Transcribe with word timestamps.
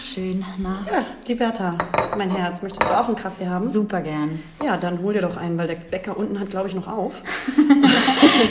Ach, 0.00 0.02
schön. 0.02 0.42
Na, 0.56 0.78
Ja, 0.90 1.04
Liberta, 1.26 1.76
mein 2.16 2.30
Herz, 2.34 2.62
möchtest 2.62 2.88
du 2.88 2.98
auch 2.98 3.06
einen 3.06 3.16
Kaffee 3.16 3.46
haben? 3.46 3.68
super 3.70 4.00
gern. 4.00 4.40
Ja, 4.64 4.78
dann 4.78 5.02
hol 5.02 5.12
dir 5.12 5.20
doch 5.20 5.36
einen, 5.36 5.58
weil 5.58 5.68
der 5.68 5.74
Bäcker 5.74 6.16
unten 6.16 6.40
hat, 6.40 6.48
glaube 6.48 6.68
ich, 6.68 6.74
noch 6.74 6.88
auf. 6.88 7.22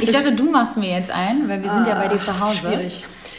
Ich 0.01 0.11
dachte, 0.11 0.31
du 0.33 0.51
machst 0.51 0.77
mir 0.77 0.91
jetzt 0.99 1.09
ein, 1.09 1.49
weil 1.49 1.63
wir 1.63 1.71
sind 1.71 1.87
ja 1.87 1.95
bei 1.95 2.07
dir 2.07 2.21
zu 2.21 2.39
Hause. 2.39 2.59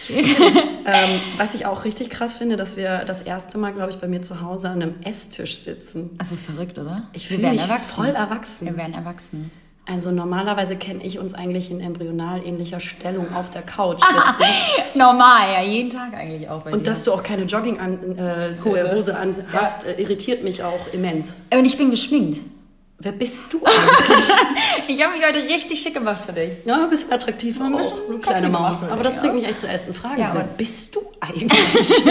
Schwierig. 0.01 0.57
Ähm, 0.85 1.21
was 1.37 1.55
ich 1.55 1.67
auch 1.67 1.85
richtig 1.85 2.11
krass 2.11 2.37
finde, 2.37 2.57
dass 2.57 2.77
wir 2.77 3.05
das 3.07 3.21
erste 3.21 3.59
Mal, 3.59 3.73
glaube 3.73 3.91
ich, 3.91 3.99
bei 3.99 4.09
mir 4.09 4.23
zu 4.23 4.41
Hause 4.41 4.69
an 4.71 4.83
einem 4.83 4.95
Esstisch 5.05 5.57
sitzen. 5.59 6.11
Das 6.19 6.33
ist 6.33 6.45
verrückt, 6.45 6.79
oder? 6.79 7.03
Ich 7.13 7.29
fühle 7.29 7.51
mich 7.51 7.61
erwachsen. 7.63 7.95
voll 7.95 8.09
erwachsen. 8.09 8.67
Wir 8.67 8.77
werden 8.77 8.95
erwachsen. 8.95 9.53
Also 9.91 10.13
normalerweise 10.13 10.77
kenne 10.77 11.03
ich 11.03 11.19
uns 11.19 11.35
eigentlich 11.35 11.69
in 11.71 11.81
embryonal 11.81 12.47
ähnlicher 12.47 12.79
Stellung 12.79 13.35
auf 13.35 13.51
der 13.51 13.63
Couch 13.63 13.99
sitzen. 13.99 14.51
Normal, 14.95 15.53
ja, 15.53 15.63
jeden 15.63 15.91
Tag 15.91 16.15
eigentlich 16.17 16.49
auch 16.49 16.65
Und 16.65 16.87
dir. 16.87 16.91
dass 16.91 17.03
du 17.03 17.13
auch 17.13 17.25
keine 17.25 17.43
Jogging-Hose 17.43 18.79
äh. 18.79 18.95
Hose 18.95 19.19
an 19.19 19.35
hast, 19.53 19.85
äh, 19.85 20.01
irritiert 20.01 20.45
mich 20.45 20.63
auch 20.63 20.93
immens. 20.93 21.35
Und 21.53 21.65
ich 21.65 21.77
bin 21.77 21.91
geschminkt. 21.91 22.39
Wer 23.03 23.13
bist 23.13 23.53
du 23.53 23.63
eigentlich? 23.65 24.31
Ich 24.87 25.03
habe 25.03 25.15
mich 25.17 25.27
heute 25.27 25.39
richtig 25.39 25.81
schick 25.81 25.95
gemacht 25.95 26.21
für 26.25 26.35
dich. 26.35 26.51
ja, 26.67 26.85
ein 26.85 26.91
bisschen 26.91 27.13
attraktiv, 27.13 27.61
Ein 27.61 27.75
bisschen 27.77 28.21
kleine 28.21 28.49
Maus. 28.49 28.87
Aber 28.87 29.03
das 29.03 29.17
ja. 29.17 29.23
bringt 29.23 29.35
mich 29.37 29.45
eigentlich 29.45 29.57
zur 29.57 29.71
ersten 29.71 29.93
Frage. 29.93 30.21
Ja, 30.21 30.33
Wer 30.35 30.45
bist 30.45 30.95
du 30.95 31.01
eigentlich? 31.21 32.05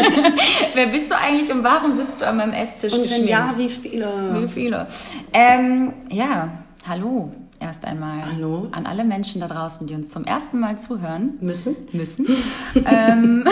Wer 0.73 0.87
bist 0.87 1.11
du 1.11 1.15
eigentlich 1.17 1.49
und 1.49 1.63
warum 1.63 1.95
sitzt 1.95 2.20
du 2.20 2.27
an 2.27 2.37
meinem 2.37 2.53
Esstisch 2.53 2.91
Und 2.91 3.03
geschminkt? 3.03 3.29
ja, 3.29 3.48
wie 3.55 3.70
viele? 3.70 4.09
Wie 4.34 4.48
viele? 4.49 4.87
Ähm, 5.31 5.93
ja, 6.09 6.49
hallo 6.85 7.31
erst 7.59 7.86
einmal. 7.86 8.26
Hallo. 8.26 8.68
An 8.72 8.86
alle 8.86 9.04
Menschen 9.04 9.41
da 9.41 9.48
draußen, 9.48 9.88
die 9.88 9.94
uns 9.94 10.09
zum 10.09 10.26
ersten 10.26 10.59
Mal 10.59 10.80
zuhören 10.80 11.38
Müssen? 11.41 11.76
müssen. 11.91 12.27
ähm, 12.76 13.45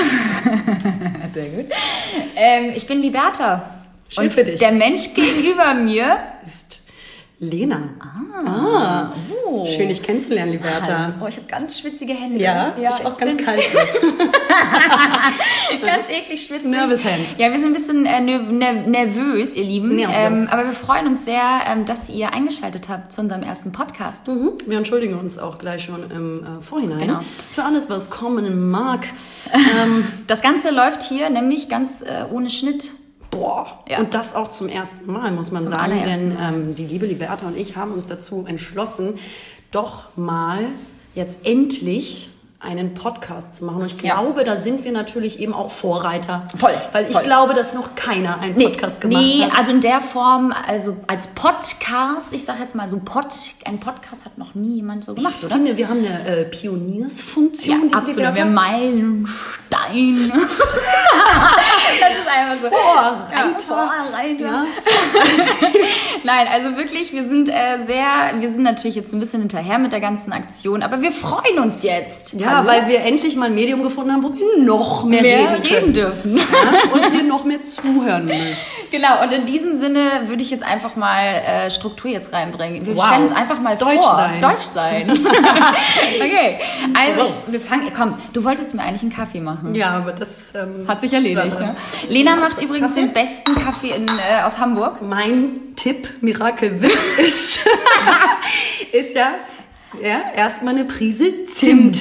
sehr 1.33 1.49
gut. 1.49 1.65
Ähm, 2.35 2.73
ich 2.75 2.87
bin 2.87 3.01
Liberta. 3.01 3.73
Schön 4.09 4.25
und 4.25 4.33
für 4.33 4.43
dich. 4.43 4.59
der 4.59 4.71
Mensch 4.71 5.13
gegenüber 5.13 5.73
mir. 5.73 6.17
Ist 6.45 6.66
Lena. 7.39 7.89
Ah. 8.03 9.11
Schön, 9.67 9.89
dich 9.89 10.01
kennenzulernen, 10.01 10.53
Liberta. 10.53 11.13
Oh, 11.21 11.27
ich 11.27 11.37
habe 11.37 11.45
ganz 11.47 11.79
schwitzige 11.79 12.13
Hände. 12.13 12.41
Ja, 12.41 12.73
ich 12.77 13.05
auch 13.05 13.17
ganz 13.17 13.37
kalt. 13.37 13.61
Ganz 15.85 16.09
eklig 16.09 16.43
schwitzig. 16.43 16.67
Nervous 16.67 17.03
hands. 17.03 17.35
Ja, 17.37 17.51
wir 17.51 17.59
sind 17.59 17.67
ein 17.67 17.73
bisschen 17.73 18.05
äh, 18.05 18.19
ner 18.21 18.39
ner 18.39 18.73
nervös, 18.73 19.55
ihr 19.55 19.63
Lieben. 19.63 19.95
Nervös. 19.95 20.39
Ähm, 20.41 20.47
aber 20.49 20.65
wir 20.65 20.73
freuen 20.73 21.07
uns 21.07 21.25
sehr, 21.25 21.41
ähm, 21.67 21.85
dass 21.85 22.09
ihr 22.09 22.33
eingeschaltet 22.33 22.89
habt 22.89 23.11
zu 23.11 23.21
unserem 23.21 23.43
ersten 23.43 23.71
Podcast. 23.71 24.25
Mhm. 24.27 24.53
Wir 24.65 24.77
entschuldigen 24.77 25.19
uns 25.19 25.37
auch 25.37 25.57
gleich 25.59 25.83
schon 25.83 26.09
im 26.09 26.43
äh, 26.43 26.61
Vorhinein 26.61 26.99
Genau. 26.99 27.19
für 27.51 27.63
alles, 27.63 27.89
was 27.89 28.09
kommen 28.09 28.69
mag. 28.69 29.05
Das 30.27 30.41
Ganze 30.41 30.71
läuft 30.71 31.03
hier 31.03 31.29
nämlich 31.29 31.69
ganz 31.69 32.01
äh, 32.01 32.25
ohne 32.31 32.49
Schnitt. 32.49 32.89
Boah, 33.37 33.83
Ja. 33.87 33.99
und 33.99 34.13
das 34.13 34.35
auch 34.35 34.49
zum 34.49 34.67
ersten 34.67 35.11
Mal, 35.11 35.31
muss 35.31 35.51
man 35.51 35.61
Zum 35.63 35.71
sagen, 35.71 36.01
denn 36.03 36.37
ähm, 36.41 36.75
die 36.75 36.85
liebe 36.85 37.05
Liberta 37.05 37.47
und 37.47 37.57
ich 37.57 37.75
haben 37.75 37.91
uns 37.93 38.05
dazu 38.07 38.45
entschlossen, 38.47 39.19
doch 39.71 40.15
mal 40.17 40.65
jetzt 41.15 41.45
endlich 41.45 42.29
einen 42.59 42.95
Podcast 42.95 43.55
zu 43.55 43.65
machen. 43.65 43.81
Und 43.81 43.85
ich 43.93 44.01
Ja. 44.01 44.15
glaube, 44.15 44.43
da 44.43 44.57
sind 44.57 44.83
wir 44.83 44.91
natürlich 44.91 45.39
eben 45.39 45.53
auch 45.53 45.69
Vorreiter. 45.69 46.43
Voll, 46.57 46.71
Weil 46.91 47.05
ich 47.07 47.13
voll. 47.13 47.23
glaube, 47.23 47.53
dass 47.53 47.73
noch 47.75 47.93
keiner 47.95 48.39
einen 48.39 48.55
Podcast 48.55 48.99
gemacht 48.99 49.21
nee, 49.21 49.43
hat. 49.43 49.55
also 49.57 49.71
in 49.71 49.79
der 49.81 50.01
Form, 50.01 50.51
also 50.67 50.97
als 51.05 51.27
Podcast, 51.27 52.33
ich 52.33 52.45
sag 52.45 52.59
jetzt 52.59 52.73
mal 52.75 52.89
so 52.89 52.99
Pod, 52.99 53.27
ein 53.65 53.79
Podcast 53.79 54.25
hat 54.25 54.39
noch 54.39 54.55
nie 54.55 54.77
jemand 54.77 55.03
so 55.05 55.13
gemacht, 55.13 55.35
ich 55.37 55.45
oder? 55.45 55.55
finde, 55.55 55.77
wir 55.77 55.87
haben 55.87 55.99
eine 55.99 56.27
äh, 56.27 56.41
Ja, 56.43 56.47
Pioniersfunktion. 56.49 57.89
die 57.89 57.93
absolut. 57.93 58.17
Liberta. 58.17 58.35
Wir 58.37 58.45
Meilenstein. 58.45 60.31
das 61.99 62.11
ist 62.11 62.27
einfach 62.27 62.55
so. 62.61 62.69
Vorreiter. 62.69 63.59
Vorreiter. 63.67 64.41
Ja. 64.45 64.65
Nein, 66.23 66.47
also 66.51 66.75
wirklich, 66.77 67.13
wir 67.13 67.23
sind 67.23 67.49
äh, 67.49 67.85
sehr, 67.85 68.33
wir 68.39 68.49
sind 68.49 68.63
natürlich 68.63 68.95
jetzt 68.95 69.13
ein 69.13 69.19
bisschen 69.19 69.41
hinterher 69.41 69.77
mit 69.77 69.91
der 69.91 69.99
ganzen 70.01 70.33
Aktion, 70.33 70.81
aber 70.83 71.01
wir 71.01 71.11
freuen 71.11 71.59
uns 71.59 71.83
jetzt. 71.83 72.33
Ja, 72.33 72.46
Hallo? 72.47 72.67
weil 72.67 72.87
wir 72.87 73.01
endlich 73.01 73.35
mal 73.35 73.45
ein 73.47 73.55
Medium 73.55 73.83
gefunden 73.83 74.11
haben, 74.11 74.23
wo 74.23 74.33
wir 74.33 74.63
noch 74.63 75.03
mehr, 75.03 75.21
mehr 75.21 75.51
reden 75.53 75.63
reden 75.63 75.93
dürfen. 75.93 76.37
Ja, 76.37 76.91
und 76.93 77.15
ihr 77.15 77.23
noch 77.23 77.43
mehr 77.43 77.61
zuhören 77.63 78.25
müsst. 78.25 78.61
Genau, 78.89 79.21
und 79.21 79.33
in 79.33 79.45
diesem 79.45 79.75
Sinne 79.75 80.21
würde 80.27 80.41
ich 80.41 80.49
jetzt 80.49 80.63
einfach 80.63 80.95
mal 80.95 81.21
äh, 81.21 81.69
Struktur 81.69 82.09
jetzt 82.09 82.31
reinbringen. 82.31 82.85
Wir 82.85 82.95
Wow. 82.95 83.05
stellen 83.05 83.23
uns 83.23 83.33
einfach 83.35 83.59
mal 83.59 83.75
Deutsch 83.75 84.01
vor. 84.01 84.15
sein. 84.15 84.39
Deutsch 84.39 84.59
sein. 84.61 85.11
okay, 86.21 86.57
also 86.93 87.25
ich, 87.47 87.51
wir 87.51 87.59
fangen, 87.59 87.91
komm, 87.95 88.13
du 88.31 88.45
wolltest 88.45 88.73
mir 88.73 88.83
eigentlich 88.83 89.01
einen 89.01 89.11
Kaffee 89.13 89.41
machen. 89.41 89.75
Ja, 89.75 89.89
aber 89.97 90.13
das 90.13 90.53
ähm, 90.55 90.87
Hat 90.87 91.01
sich 91.01 91.11
erledigt. 91.11 91.59
Ne? 91.59 91.75
Lena 92.07 92.37
macht 92.37 92.61
übrigens 92.61 92.87
Kaffee? 92.95 93.01
den 93.01 93.11
besten 93.13 93.55
Kaffee 93.55 93.89
in, 93.91 94.07
äh, 94.07 94.43
aus 94.45 94.57
Hamburg. 94.57 95.01
Mein 95.01 95.75
Tipp, 95.75 96.07
Miracle 96.21 96.81
Whip, 96.81 96.97
ist, 97.17 97.59
ist 98.93 99.15
ja, 99.17 99.31
ja 100.01 100.21
erstmal 100.33 100.75
eine 100.75 100.85
Prise 100.85 101.45
Zimt. 101.47 101.99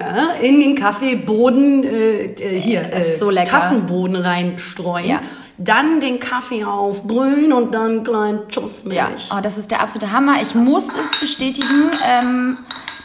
Ja, 0.00 0.32
in 0.40 0.60
den 0.60 0.76
Kaffeeboden, 0.76 1.84
äh, 1.84 2.24
äh, 2.24 2.58
hier, 2.58 2.90
äh, 2.92 3.18
so. 3.18 3.30
Tassenboden 3.30 4.16
reinstreuen. 4.16 5.06
Ja. 5.06 5.20
Dann 5.58 6.00
den 6.00 6.20
Kaffee 6.20 6.64
aufbrühen 6.64 7.52
und 7.52 7.74
dann 7.74 7.90
einen 7.90 8.04
kleinen 8.04 8.40
Schuss 8.50 8.84
Milch. 8.84 8.96
Ja, 8.96 9.10
oh, 9.36 9.42
das 9.42 9.58
ist 9.58 9.70
der 9.70 9.82
absolute 9.82 10.10
Hammer. 10.10 10.40
Ich 10.40 10.54
muss 10.54 10.86
es 10.96 11.20
bestätigen, 11.20 11.90
ähm, 12.02 12.56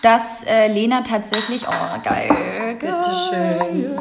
dass 0.01 0.45
äh, 0.45 0.71
Lena 0.71 1.01
tatsächlich, 1.01 1.65
oh 1.67 1.99
geil, 2.01 2.77
Bitteschön. 2.79 3.91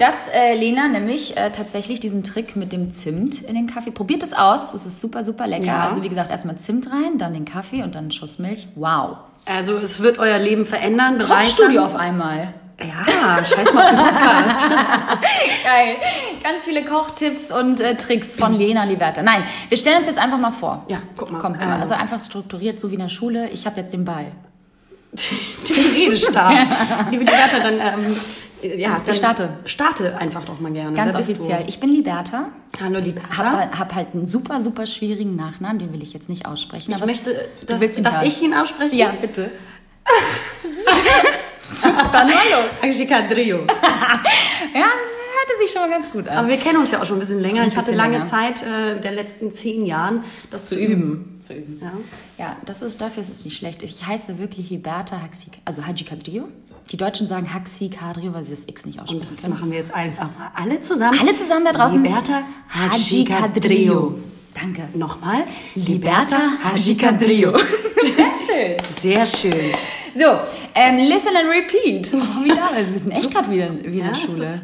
dass 0.00 0.28
äh, 0.30 0.54
Lena 0.54 0.88
nämlich 0.88 1.36
äh, 1.36 1.50
tatsächlich 1.50 2.00
diesen 2.00 2.24
Trick 2.24 2.56
mit 2.56 2.72
dem 2.72 2.90
Zimt 2.90 3.42
in 3.42 3.54
den 3.54 3.68
Kaffee, 3.68 3.92
probiert 3.92 4.24
es 4.24 4.32
aus, 4.32 4.72
das 4.72 4.86
ist 4.86 5.00
super, 5.00 5.24
super 5.24 5.46
lecker. 5.46 5.66
Ja. 5.66 5.88
Also 5.88 6.02
wie 6.02 6.08
gesagt, 6.08 6.30
erstmal 6.30 6.56
Zimt 6.56 6.90
rein, 6.90 7.18
dann 7.18 7.34
den 7.34 7.44
Kaffee 7.44 7.84
und 7.84 7.94
dann 7.94 8.04
einen 8.04 8.10
Schuss 8.10 8.40
Milch. 8.40 8.66
Wow. 8.74 9.18
Also 9.46 9.76
es 9.76 10.02
wird 10.02 10.18
euer 10.18 10.38
Leben 10.38 10.64
verändern, 10.64 11.18
Kochstudio 11.18 11.82
bereichern. 11.82 11.84
auf 11.84 11.94
einmal. 11.96 12.54
Ja, 12.80 13.44
scheiß 13.44 13.72
mal 13.72 13.84
auf 13.84 13.90
den 13.90 13.98
Podcast. 13.98 14.66
Geil. 15.64 15.96
Ganz 16.42 16.64
viele 16.64 16.84
Kochtipps 16.84 17.52
und 17.52 17.80
äh, 17.80 17.96
Tricks 17.96 18.34
von 18.36 18.52
Lena 18.52 18.84
Liberta. 18.84 19.22
Nein, 19.22 19.44
wir 19.68 19.78
stellen 19.78 19.98
uns 19.98 20.08
jetzt 20.08 20.18
einfach 20.18 20.38
mal 20.38 20.50
vor. 20.50 20.84
Ja, 20.88 20.98
guck 21.16 21.30
mal. 21.30 21.38
Komm, 21.40 21.54
Also. 21.54 21.82
also 21.82 21.94
einfach 21.94 22.18
strukturiert, 22.20 22.80
so 22.80 22.90
wie 22.90 22.94
in 22.94 23.00
der 23.00 23.08
Schule. 23.08 23.48
Ich 23.50 23.64
habe 23.66 23.76
jetzt 23.78 23.92
den 23.92 24.04
Ball. 24.04 24.32
den 25.12 25.94
Redestab. 25.94 26.52
Liebe 27.10 27.22
Liberta, 27.24 27.60
dann, 27.62 27.74
ähm, 27.74 28.16
ja, 28.64 29.00
dann 29.04 29.14
starte. 29.14 29.58
Starte 29.66 30.16
einfach 30.18 30.44
doch 30.44 30.58
mal 30.60 30.72
gerne. 30.72 30.96
Ganz 30.96 31.14
offiziell. 31.14 31.64
Ich 31.68 31.80
bin 31.80 31.90
Liberta. 31.90 32.48
Hallo 32.80 32.98
Liberta. 32.98 33.36
Hab, 33.36 33.78
hab 33.78 33.94
halt 33.94 34.08
einen 34.14 34.26
super, 34.26 34.60
super 34.60 34.86
schwierigen 34.86 35.36
Nachnamen, 35.36 35.78
den 35.78 35.92
will 35.92 36.02
ich 36.02 36.12
jetzt 36.12 36.28
nicht 36.28 36.46
aussprechen. 36.46 36.92
ich 36.92 37.04
möchte, 37.04 37.48
das, 37.66 37.80
darf 38.02 38.14
hören. 38.16 38.26
ich 38.26 38.42
ihn 38.42 38.54
aussprechen? 38.54 38.96
Ja, 38.96 39.12
bitte. 39.20 39.50
Dann 41.82 42.28
hallo. 42.28 42.68
Angelica 42.82 43.22
Drio. 43.22 43.66
Ja, 44.74 44.80
das 44.80 45.08
hörte 45.36 45.62
sich 45.62 45.70
schon 45.70 45.82
mal 45.82 45.90
ganz 45.90 46.10
gut 46.10 46.28
an. 46.28 46.38
Aber 46.38 46.48
wir 46.48 46.56
kennen 46.56 46.78
uns 46.78 46.90
ja 46.90 47.00
auch 47.00 47.04
schon 47.04 47.16
ein 47.16 47.20
bisschen 47.20 47.40
länger. 47.40 47.62
Ein 47.62 47.68
ich 47.68 47.76
hatte 47.76 47.86
bisschen 47.86 47.96
lange 47.96 48.14
länger. 48.14 48.24
Zeit, 48.24 48.62
äh, 48.62 49.00
der 49.00 49.12
letzten 49.12 49.52
zehn 49.52 49.86
Jahren, 49.86 50.24
das 50.50 50.66
zu, 50.66 50.76
üben. 50.76 51.36
Zu 51.38 51.54
üben. 51.54 51.80
Ja. 51.80 51.92
Ja, 52.44 52.56
das 52.64 52.82
ist, 52.82 53.00
dafür 53.00 53.20
ist 53.20 53.30
es 53.30 53.44
nicht 53.44 53.56
schlecht. 53.56 53.84
Ich 53.84 54.04
heiße 54.04 54.38
wirklich 54.38 54.70
Liberta 54.70 55.20
Haxi, 55.20 55.50
also 55.64 55.86
Haji 55.86 56.04
Kadrio. 56.04 56.48
Die 56.90 56.96
Deutschen 56.96 57.26
sagen 57.26 57.52
Haxi 57.52 57.88
Kadrio, 57.88 58.34
weil 58.34 58.44
sie 58.44 58.50
das 58.52 58.68
X 58.68 58.86
nicht 58.86 58.98
Und 58.98 59.04
aussprechen 59.04 59.26
das 59.30 59.40
können. 59.42 59.54
machen 59.54 59.70
wir 59.70 59.78
jetzt 59.78 59.94
einfach 59.94 60.24
mal 60.38 60.50
alle 60.54 60.80
zusammen. 60.80 61.18
Alle 61.18 61.34
zusammen 61.34 61.64
da 61.64 61.72
draußen. 61.72 62.02
Liberta 62.02 62.42
Haji 62.68 63.24
Kadrio. 63.24 64.18
Danke. 64.54 64.88
Nochmal. 64.94 65.44
Liberta 65.74 66.38
Haji 66.62 66.96
Kadrio. 66.96 67.56
Sehr 67.58 68.36
schön. 68.46 68.76
Sehr 69.00 69.26
schön. 69.26 69.72
So, 70.16 70.26
ähm, 70.76 70.98
listen 70.98 71.34
and 71.36 71.48
repeat. 71.50 72.10
Oh, 72.14 72.44
wie 72.44 72.48
damals. 72.50 72.92
Wir 72.92 73.00
sind 73.00 73.10
echt 73.12 73.32
gerade 73.32 73.50
wieder, 73.50 73.72
wieder 73.72 73.86
in 73.86 73.96
der 73.98 74.10
das 74.10 74.20
Schule. 74.20 74.62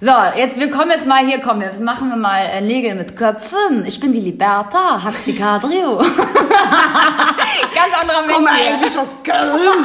So, 0.00 0.12
jetzt, 0.38 0.60
wir 0.60 0.70
kommen 0.70 0.92
jetzt 0.92 1.06
mal 1.06 1.26
hier, 1.26 1.40
komm, 1.40 1.60
jetzt 1.62 1.80
machen 1.80 2.10
wir 2.10 2.16
mal 2.16 2.42
äh, 2.44 2.60
Nägel 2.60 2.94
mit 2.94 3.16
Köpfen. 3.16 3.84
Ich 3.86 3.98
bin 3.98 4.12
die 4.12 4.20
Liberta, 4.20 5.02
Haxi 5.02 5.32
Kadrio. 5.32 5.96
Ganz 5.98 6.06
anderer 8.00 8.22
Mensch 8.22 8.34
Komm 8.36 8.46
eigentlich 8.46 8.96
aus 8.98 9.16
Köln. 9.24 9.84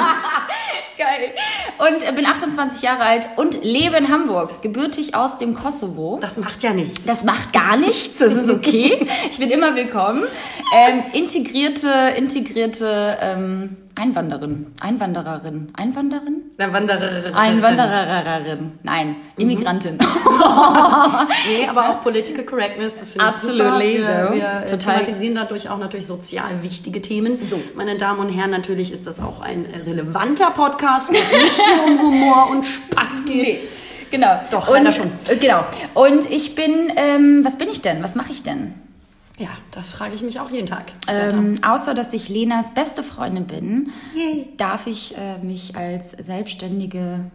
Geil. 0.98 1.34
Und 1.80 2.08
äh, 2.08 2.12
bin 2.12 2.26
28 2.26 2.82
Jahre 2.84 3.04
alt 3.04 3.28
und 3.36 3.64
lebe 3.64 3.98
in 3.98 4.10
Hamburg, 4.10 4.62
gebürtig 4.62 5.16
aus 5.16 5.38
dem 5.38 5.56
Kosovo. 5.56 6.20
Das 6.22 6.38
macht 6.38 6.62
ja 6.62 6.74
nichts. 6.74 7.04
Das 7.06 7.24
macht 7.24 7.52
gar 7.52 7.78
nichts, 7.78 8.20
das 8.20 8.36
ist 8.36 8.50
okay. 8.50 9.08
Ich 9.30 9.40
bin 9.40 9.50
immer 9.50 9.76
willkommen. 9.76 10.24
Ähm, 10.76 11.04
integrierte, 11.14 12.14
integrierte 12.16 13.18
ähm, 13.22 13.78
Einwanderin, 13.96 14.74
Einwandererin, 14.82 15.70
Einwanderin? 15.76 16.42
Der 16.58 16.74
Wanderer. 16.74 17.36
Einwandererin, 17.36 18.72
nein, 18.84 19.16
Immigrantin. 19.38 20.00
Nee, 21.48 21.68
aber 21.68 21.90
auch 21.90 22.02
Political 22.02 22.44
Correctness, 22.46 22.94
das 23.00 23.12
finde 23.12 23.28
ich 23.28 23.34
Absolutely 23.36 23.98
super. 23.98 24.30
Wir, 24.34 24.36
wir 24.36 24.66
Total. 24.68 24.78
thematisieren 25.04 25.36
dadurch 25.36 25.70
auch 25.70 25.78
natürlich 25.78 26.08
sozial 26.08 26.62
wichtige 26.62 27.02
Themen. 27.02 27.38
So. 27.48 27.60
Meine 27.76 27.98
Damen 27.98 28.20
und 28.20 28.30
Herren, 28.30 28.52
natürlich 28.52 28.92
ist 28.92 29.06
das 29.08 29.20
auch 29.20 29.42
ein 29.42 29.66
äh, 29.66 29.78
relevanter 29.80 30.52
Podcast, 30.52 31.10
wo 31.10 31.14
es 31.14 31.32
nicht 31.32 31.60
nur 31.60 31.86
um 31.86 32.00
Humor 32.00 32.50
und 32.52 32.66
Spaß 32.66 33.26
geht. 33.26 33.44
Nee. 33.44 33.60
Genau. 34.12 34.40
Doch, 34.52 34.68
und, 34.68 34.94
schon. 34.94 35.12
äh, 35.28 35.36
Genau. 35.38 35.66
Und 35.94 36.30
ich 36.30 36.56
bin, 36.56 36.92
ähm, 36.96 37.42
was 37.44 37.58
bin 37.58 37.70
ich 37.70 37.82
denn? 37.82 38.04
Was 38.04 38.16
mache 38.16 38.32
ich 38.32 38.44
denn? 38.44 38.74
Ja, 39.44 39.50
das 39.72 39.90
frage 39.90 40.16
ich 40.16 40.22
mich 40.24 40.40
auch 40.40 40.50
jeden 40.50 40.68
Tag. 40.68 40.86
Ähm, 41.10 41.56
außer 41.62 41.94
dass 41.94 42.14
ich 42.14 42.30
Lenas 42.30 42.74
beste 42.74 43.04
Freundin 43.04 43.46
bin, 43.46 43.92
Yay. 44.16 44.48
darf 44.56 44.88
ich 44.88 45.18
äh, 45.18 45.38
mich 45.40 45.76
als 45.76 46.12
selbstständige, 46.12 47.26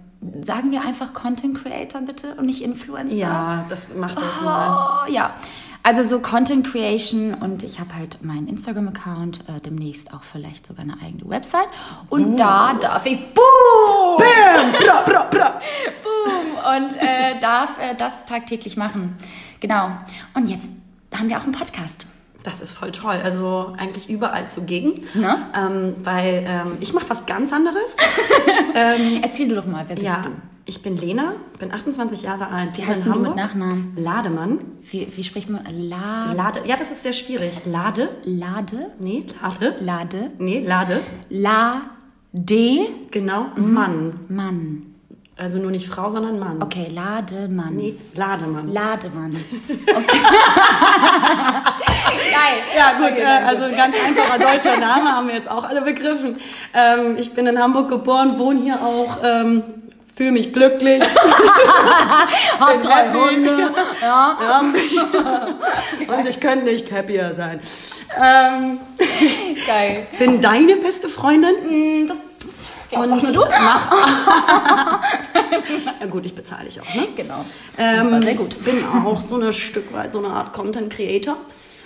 sagen 0.41 0.71
wir 0.71 0.81
einfach 0.81 1.13
Content 1.13 1.63
Creator 1.63 2.01
bitte 2.01 2.35
und 2.37 2.47
nicht 2.47 2.63
Influencer. 2.63 3.15
ja, 3.15 3.67
das 3.69 3.95
macht 3.95 4.17
das 4.17 4.41
mal. 4.41 5.05
Oh, 5.07 5.13
ja. 5.13 5.35
Also 5.83 6.03
so 6.03 6.21
Content 6.21 6.67
Creation 6.67 7.35
und 7.35 7.63
ich 7.63 7.79
habe 7.79 7.95
halt 7.95 8.23
meinen 8.25 8.49
Instagram-Account, 8.49 9.41
äh, 9.49 9.61
demnächst 9.61 10.15
auch 10.15 10.23
vielleicht 10.23 10.67
sogar 10.67 10.85
eine 10.85 10.97
eigene 11.05 11.29
Website. 11.29 11.69
Und 12.09 12.39
da 12.39 12.73
darf 12.81 13.05
ich, 13.05 13.19
boom, 13.35 14.17
Bam, 14.17 14.73
bra, 14.73 15.03
bra, 15.03 15.25
bra. 15.31 15.61
boom, 16.03 16.77
und 16.77 16.97
äh, 16.97 17.39
darf 17.41 17.79
äh, 17.79 17.95
das 17.95 18.25
tagtäglich 18.25 18.79
machen. 18.79 19.15
Genau. 19.61 19.91
Und 20.35 20.49
jetzt 20.49 20.71
haben 21.15 21.29
wir 21.29 21.39
auch 21.39 21.45
einen 21.45 21.53
Podcast. 21.53 22.07
Das 22.43 22.61
ist 22.61 22.73
voll 22.73 22.93
toll. 22.93 23.21
Also 23.23 23.75
eigentlich 23.77 24.09
überall 24.09 24.49
zugegen. 24.49 25.05
Ne? 25.15 25.37
Ähm, 25.55 25.97
weil 26.05 26.45
ähm, 26.47 26.77
ich 26.81 26.93
mache 26.95 27.11
was 27.11 27.27
ganz 27.27 27.53
anderes. 27.53 27.97
Erzähl 29.23 29.49
du 29.49 29.57
doch 29.57 29.67
mal, 29.67 29.85
wer 29.89 29.97
bist 29.97 30.07
ja, 30.07 30.23
du? 30.23 30.31
ich 30.65 30.83
bin 30.83 30.97
Lena, 30.97 31.35
bin 31.59 31.73
28 31.73 32.23
Jahre 32.23 32.49
alt. 32.49 32.77
Wie 32.77 32.87
heißt 32.87 33.07
du 33.07 33.19
mit. 33.19 33.35
Nachnamen? 33.35 33.93
Lademann. 33.97 34.59
Wie, 34.91 35.09
wie 35.15 35.25
spricht 35.25 35.51
man? 35.51 35.65
La 35.67 36.33
Lade. 36.33 36.61
Ja, 36.65 36.77
das 36.77 36.91
ist 36.91 37.03
sehr 37.03 37.13
schwierig. 37.13 37.63
Lade. 37.67 38.09
Lade? 38.25 38.93
Nee, 39.01 39.25
Lade. 39.43 39.77
Lade? 39.81 40.31
Nee, 40.39 40.65
Lade. 40.65 41.01
La 41.29 41.83
De 42.33 42.87
Genau, 43.11 43.47
Mann. 43.57 44.21
Mann. 44.29 44.88
Also 45.41 45.59
nur 45.59 45.71
nicht 45.71 45.87
Frau, 45.89 46.11
sondern 46.11 46.41
Mann. 46.41 46.61
Okay, 46.61 46.89
Lademann. 46.93 47.73
Nee, 47.75 47.95
Lademann. 48.15 48.67
Lademann. 48.67 49.37
Okay. 49.69 50.19
Geil. 52.09 52.59
Ja, 52.77 52.99
gut, 52.99 53.13
Okay, 53.13 53.21
äh, 53.23 53.45
also 53.47 53.63
ein 53.65 53.77
ganz 53.77 53.95
einfacher 54.05 54.37
deutscher 54.41 54.77
Name 54.79 55.13
haben 55.13 55.29
wir 55.29 55.37
jetzt 55.37 55.49
auch 55.49 55.63
alle 55.63 55.83
begriffen. 55.83 56.39
Ähm, 56.75 57.17
ich 57.17 57.35
bin 57.35 57.47
in 57.47 57.57
Hamburg 57.63 57.89
geboren, 57.89 58.37
wohne 58.39 58.61
hier 58.63 58.81
auch, 58.83 59.19
ähm, 59.23 59.63
fühle 60.17 60.33
mich 60.33 60.53
glücklich. 60.53 61.03
Hab 62.59 62.83
drei. 62.83 63.09
Hunde. 63.13 63.71
Ja. 64.03 64.37
Ja. 64.43 64.61
Und 66.19 66.27
ich 66.27 66.41
könnte 66.41 66.65
nicht 66.65 66.91
happier 66.91 67.33
sein. 67.35 67.61
Ähm, 68.21 68.81
Geil. 69.69 70.05
bin 70.19 70.41
deine 70.41 70.75
beste 70.77 71.09
Freundin. 71.09 71.55
Hm, 71.63 72.09
Das 72.09 72.71
ja, 72.91 73.01
Und 73.01 73.09
sag 73.09 73.23
nur 73.35 73.47
du. 73.47 73.51
ja 76.01 76.07
gut, 76.11 76.25
ich 76.27 76.35
bezahle 76.35 76.65
dich 76.67 76.81
auch, 76.81 76.95
ne? 76.95 77.09
Genau. 77.17 77.45
das 77.77 78.11
war 78.11 78.23
sehr 78.23 78.35
gut. 78.35 78.63
Bin 78.65 78.85
auch 79.05 79.21
so 79.21 79.41
ein 79.41 79.53
Stück 79.53 79.93
weit 79.93 80.13
so 80.13 80.19
eine 80.19 80.29
Art 80.29 80.53
Content 80.53 80.93
Creator. 80.93 81.37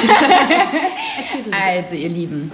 Also, 1.51 1.95
ihr 1.95 2.09
Lieben, 2.09 2.51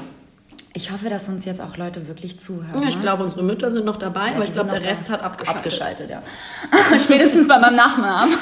ich 0.80 0.92
hoffe, 0.92 1.10
dass 1.10 1.28
uns 1.28 1.46
jetzt 1.46 1.60
auch 1.62 1.76
Leute 1.78 2.08
wirklich 2.08 2.40
zuhören. 2.40 2.88
ich 2.88 2.96
ne? 2.96 3.02
glaube, 3.02 3.24
unsere 3.24 3.44
Mütter 3.44 3.72
sind 3.72 3.86
noch 3.86 3.98
dabei, 3.98 4.30
aber 4.36 4.44
die 4.44 4.50
ich 4.50 4.54
glaube, 4.54 4.70
der 4.70 4.86
Rest 4.86 5.10
hat 5.10 5.22
abgeschaltet. 5.22 5.58
Abgeschaltet, 5.58 6.10
ja. 6.10 6.22
Spätestens 7.00 7.48
bei 7.48 7.60
meinem 7.60 7.76
Nachnamen. 7.76 8.34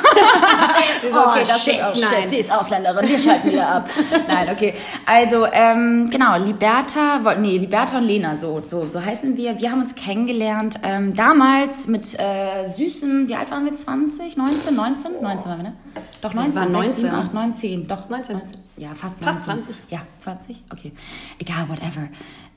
Sie 1.02 1.08
so, 1.12 1.16
Oh, 1.16 1.30
okay, 1.30 1.40
das 1.48 1.64
shit, 1.64 1.74
shit, 1.74 1.84
oh, 1.84 1.96
shit, 1.96 2.12
nein. 2.12 2.30
sie 2.30 2.38
ist 2.38 2.52
Ausländerin, 2.52 3.08
wir 3.08 3.18
schalten 3.18 3.50
wieder 3.50 3.68
ab. 3.68 3.90
Nein, 4.28 4.50
okay. 4.52 4.76
Also, 5.06 5.48
ähm, 5.52 6.10
genau, 6.12 6.38
Liberta, 6.38 7.22
nee, 7.40 7.58
Liberta 7.58 7.98
und 7.98 8.04
Lena, 8.04 8.38
so, 8.38 8.62
so, 8.64 8.88
so 8.88 9.04
heißen 9.04 9.38
wir. 9.38 9.60
Wir 9.60 9.72
haben 9.72 9.82
uns 9.82 9.96
kennengelernt, 9.96 10.82
ähm, 10.84 11.16
damals 11.16 11.88
mit 11.88 12.20
äh, 12.20 12.70
süßen, 12.76 13.30
wie 13.30 13.36
alt 13.36 13.50
waren 13.50 13.66
wir? 13.66 13.76
20, 13.76 14.36
19, 14.36 14.76
19? 14.76 15.12
19 15.22 15.50
waren 15.50 15.58
wir, 15.58 15.64
ne? 15.64 15.74
Doch, 16.22 16.34
19, 16.34 16.56
waren 16.56 16.72
6, 16.72 16.74
19. 16.74 16.94
7, 16.96 17.16
8, 17.16 17.34
9, 17.34 17.54
10. 17.54 17.88
Doch, 17.88 18.10
19. 18.10 18.42
Ja, 18.78 18.90
fast 18.94 19.22
19. 19.22 19.24
Fast 19.24 19.44
20. 19.44 19.76
Ja, 19.90 20.02
20? 20.20 20.64
Okay. 20.72 20.92
Egal, 21.40 21.68
whatever. 21.70 22.08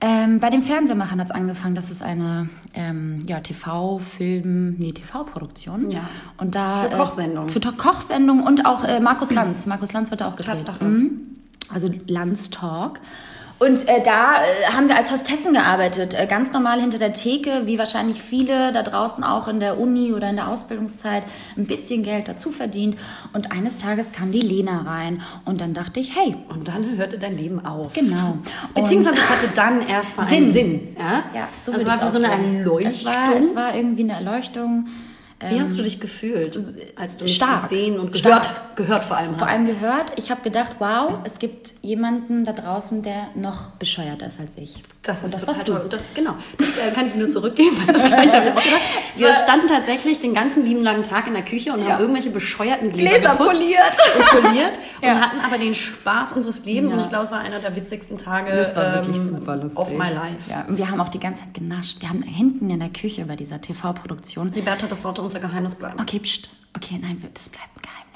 Ähm, 0.00 0.40
bei 0.40 0.50
den 0.50 0.62
Fernsehmachern 0.62 1.20
hat 1.20 1.28
es 1.28 1.34
angefangen. 1.34 1.74
Das 1.74 1.90
ist 1.90 2.02
eine 2.02 2.48
ähm, 2.74 3.22
ja, 3.26 3.40
TV-Film, 3.40 4.76
nee, 4.78 4.92
TV-Produktion. 4.92 5.90
Ja. 5.90 6.08
Und 6.38 6.54
da, 6.54 6.84
Für 6.84 6.96
Kochsendungen. 6.96 7.48
Äh, 7.48 7.52
für 7.52 7.60
Kochsendungen 7.60 8.44
und 8.46 8.66
auch 8.66 8.84
äh, 8.84 9.00
Markus 9.00 9.30
Lanz. 9.34 9.66
Markus 9.66 9.92
Lanz 9.92 10.10
wird 10.10 10.22
da 10.22 10.28
auch 10.28 10.36
gedreht. 10.36 10.56
Tatsache. 10.56 10.84
Mhm. 10.84 11.36
Also 11.72 11.90
Lanz 12.06 12.50
Talk. 12.50 13.00
Und 13.60 13.88
äh, 13.88 14.02
da 14.02 14.36
äh, 14.36 14.72
haben 14.72 14.88
wir 14.88 14.96
als 14.96 15.12
Hostessen 15.12 15.52
gearbeitet, 15.52 16.14
äh, 16.18 16.26
ganz 16.26 16.50
normal 16.50 16.80
hinter 16.80 16.96
der 16.96 17.12
Theke, 17.12 17.66
wie 17.66 17.76
wahrscheinlich 17.76 18.22
viele 18.22 18.72
da 18.72 18.82
draußen 18.82 19.22
auch 19.22 19.48
in 19.48 19.60
der 19.60 19.78
Uni 19.78 20.14
oder 20.14 20.30
in 20.30 20.36
der 20.36 20.48
Ausbildungszeit 20.48 21.24
ein 21.58 21.66
bisschen 21.66 22.02
Geld 22.02 22.26
dazu 22.26 22.52
verdient. 22.52 22.96
Und 23.34 23.52
eines 23.52 23.76
Tages 23.76 24.12
kam 24.12 24.32
die 24.32 24.40
Lena 24.40 24.80
rein 24.86 25.20
und 25.44 25.60
dann 25.60 25.74
dachte 25.74 26.00
ich, 26.00 26.16
hey, 26.16 26.36
Und 26.48 26.68
dann 26.68 26.96
hörte 26.96 27.18
dein 27.18 27.36
Leben 27.36 27.62
auf. 27.62 27.92
Genau. 27.92 28.38
Beziehungsweise 28.74 29.28
hatte 29.28 29.48
dann 29.54 29.86
erstmal 29.86 30.26
Sinn. 30.28 30.42
einen 30.44 30.52
Sinn. 30.52 30.96
Ja, 30.98 31.24
Ja, 31.34 31.48
so 31.60 31.72
also 31.72 31.84
war 31.84 32.02
es 32.02 32.12
so 32.12 32.18
eine. 32.18 32.32
Erleuchtung. 32.32 32.88
Es 32.90 33.04
war, 33.04 33.36
es 33.38 33.54
war 33.54 33.74
irgendwie 33.74 34.04
eine 34.04 34.14
Erleuchtung. 34.14 34.88
wie 35.46 35.60
hast 35.60 35.78
du 35.78 35.82
dich 35.82 36.00
gefühlt, 36.00 36.58
als 36.96 37.18
du 37.18 37.24
mich 37.24 37.36
stark. 37.36 37.64
gesehen 37.64 38.00
und 38.00 38.16
Stark. 38.16 38.48
Gehört, 38.82 39.04
vor 39.04 39.16
allem 39.16 39.34
Vor 39.36 39.46
hast? 39.46 39.52
allem 39.54 39.66
gehört, 39.66 40.12
ich 40.16 40.30
habe 40.30 40.42
gedacht, 40.42 40.72
wow, 40.78 41.18
es 41.24 41.38
gibt 41.38 41.74
jemanden 41.82 42.44
da 42.44 42.52
draußen, 42.52 43.02
der 43.02 43.28
noch 43.34 43.70
bescheuert 43.72 44.22
ist 44.22 44.40
als 44.40 44.56
ich. 44.56 44.82
Das 45.02 45.22
ist 45.22 45.32
das 45.32 45.40
total 45.40 45.54
warst 45.56 45.68
du. 45.68 45.72
toll. 45.72 45.86
Das, 45.90 46.12
genau. 46.14 46.34
Das 46.58 46.68
äh, 46.76 46.90
kann 46.94 47.06
ich 47.06 47.14
nur 47.14 47.30
zurückgeben, 47.30 47.76
weil 47.86 47.94
das 47.94 48.04
gleiche 48.04 48.36
habe 48.36 48.46
ich 48.48 48.52
auch 48.52 48.62
gedacht. 48.62 48.80
Wir 49.16 49.34
standen 49.34 49.66
tatsächlich 49.68 50.20
den 50.20 50.34
ganzen 50.34 50.64
lieben 50.66 50.82
langen 50.82 51.02
Tag 51.04 51.26
in 51.26 51.32
der 51.34 51.44
Küche 51.44 51.72
und 51.72 51.80
Ja. 51.82 51.90
haben 51.94 52.00
irgendwelche 52.00 52.30
bescheuerten 52.30 52.92
Gläser, 52.92 53.18
Gläser 53.18 53.34
poliert. 53.36 53.96
und 54.18 54.42
poliert 54.42 54.78
Ja. 55.02 55.12
und 55.12 55.20
hatten 55.20 55.40
aber 55.40 55.58
den 55.58 55.74
Spaß 55.74 56.32
unseres 56.32 56.64
Lebens 56.66 56.90
Ja. 56.92 56.98
und 56.98 57.04
ich 57.04 57.08
glaube, 57.08 57.24
es 57.24 57.30
war 57.32 57.40
einer 57.40 57.58
der 57.58 57.74
witzigsten 57.76 58.18
Tage 58.18 58.50
Das 58.54 58.76
war 58.76 58.94
wirklich 58.94 59.16
ähm, 59.16 59.26
super 59.26 59.56
lustig. 59.56 59.78
of 59.78 59.90
my 59.92 60.10
life. 60.12 60.50
Ja, 60.50 60.64
und 60.68 60.76
wir 60.76 60.90
haben 60.90 61.00
auch 61.00 61.08
die 61.08 61.20
ganze 61.20 61.44
Zeit 61.44 61.54
genascht. 61.54 62.00
Wir 62.00 62.08
haben 62.10 62.22
hinten 62.22 62.68
in 62.70 62.80
der 62.80 62.90
Küche 62.90 63.24
bei 63.24 63.36
dieser 63.36 63.60
TV-Produktion. 63.60 64.52
Liberta, 64.52 64.86
das 64.86 65.02
sollte 65.02 65.22
unser 65.22 65.40
Geheimnis 65.40 65.74
bleiben. 65.76 65.98
Okay, 66.00 66.18
pst. 66.20 66.50
Okay, 66.76 66.98
nein, 67.02 67.20
das 67.34 67.48
bleibt 67.48 67.66
ein 67.76 67.82
Geheimnis. 67.82 68.09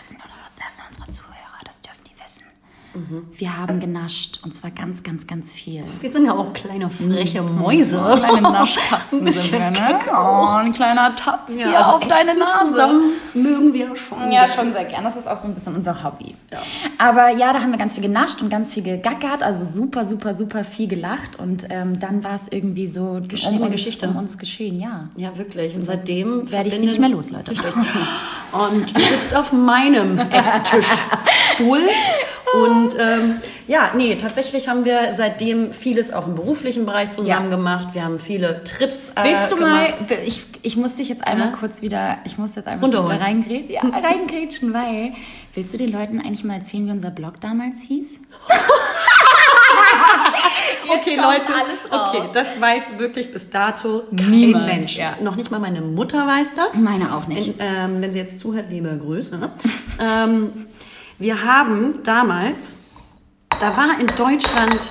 Das 0.00 0.08
sind, 0.08 0.18
unsere, 0.24 0.48
das 0.56 0.78
Zuhörer, 1.08 1.58
das 1.66 1.78
dürfen 1.82 2.04
die 2.04 2.18
wissen. 2.94 3.28
Wir 3.36 3.56
haben 3.56 3.80
genascht 3.80 4.40
und 4.42 4.54
zwar 4.54 4.70
ganz, 4.70 5.02
ganz, 5.02 5.26
ganz 5.26 5.52
viel. 5.52 5.84
Wir 6.00 6.10
sind 6.10 6.26
ja 6.26 6.32
auch 6.32 6.52
kleine 6.52 6.90
freche 6.90 7.42
Mäuse. 7.42 7.98
Kleine 8.20 8.40
Naschkatzen 8.50 9.26
Ein 9.26 9.32
sind 9.32 9.52
wir, 9.52 9.70
ne? 9.70 9.98
Oh, 10.10 10.46
ein 10.46 10.72
kleiner 10.72 11.14
Taps 11.14 11.56
Ja, 11.56 11.68
hier 11.68 11.78
also 11.78 11.92
auf 11.92 12.06
deine 12.06 12.38
Nase. 12.38 12.66
Zusammen 12.66 13.12
mögen 13.34 13.72
wir 13.72 13.96
schon. 13.96 14.30
Ja, 14.30 14.46
schon 14.46 14.72
sehr 14.72 14.84
gern. 14.84 15.04
Das 15.04 15.16
ist 15.16 15.26
auch 15.26 15.36
so 15.36 15.48
ein 15.48 15.54
bisschen 15.54 15.74
unser 15.76 16.02
Hobby. 16.02 16.34
Aber 16.98 17.30
ja, 17.30 17.52
da 17.52 17.60
haben 17.60 17.70
wir 17.70 17.78
ganz 17.78 17.94
viel 17.94 18.02
genascht 18.02 18.42
und 18.42 18.50
ganz 18.50 18.72
viel 18.72 18.82
gegackert, 18.82 19.42
also 19.42 19.64
super, 19.64 20.08
super, 20.08 20.36
super 20.36 20.64
viel 20.64 20.88
gelacht. 20.88 21.38
Und 21.38 21.66
ähm, 21.70 21.98
dann 22.00 22.24
war 22.24 22.34
es 22.34 22.48
irgendwie 22.50 22.88
so 22.88 23.20
Geschriebene 23.26 23.66
um 23.66 23.70
Geschichte. 23.70 24.08
um 24.08 24.16
uns 24.16 24.38
geschehen, 24.38 24.78
ja. 24.80 25.08
Ja, 25.16 25.36
wirklich. 25.36 25.74
Und 25.74 25.82
seitdem 25.82 26.50
Werde 26.50 26.68
ich 26.68 26.74
sie 26.74 26.86
nicht 26.86 26.98
mehr 26.98 27.08
los, 27.08 27.30
Leute. 27.30 27.50
Richtig. 27.50 27.72
Und 28.52 28.96
du 28.96 29.00
sitzt 29.00 29.34
auf 29.34 29.52
meinem 29.52 30.18
Esstischstuhl. 31.60 31.80
Und 32.52 32.96
ähm, 32.98 33.36
ja, 33.68 33.92
nee, 33.94 34.16
tatsächlich 34.16 34.66
haben 34.68 34.84
wir 34.84 35.12
seitdem 35.14 35.72
vieles 35.72 36.12
auch 36.12 36.26
im 36.26 36.34
beruflichen 36.34 36.84
Bereich 36.84 37.10
zusammen 37.10 37.48
Ja. 37.50 37.56
gemacht. 37.56 37.88
Wir 37.92 38.02
haben 38.04 38.18
viele 38.18 38.64
Trips 38.64 39.10
äh, 39.14 39.22
Willst 39.22 39.52
du 39.52 39.56
gemacht. 39.56 40.00
mal, 40.10 40.18
ich, 40.26 40.42
ich 40.62 40.76
muss 40.76 40.96
dich 40.96 41.08
jetzt 41.08 41.24
einmal 41.24 41.50
Ja? 41.50 41.56
kurz 41.56 41.80
wieder, 41.80 42.18
ich 42.24 42.38
muss 42.38 42.56
jetzt 42.56 42.66
einmal 42.66 42.90
kurz 42.90 43.04
wieder 43.04 43.20
reingrätschen, 43.20 43.70
ja, 43.70 43.82
reingrätschen, 44.02 44.74
weil, 44.74 45.12
willst 45.54 45.72
du 45.74 45.78
den 45.78 45.92
Leuten 45.92 46.18
eigentlich 46.20 46.42
mal 46.42 46.54
erzählen, 46.54 46.88
wie 46.88 46.90
unser 46.90 47.10
Blog 47.12 47.34
damals 47.40 47.80
hieß? 47.86 48.18
okay, 50.88 51.16
Leute. 51.16 51.52
Okay, 51.90 52.22
das 52.32 52.60
weiß 52.60 52.98
wirklich 52.98 53.32
bis 53.32 53.48
dato 53.50 54.02
Niemand, 54.10 54.66
Mensch. 54.66 54.96
ja. 54.96 55.16
Noch 55.20 55.36
nicht 55.36 55.50
mal 55.52 55.60
meine 55.60 55.80
Mutter 55.82 56.26
weiß 56.26 56.48
das. 56.56 56.76
Meine 56.80 57.14
auch 57.14 57.26
nicht. 57.28 57.58
Wenn, 57.58 57.66
ähm, 57.94 58.02
wenn 58.02 58.10
sie 58.12 58.18
jetzt 58.18 58.40
zuhört, 58.40 58.66
liebe 58.70 58.96
Grüße. 58.98 59.38
ähm, 60.00 60.52
wir 61.20 61.44
haben 61.44 62.02
damals, 62.02 62.78
da 63.60 63.76
war 63.76 64.00
in 64.00 64.06
Deutschland, 64.16 64.90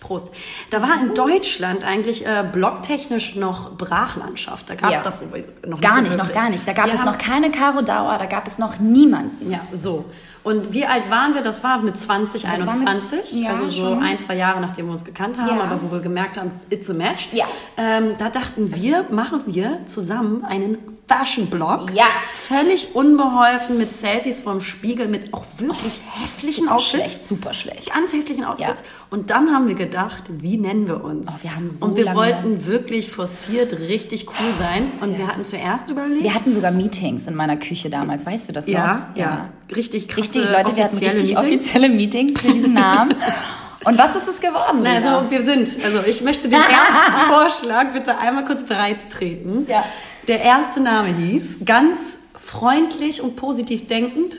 Prost, 0.00 0.28
da 0.70 0.82
war 0.82 1.00
in 1.00 1.14
Deutschland 1.14 1.84
eigentlich 1.84 2.26
äh, 2.26 2.44
blocktechnisch 2.52 3.36
noch 3.36 3.70
Brachlandschaft. 3.76 4.68
Da 4.68 4.74
gab 4.74 4.90
es 4.90 4.98
Ja. 4.98 5.02
das 5.04 5.22
noch 5.66 5.80
Gar 5.80 5.96
so 5.96 6.00
nicht, 6.02 6.18
noch 6.18 6.32
gar 6.32 6.50
nicht. 6.50 6.68
Da 6.68 6.72
gab 6.74 6.86
Wir 6.86 6.94
es 6.94 7.04
noch 7.04 7.16
keine 7.16 7.50
Caro 7.50 7.80
Dauer, 7.80 8.18
da 8.18 8.26
gab 8.26 8.46
es 8.46 8.58
noch 8.58 8.78
niemanden. 8.78 9.50
Ja, 9.50 9.60
so. 9.72 10.04
Und 10.44 10.72
wie 10.74 10.84
alt 10.86 11.10
waren 11.10 11.34
wir? 11.34 11.40
Das 11.42 11.64
war 11.64 11.80
mit 11.82 11.96
20, 11.96 12.42
Das 12.42 12.50
war 12.66 12.74
mit- 12.78 12.86
21. 12.88 13.32
ja, 13.32 13.50
also 13.50 13.66
so 13.66 13.88
schon. 13.88 14.02
ein, 14.02 14.18
zwei 14.18 14.36
Jahre, 14.36 14.60
nachdem 14.60 14.86
wir 14.86 14.92
uns 14.92 15.04
gekannt 15.04 15.38
haben, 15.38 15.56
Ja. 15.56 15.64
aber 15.64 15.80
wo 15.82 15.90
wir 15.90 16.00
gemerkt 16.00 16.36
haben, 16.36 16.50
it's 16.70 16.88
a 16.90 16.92
match. 16.94 17.30
Ja. 17.32 17.46
Ähm, 17.78 18.14
da 18.18 18.28
dachten 18.30 18.74
wir, 18.76 19.06
machen 19.10 19.40
wir 19.46 19.80
zusammen 19.86 20.44
einen 20.44 20.78
Fashion-Blog. 21.06 21.92
Ja. 21.94 22.04
Völlig 22.32 22.94
unbeholfen 22.94 23.78
mit 23.78 23.94
Selfies 23.94 24.40
vom 24.40 24.60
Spiegel, 24.60 25.08
mit 25.08 25.32
auch 25.34 25.44
wirklich 25.58 25.92
hässlichen 26.22 26.64
Super 26.64 26.74
Outfits. 26.76 26.90
schlecht, 26.90 27.26
super 27.26 27.54
schlecht. 27.54 27.92
Ganz 27.92 28.12
hässlichen 28.12 28.44
Outfits. 28.44 28.80
Ja. 28.80 28.86
Und 29.10 29.30
dann 29.30 29.50
haben 29.50 29.68
wir 29.68 29.74
gedacht, 29.74 30.24
wie 30.28 30.56
nennen 30.56 30.86
wir 30.86 31.02
uns? 31.04 31.28
Oh, 31.30 31.42
wir 31.42 31.56
haben 31.56 31.68
so 31.70 31.86
Und 31.86 31.96
wir 31.96 32.04
lange- 32.04 32.18
wollten 32.18 32.66
wirklich 32.66 33.10
forciert 33.10 33.78
richtig 33.80 34.26
cool 34.28 34.52
sein. 34.58 34.90
Und 35.00 35.16
wir 35.18 35.26
hatten 35.26 35.42
zuerst 35.42 35.88
überlegt, 35.90 36.22
Wir 36.24 36.34
hatten 36.34 36.52
sogar 36.52 36.70
Meetings 36.70 37.26
in 37.26 37.34
meiner 37.34 37.56
Küche 37.56 37.90
damals, 37.90 38.24
weißt 38.26 38.48
du 38.48 38.52
das 38.52 38.66
ja, 38.66 39.06
noch? 39.10 39.16
ja, 39.16 39.48
richtig 39.74 40.08
krasse 40.08 40.20
Richtig, 40.22 40.50
Leute, 40.50 40.76
wir 40.76 40.84
hatten 40.84 40.98
richtig 40.98 41.22
Meetings. 41.22 41.40
offizielle 41.40 41.88
Meetings 41.88 42.40
für 42.40 42.52
diesen 42.52 42.74
Namen. 42.74 43.14
Und 43.84 43.98
was 43.98 44.16
ist 44.16 44.28
es 44.28 44.40
geworden? 44.40 44.80
Na? 44.82 44.94
Also 44.94 45.30
wir 45.30 45.44
sind, 45.44 45.68
also 45.84 46.00
ich 46.06 46.22
möchte 46.22 46.48
den 46.48 46.60
ersten 46.60 47.28
Vorschlag 47.28 47.92
bitte 47.92 48.16
einmal 48.18 48.44
kurz 48.44 48.62
breit 48.62 49.10
treten. 49.10 49.66
Ja. 49.68 49.84
Der 50.26 50.40
erste 50.40 50.80
Name 50.80 51.08
hieß, 51.08 51.60
ganz 51.66 52.16
freundlich 52.42 53.20
und 53.20 53.36
positiv 53.36 53.86
denkend, 53.86 54.36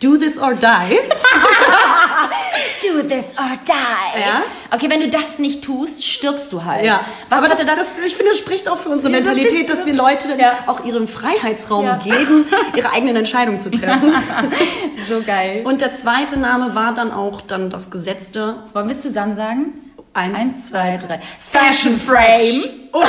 Do 0.00 0.16
This 0.16 0.38
or 0.38 0.54
Die. 0.54 0.64
Do 2.82 3.02
this 3.02 3.34
or 3.38 3.50
die. 3.64 4.20
Ja. 4.20 4.42
Okay, 4.70 4.88
wenn 4.90 5.00
du 5.00 5.08
das 5.08 5.38
nicht 5.38 5.62
tust, 5.64 6.04
stirbst 6.04 6.52
du 6.52 6.64
halt. 6.64 6.84
Ja, 6.84 7.00
Was 7.28 7.38
aber 7.38 7.48
das, 7.48 7.58
hatte 7.60 7.74
das, 7.76 7.98
ich 7.98 8.14
finde, 8.14 8.30
das 8.32 8.38
spricht 8.38 8.68
auch 8.68 8.78
für 8.78 8.88
unsere 8.88 9.12
Ja, 9.12 9.18
Mentalität, 9.18 9.68
dass 9.68 9.84
wir 9.86 9.92
Leute 9.94 10.34
Ja. 10.38 10.52
auch 10.66 10.84
ihren 10.84 11.06
Freiheitsraum 11.08 11.84
Ja. 11.84 11.96
geben, 11.96 12.46
ihre 12.76 12.90
eigenen 12.92 13.16
Entscheidungen 13.16 13.60
zu 13.60 13.70
treffen. 13.70 14.12
so 15.08 15.22
geil. 15.22 15.62
Und 15.64 15.80
der 15.80 15.92
zweite 15.92 16.38
Name 16.38 16.74
war 16.74 16.94
dann 16.94 17.12
auch 17.12 17.40
dann 17.42 17.70
das 17.70 17.90
gesetzte 17.90 18.56
Wollen 18.72 18.86
wir 18.88 18.92
es 18.94 19.02
zusammen 19.02 19.34
sagen? 19.34 19.74
Eins, 20.14 20.38
Eins, 20.38 20.68
zwei, 20.70 20.96
drei. 20.98 21.20
Fashion 21.50 22.00
Frame. 22.00 22.64
Oh, 22.92 23.00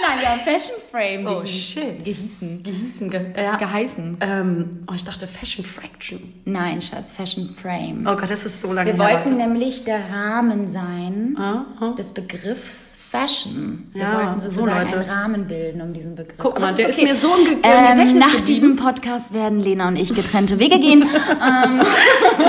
Nein, 0.00 0.18
ja, 0.22 0.30
Fashion 0.44 0.76
Frame. 0.85 0.85
Oh 1.26 1.40
gehi- 1.42 1.46
shit. 1.46 2.04
Gehießen. 2.04 2.62
Gehießen, 2.62 3.10
ge 3.10 3.20
ja. 3.36 3.56
Geheißen. 3.56 4.16
Ähm, 4.20 4.84
oh, 4.90 4.94
ich 4.94 5.04
dachte 5.04 5.26
Fashion 5.26 5.64
Fraction. 5.64 6.32
Nein, 6.44 6.80
Schatz, 6.80 7.12
Fashion 7.12 7.54
Frame. 7.60 8.06
Oh 8.06 8.16
Gott, 8.16 8.30
das 8.30 8.44
ist 8.44 8.60
so 8.60 8.72
lange 8.72 8.96
Wir 8.96 9.04
her. 9.06 9.14
wollten 9.24 9.36
nämlich 9.36 9.84
der 9.84 10.00
Rahmen 10.12 10.68
sein 10.68 11.36
Aha. 11.38 11.92
des 11.98 12.12
Begriffs 12.12 12.96
Fashion. 13.10 13.88
Wir 13.92 14.02
Ja, 14.02 14.14
wollten 14.26 14.40
so, 14.40 14.48
sozusagen 14.48 14.80
Leute. 14.88 15.00
einen 15.00 15.10
Rahmen 15.10 15.46
bilden 15.48 15.80
um 15.80 15.92
diesen 15.92 16.14
Begriff. 16.16 16.36
Guck 16.38 16.58
mal, 16.58 16.74
der 16.74 16.88
ist 16.88 17.00
mir 17.02 17.14
so 17.14 17.28
im 17.34 17.44
Ge- 17.44 17.52
im 17.54 17.62
Gedächtnis 17.62 18.10
ähm, 18.12 18.18
Nach 18.18 18.26
geblieben. 18.32 18.46
diesem 18.46 18.76
Podcast 18.76 19.32
werden 19.34 19.60
Lena 19.60 19.88
und 19.88 19.96
ich 19.96 20.14
getrennte 20.14 20.58
Wege 20.58 20.78
gehen. 20.78 21.04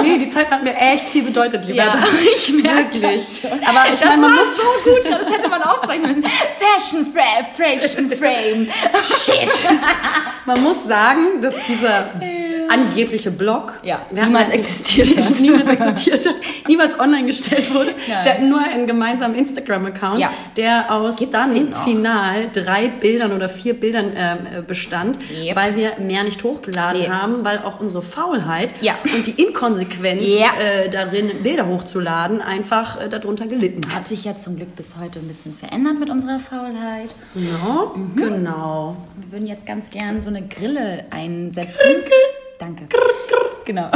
Nee, 0.01 0.17
die 0.17 0.29
Zeit 0.29 0.49
hat 0.51 0.63
mir 0.63 0.75
echt 0.75 1.05
viel 1.05 1.23
bedeutet, 1.23 1.65
lieber. 1.65 1.77
Ja, 1.77 1.93
ich 2.35 2.51
merke 2.53 3.01
Wirklich. 3.01 3.01
das 3.01 3.39
schon. 3.41 3.59
Aber 3.65 3.93
ich 3.93 4.03
meine, 4.03 4.21
man 4.21 4.31
war 4.37 4.45
muss 4.45 4.57
so 4.57 4.63
gut, 4.83 5.03
das 5.05 5.31
hätte 5.33 5.49
man 5.49 5.61
aufzeichnen 5.61 6.07
müssen. 6.07 6.23
Fashion 6.23 7.05
Frame, 7.05 7.45
Fashion 7.55 8.09
Frame. 8.11 8.36
Shit. 9.03 9.49
Man 10.45 10.63
muss 10.63 10.87
sagen, 10.87 11.41
dass 11.41 11.55
dieser 11.67 12.11
angebliche 12.69 13.31
Blog 13.31 13.73
Ja, 13.83 14.05
niemals 14.11 14.45
einen- 14.51 14.59
existiert 14.59 15.17
hat. 15.17 15.39
niemals 15.39 15.69
existiert 15.69 16.25
hat, 16.27 16.35
niemals 16.67 16.99
online 16.99 17.25
gestellt 17.27 17.73
wurde. 17.73 17.91
Nein. 18.07 18.25
Wir 18.25 18.33
hatten 18.33 18.49
nur 18.49 18.59
einen 18.61 18.87
gemeinsamen 18.87 19.35
Instagram-Account, 19.35 20.19
Ja. 20.19 20.31
der 20.55 20.91
aus 20.91 21.17
Gibt's 21.17 21.31
dann 21.33 21.73
final 21.73 22.49
drei 22.53 22.87
Bildern 22.87 23.31
oder 23.33 23.49
vier 23.49 23.73
Bildern 23.73 24.11
ähm, 24.15 24.37
äh, 24.57 24.61
bestand, 24.61 25.17
Yep. 25.31 25.55
weil 25.55 25.75
wir 25.75 25.91
mehr 25.99 26.23
nicht 26.23 26.43
hochgeladen 26.43 27.01
Nee. 27.01 27.09
haben, 27.09 27.43
weil 27.45 27.59
auch 27.59 27.79
unsere 27.79 28.01
Faulheit 28.01 28.69
Ja. 28.81 28.95
und 29.15 29.25
die 29.27 29.41
Inkonsequenz 29.41 30.21
äh, 30.27 30.89
darin, 30.89 31.31
Bilder 31.43 31.67
hochzuladen, 31.67 32.41
einfach 32.41 33.01
äh, 33.01 33.09
darunter 33.09 33.47
gelitten 33.47 33.81
hat. 33.89 33.97
Hat 33.99 34.07
sich 34.07 34.23
ja 34.23 34.35
zum 34.37 34.55
Glück 34.55 34.75
bis 34.75 34.95
heute 34.99 35.19
ein 35.19 35.27
bisschen 35.27 35.53
verändert 35.55 35.99
mit 35.99 36.09
unserer 36.09 36.39
Faulheit. 36.39 37.09
Ja, 37.35 37.91
genau. 38.15 38.97
Wir 39.15 39.31
würden 39.31 39.47
jetzt 39.47 39.65
ganz 39.65 39.89
gern 39.89 40.21
so 40.21 40.29
eine 40.29 40.41
Grille 40.47 41.05
einsetzen. 41.09 41.81
Danke. 42.59 42.87
Genau. 43.65 43.91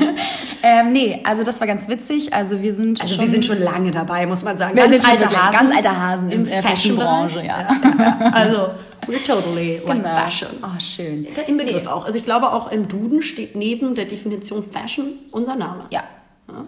ähm, 0.62 0.92
nee, 0.92 1.20
also 1.24 1.42
das 1.42 1.58
war 1.60 1.66
ganz 1.66 1.88
witzig. 1.88 2.34
Also 2.34 2.60
wir 2.60 2.74
sind 2.74 3.00
Also 3.00 3.14
schon, 3.14 3.24
wir 3.24 3.30
sind 3.30 3.44
schon 3.44 3.60
lange 3.62 3.90
dabei, 3.90 4.26
muss 4.26 4.42
man 4.44 4.56
sagen. 4.58 4.74
Wir 4.76 4.82
Ganz 4.82 4.92
sind 4.92 5.04
schon 5.04 5.12
alte 5.12 5.42
Hasen 5.42 5.52
ganz 5.58 5.74
alte 5.76 5.98
Hasen 6.00 6.30
im 6.30 6.38
in 6.40 6.44
der 6.50 6.62
Fashion-Bereich. 6.62 7.32
Fashion-Branche, 7.32 7.46
ja. 7.46 7.68
Ja, 7.98 8.18
ja. 8.20 8.30
Also, 8.34 8.68
we're 9.06 9.24
totally 9.24 9.80
like 9.86 10.02
Genau. 10.02 10.14
fashion. 10.14 10.48
Oh, 10.62 10.78
schön. 10.80 11.26
Der 11.34 11.48
Inbegriff 11.48 11.86
auch. 11.86 12.04
Also 12.04 12.18
ich 12.18 12.24
glaube 12.26 12.52
auch 12.52 12.70
im 12.70 12.88
Duden 12.88 13.22
steht 13.22 13.56
neben 13.56 13.94
der 13.94 14.04
Definition 14.04 14.62
Fashion 14.62 15.14
unser 15.32 15.56
Name. 15.56 15.80
Ja. 15.90 16.04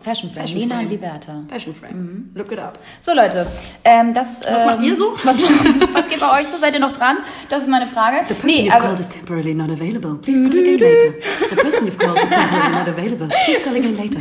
Fashion 0.00 0.30
Frame. 0.30 0.42
Fashion 0.42 0.58
Lena 0.58 0.74
Frame. 0.74 0.86
und 0.86 0.90
Liberta. 0.92 1.42
Fashion 1.48 1.74
Frame. 1.74 2.30
Look 2.34 2.52
it 2.52 2.58
up. 2.58 2.78
So 3.00 3.14
Leute, 3.14 3.46
ähm, 3.84 4.12
das. 4.12 4.44
Was 4.44 4.66
macht 4.66 4.84
ihr 4.84 4.96
so? 4.96 5.14
Was, 5.24 5.36
was 5.92 6.08
geht 6.08 6.20
bei 6.20 6.40
euch 6.40 6.46
so? 6.48 6.56
Seid 6.58 6.74
ihr 6.74 6.80
noch 6.80 6.92
dran? 6.92 7.18
Das 7.48 7.62
ist 7.62 7.68
meine 7.68 7.86
Frage. 7.86 8.26
The 8.28 8.34
person 8.34 8.64
you've 8.66 8.78
called 8.78 9.00
is 9.00 9.08
temporarily 9.08 9.54
not 9.54 9.70
available. 9.70 10.16
Please 10.18 10.42
call 10.42 10.58
again 10.58 10.78
later. 10.78 11.14
The 11.50 11.56
person 11.56 11.86
you've 11.86 11.98
called 11.98 12.22
is 12.22 12.28
temporarily 12.28 12.72
not 12.72 12.88
available. 12.88 13.28
Please 13.44 13.62
call 13.64 13.74
again 13.76 13.96
later. 13.96 14.20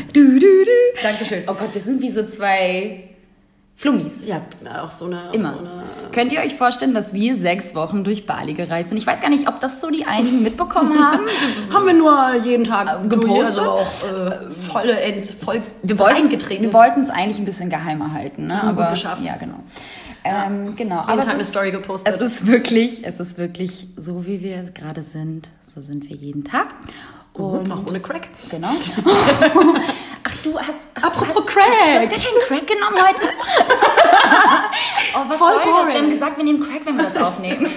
Dankeschön. 1.04 1.44
Oh 1.48 1.54
Gott, 1.54 1.74
wir 1.74 1.82
sind 1.82 2.02
wie 2.02 2.10
so 2.12 2.24
zwei 2.26 3.17
Flummis. 3.79 4.25
Ja, 4.25 4.41
auch 4.84 4.89
so 4.89 5.05
eine... 5.05 5.29
auch 5.29 5.34
Immer. 5.34 5.53
So 5.53 5.60
eine 5.60 5.84
Könnt 6.12 6.31
ihr 6.31 6.39
euch 6.39 6.55
vorstellen, 6.55 6.96
dass 6.96 7.13
wir 7.13 7.38
sechs 7.38 7.75
Wochen 7.75 8.03
durch 8.03 8.25
Bali 8.25 8.55
gereist 8.55 8.89
sind? 8.89 8.98
Ich 8.98 9.05
weiß 9.05 9.22
gar 9.22 9.29
nicht, 9.29 9.48
ob 9.48 9.60
das 9.60 9.81
so 9.81 9.91
die 9.91 10.03
einigen 10.05 10.41
mitbekommen 10.41 11.00
haben. 11.12 11.27
haben 11.72 11.86
wir 11.86 11.93
nur 11.93 12.43
jeden 12.43 12.63
Tag 12.63 13.07
gepostet? 13.07 13.29
durch, 13.29 13.46
also 13.46 13.62
auch 13.62 13.88
äh, 14.03 14.50
volle 14.50 15.00
Ent, 15.00 15.27
voll 15.27 15.62
Wir 15.84 16.00
wollten 16.00 16.24
es 16.24 16.31
reingetreten. 16.31 16.65
wir 16.65 16.74
wollten 16.74 17.01
es 17.01 17.12
eigentlich 17.12 17.38
ein 17.38 17.46
bisschen 17.46 17.69
geheimer 17.69 18.13
halten, 18.13 18.48
ne? 18.48 18.57
Haben 18.57 18.69
aber 18.69 18.81
gut 18.86 18.93
geschafft. 18.96 19.22
ja 19.24 19.38
genau. 19.38 19.60
Ähm, 20.24 20.75
genau. 20.75 21.01
Tag 21.07 21.19
es 21.19 21.27
eine 21.27 21.39
ist, 21.39 21.50
Story 21.51 21.69
gepostet. 21.69 22.12
Es 22.12 22.19
ist 22.19 22.48
wirklich, 22.48 23.05
es 23.05 23.19
ist 23.19 23.38
wirklich 23.38 23.89
so, 23.96 24.25
wie 24.25 24.41
wir 24.41 24.63
gerade 24.63 25.03
sind. 25.03 25.50
So 25.62 25.81
sind 25.81 26.10
wir 26.10 26.15
jeden 26.15 26.43
Tag. 26.43 26.74
Und 27.34 27.72
auch 27.72 27.86
ohne 27.86 28.00
Crack. 28.00 28.27
genau. 28.50 28.69
Ach, 30.29 30.36
du 30.43 30.60
hast. 30.60 30.88
Ach, 30.96 31.03
Apropos 31.05 31.34
du 31.34 31.39
hast, 31.39 31.48
Crack. 31.48 31.65
Du 31.65 32.00
hast 32.00 32.10
gar 32.10 32.19
keinen 32.19 32.41
Crack 32.48 32.67
genommen 32.67 32.98
heute. 32.98 33.24
oh, 35.15 35.19
was 35.29 35.38
Voll 35.38 35.51
soll 35.53 35.57
das? 35.57 35.65
Wir 35.65 35.72
boring. 35.72 35.96
haben 35.96 36.10
gesagt, 36.10 36.38
wir 36.38 36.43
nehmen 36.43 36.63
Crack, 36.67 36.86
wenn 36.86 36.98
wir 36.98 37.03
das 37.05 37.17
aufnehmen. 37.24 37.65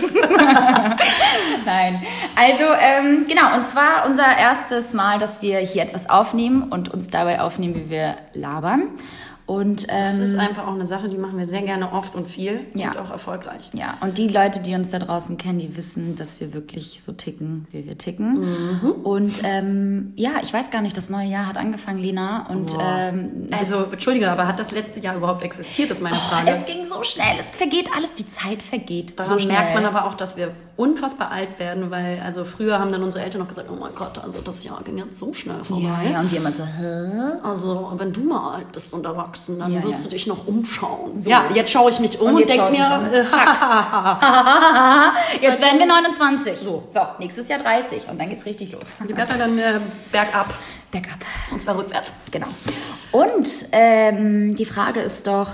Nein. 1.64 2.02
Also, 2.34 2.64
ähm, 2.80 3.26
genau, 3.28 3.54
und 3.54 3.64
zwar 3.64 4.04
unser 4.06 4.36
erstes 4.36 4.94
Mal, 4.94 5.18
dass 5.18 5.42
wir 5.42 5.58
hier 5.58 5.82
etwas 5.82 6.10
aufnehmen 6.10 6.64
und 6.70 6.88
uns 6.88 7.08
dabei 7.08 7.40
aufnehmen, 7.40 7.74
wie 7.76 7.90
wir 7.90 8.16
labern. 8.32 8.88
Und 9.50 9.86
ähm, 9.88 9.98
Das 10.02 10.18
ist 10.20 10.38
einfach 10.38 10.68
auch 10.68 10.74
eine 10.74 10.86
Sache, 10.86 11.08
die 11.08 11.16
machen 11.18 11.36
wir 11.36 11.44
sehr 11.44 11.62
gerne 11.62 11.92
oft 11.92 12.14
und 12.14 12.28
viel 12.28 12.60
Ja. 12.72 12.90
und 12.90 12.98
auch 12.98 13.10
erfolgreich. 13.10 13.68
ja, 13.74 13.96
und 14.00 14.16
die 14.16 14.28
Leute, 14.28 14.60
die 14.60 14.76
uns 14.76 14.90
da 14.90 15.00
draußen 15.00 15.38
kennen, 15.38 15.58
die 15.58 15.76
wissen, 15.76 16.14
dass 16.16 16.38
wir 16.40 16.54
wirklich 16.54 17.00
so 17.04 17.10
ticken, 17.10 17.66
wie 17.72 17.84
wir 17.84 17.98
ticken. 17.98 18.38
Und 19.02 19.32
ähm, 19.42 20.12
ja, 20.14 20.34
ich 20.40 20.52
weiß 20.52 20.70
gar 20.70 20.82
nicht, 20.82 20.96
das 20.96 21.10
neue 21.10 21.26
Jahr 21.26 21.46
hat 21.48 21.56
angefangen, 21.56 21.98
Lena. 21.98 22.46
Und 22.48 22.72
ähm, 22.80 23.48
Also, 23.50 23.86
Entschuldige, 23.90 24.30
aber 24.30 24.46
hat 24.46 24.60
das 24.60 24.70
letzte 24.70 25.00
Jahr 25.00 25.16
überhaupt 25.16 25.42
existiert, 25.42 25.90
ist 25.90 26.00
meine 26.00 26.14
Frage. 26.14 26.50
es 26.50 26.64
ging 26.66 26.86
so 26.86 27.02
schnell, 27.02 27.34
es 27.40 27.58
vergeht 27.58 27.88
alles, 27.96 28.14
die 28.14 28.26
Zeit 28.28 28.62
vergeht 28.62 29.18
Daran 29.18 29.36
so 29.36 29.48
merkt 29.48 29.74
man 29.74 29.84
aber 29.84 30.04
auch, 30.06 30.14
dass 30.14 30.36
wir 30.36 30.52
unfassbar 30.76 31.30
alt 31.32 31.58
werden, 31.58 31.90
weil 31.90 32.20
also 32.24 32.44
früher 32.44 32.78
haben 32.78 32.92
dann 32.92 33.02
unsere 33.02 33.24
Eltern 33.24 33.40
noch 33.42 33.48
gesagt, 33.48 33.68
oh 33.70 33.76
mein 33.78 33.94
Gott, 33.96 34.22
also 34.22 34.38
das 34.40 34.62
Jahr 34.64 34.80
ging 34.84 34.96
jetzt 34.96 35.18
so 35.18 35.34
schnell 35.34 35.62
vorbei. 35.64 35.82
ja, 36.04 36.10
ja, 36.12 36.20
und 36.20 36.30
die 36.32 36.36
immer 36.36 36.52
so, 36.52 36.64
hä? 36.64 37.38
Also 37.42 37.92
wenn 37.96 38.12
du 38.12 38.20
mal 38.20 38.54
alt 38.56 38.72
bist 38.72 38.94
und 38.94 39.04
erwachsen, 39.04 39.39
dann 39.46 39.72
Ja, 39.72 39.82
wirst 39.82 40.00
ja. 40.00 40.04
du 40.04 40.08
dich 40.10 40.26
noch 40.26 40.46
umschauen. 40.46 41.12
Ja, 41.24 41.44
jetzt 41.54 41.70
schaue 41.70 41.90
ich 41.90 42.00
mich 42.00 42.20
um 42.20 42.28
Und 42.28 42.34
und, 42.42 42.48
denke 42.48 42.70
mir, 42.70 43.10
äh, 43.12 43.22
Jetzt 45.40 45.62
werden 45.62 45.78
wir 45.78 45.86
29. 45.86 46.58
So. 46.58 46.88
so, 46.92 47.00
nächstes 47.18 47.48
Jahr 47.48 47.60
30 47.60 48.08
und 48.08 48.20
dann 48.20 48.28
geht's 48.28 48.44
richtig 48.46 48.72
los. 48.72 48.94
die 49.08 49.14
Bertha 49.14 49.36
dann 49.36 49.58
äh, 49.58 49.80
bergab 50.12 50.52
Backup. 50.92 51.18
und 51.52 51.62
zwar 51.62 51.78
rückwärts. 51.78 52.10
Genau. 52.30 52.48
Und 53.12 53.48
ähm, 53.72 54.56
die 54.56 54.64
Frage 54.66 55.00
ist 55.00 55.26
doch, 55.26 55.48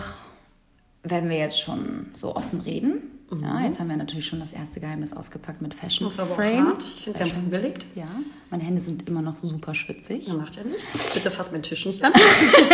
wenn 1.02 1.28
wir 1.28 1.38
jetzt 1.38 1.60
schon 1.60 2.10
so 2.14 2.34
offen 2.34 2.60
reden, 2.60 3.15
Ja, 3.30 3.60
jetzt 3.60 3.80
haben 3.80 3.88
wir 3.88 3.96
natürlich 3.96 4.26
schon 4.26 4.38
das 4.38 4.52
erste 4.52 4.78
Geheimnis 4.78 5.12
ausgepackt 5.12 5.60
mit 5.60 5.74
Fashion 5.74 6.06
Das 6.06 6.16
war 6.16 6.26
aber 6.26 6.34
auch 6.34 6.36
Frame. 6.36 6.68
hart. 6.68 6.82
Ich 6.84 7.02
finde 7.04 7.18
ganz 7.18 7.34
angelegt. 7.36 7.84
Ja, 7.96 8.06
meine 8.50 8.62
Hände 8.62 8.80
sind 8.80 9.08
immer 9.08 9.20
noch 9.20 9.34
super 9.34 9.74
schwitzig. 9.74 10.28
Ja, 10.28 10.34
macht 10.34 10.54
ja 10.54 10.62
nichts. 10.62 11.12
Bitte 11.14 11.32
fass 11.32 11.50
meinen 11.50 11.64
Tisch 11.64 11.86
nicht 11.86 12.04
an. 12.04 12.12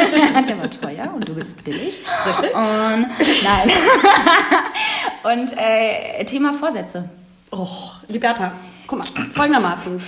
Der 0.47 0.59
war 0.59 0.69
teuer 0.69 1.11
und 1.15 1.27
du 1.27 1.35
bist 1.35 1.65
billig. 1.65 2.03
Wirklich? 2.25 2.55
Und 2.55 3.07
nein. 3.45 3.71
und 5.41 5.55
äh, 5.57 6.23
Thema 6.27 6.53
Vorsätze. 6.53 7.09
Oh, 7.51 7.67
Liberta, 8.09 8.53
guck 8.87 8.99
mal, 8.99 9.07
folgendermaßen. 9.33 10.01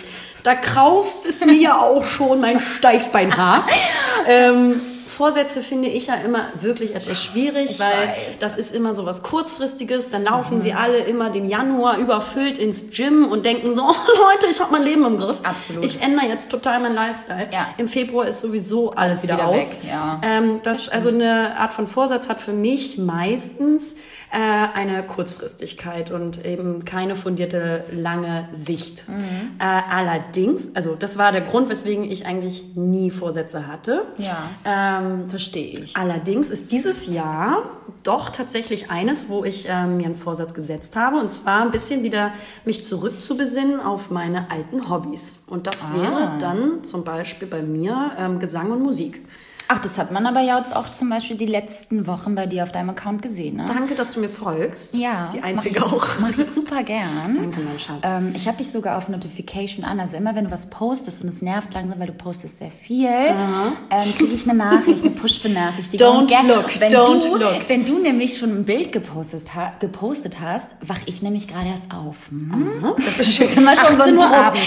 Da 0.42 0.54
kraust 0.54 1.24
es 1.24 1.42
mir 1.46 1.54
ja 1.54 1.78
auch 1.78 2.04
schon 2.04 2.42
mein 2.42 2.60
Steißbeinhaar. 2.60 3.66
ähm, 4.28 4.82
Vorsätze 5.14 5.62
finde 5.62 5.88
ich 5.88 6.08
ja 6.08 6.14
immer 6.16 6.46
wirklich 6.60 6.94
etwas 6.94 7.22
schwierig, 7.22 7.78
weil 7.78 8.08
weiß. 8.08 8.16
das 8.40 8.56
ist 8.56 8.74
immer 8.74 8.94
so 8.94 9.06
was 9.06 9.22
kurzfristiges. 9.22 10.10
Dann 10.10 10.24
laufen 10.24 10.60
sie 10.60 10.72
alle 10.74 10.98
immer 10.98 11.30
den 11.30 11.48
Januar 11.48 11.98
überfüllt 11.98 12.58
ins 12.58 12.90
Gym 12.90 13.26
und 13.30 13.46
denken 13.46 13.74
so, 13.74 13.82
oh, 13.88 13.92
Leute, 13.92 14.48
ich 14.50 14.60
habe 14.60 14.72
mein 14.72 14.82
Leben 14.82 15.04
im 15.06 15.16
Griff. 15.16 15.38
Absolut. 15.42 15.84
Ich 15.84 16.02
ändere 16.02 16.26
jetzt 16.26 16.50
total 16.50 16.80
meinen 16.80 16.94
Lifestyle. 16.94 17.48
Ja. 17.52 17.68
Im 17.78 17.88
Februar 17.88 18.26
ist 18.26 18.40
sowieso 18.40 18.90
alles, 18.90 19.20
Alles 19.20 19.22
wieder, 19.24 19.36
wieder 19.36 19.48
aus. 19.48 19.72
weg, 19.72 19.78
ja. 19.88 20.20
Ähm, 20.22 20.60
das, 20.62 20.88
also 20.88 21.08
eine 21.08 21.56
Art 21.58 21.72
von 21.72 21.86
Vorsatz 21.86 22.28
hat 22.28 22.40
für 22.40 22.52
mich 22.52 22.98
meistens 22.98 23.94
äh, 24.34 24.76
eine 24.76 25.04
Kurzfristigkeit 25.04 26.10
und 26.10 26.44
eben 26.44 26.84
keine 26.84 27.14
fundierte 27.14 27.84
lange 27.92 28.48
Sicht. 28.52 29.08
Mhm. 29.08 29.52
Äh, 29.60 29.64
allerdings, 29.64 30.74
also 30.74 30.96
das 30.96 31.16
war 31.18 31.30
der 31.30 31.42
Grund, 31.42 31.68
weswegen 31.68 32.02
ich 32.04 32.26
eigentlich 32.26 32.74
nie 32.74 33.10
Vorsätze 33.12 33.68
hatte. 33.68 34.02
Ja. 34.18 34.36
Ähm, 34.64 35.28
Verstehe 35.28 35.78
ich. 35.78 35.96
Allerdings 35.96 36.50
ist 36.50 36.72
dieses 36.72 37.06
Jahr 37.06 37.62
doch 38.02 38.30
tatsächlich 38.30 38.90
eines, 38.90 39.28
wo 39.28 39.44
ich 39.44 39.66
ähm, 39.68 39.98
mir 39.98 40.06
einen 40.06 40.16
Vorsatz 40.16 40.52
gesetzt 40.52 40.96
habe, 40.96 41.16
und 41.18 41.30
zwar 41.30 41.62
ein 41.62 41.70
bisschen 41.70 42.02
wieder 42.02 42.32
mich 42.64 42.82
zurückzubesinnen 42.84 43.78
auf 43.80 44.10
meine 44.10 44.50
alten 44.50 44.90
Hobbys. 44.90 45.38
Und 45.46 45.66
das 45.68 45.84
Ah. 45.84 45.94
wäre 46.00 46.32
dann 46.38 46.82
zum 46.84 47.04
Beispiel 47.04 47.46
bei 47.46 47.62
mir 47.62 48.10
ähm, 48.18 48.40
Gesang 48.40 48.72
und 48.72 48.82
Musik. 48.82 49.24
Ach, 49.66 49.78
das 49.78 49.98
hat 49.98 50.10
man 50.12 50.26
aber 50.26 50.40
ja 50.40 50.58
jetzt 50.58 50.76
auch 50.76 50.92
zum 50.92 51.08
Beispiel 51.08 51.36
die 51.36 51.46
letzten 51.46 52.06
Wochen 52.06 52.34
bei 52.34 52.46
dir 52.46 52.64
auf 52.64 52.72
deinem 52.72 52.90
Account 52.90 53.22
gesehen, 53.22 53.56
ne? 53.56 53.64
Danke, 53.66 53.94
dass 53.94 54.10
du 54.10 54.20
mir 54.20 54.28
folgst. 54.28 54.94
Ja. 54.94 55.30
Die 55.32 55.42
einzige 55.42 55.80
mach 55.80 55.86
ich, 55.86 55.92
auch. 55.92 56.06
Mach 56.20 56.38
ich 56.38 56.46
super 56.46 56.82
gern. 56.82 57.34
Danke, 57.34 57.60
mein 57.60 57.78
Schatz. 57.78 58.00
Ähm, 58.02 58.32
ich 58.34 58.46
habe 58.46 58.58
dich 58.58 58.70
sogar 58.70 58.98
auf 58.98 59.08
Notification 59.08 59.84
an. 59.84 60.00
Also 60.00 60.16
immer 60.18 60.34
wenn 60.34 60.44
du 60.44 60.50
was 60.50 60.68
postest 60.68 61.22
und 61.22 61.28
es 61.28 61.40
nervt 61.40 61.72
langsam, 61.72 61.98
weil 61.98 62.08
du 62.08 62.12
postest 62.12 62.58
sehr 62.58 62.70
viel, 62.70 63.08
ähm, 63.08 64.14
kriege 64.18 64.34
ich 64.34 64.48
eine 64.48 64.58
Nachricht, 64.58 65.00
eine 65.02 65.10
Push-Benachrichtigung. 65.10 66.26
Don't 66.26 66.46
look, 66.46 66.80
wenn 66.80 66.92
don't 66.92 67.22
du, 67.26 67.36
look. 67.36 67.68
Wenn 67.68 67.84
du 67.86 67.98
nämlich 67.98 68.36
schon 68.36 68.50
ein 68.50 68.64
Bild 68.64 68.92
gepostet, 68.92 69.54
ha 69.54 69.72
gepostet 69.80 70.40
hast, 70.40 70.66
wach 70.82 71.00
ich 71.06 71.22
nämlich 71.22 71.48
gerade 71.48 71.68
erst 71.68 71.90
auf. 71.90 72.16
Hm? 72.28 72.94
Das 73.04 73.18
ist 73.18 73.36
schön. 73.36 73.46
Das 73.46 73.56
ist 73.56 73.58
immer 73.58 73.76
schon 73.76 73.96
so 73.96 74.02
18 74.02 74.08
ein 74.08 74.14
Uhr 74.14 74.20
Druck. 74.28 74.36
abends. 74.36 74.62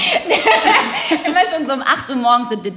immer 1.25 1.41
schon 1.51 1.67
so 1.67 1.73
um 1.73 1.81
8 1.81 2.09
Uhr 2.09 2.15
morgens 2.15 2.49
so 2.49 2.55
ding, 2.55 2.73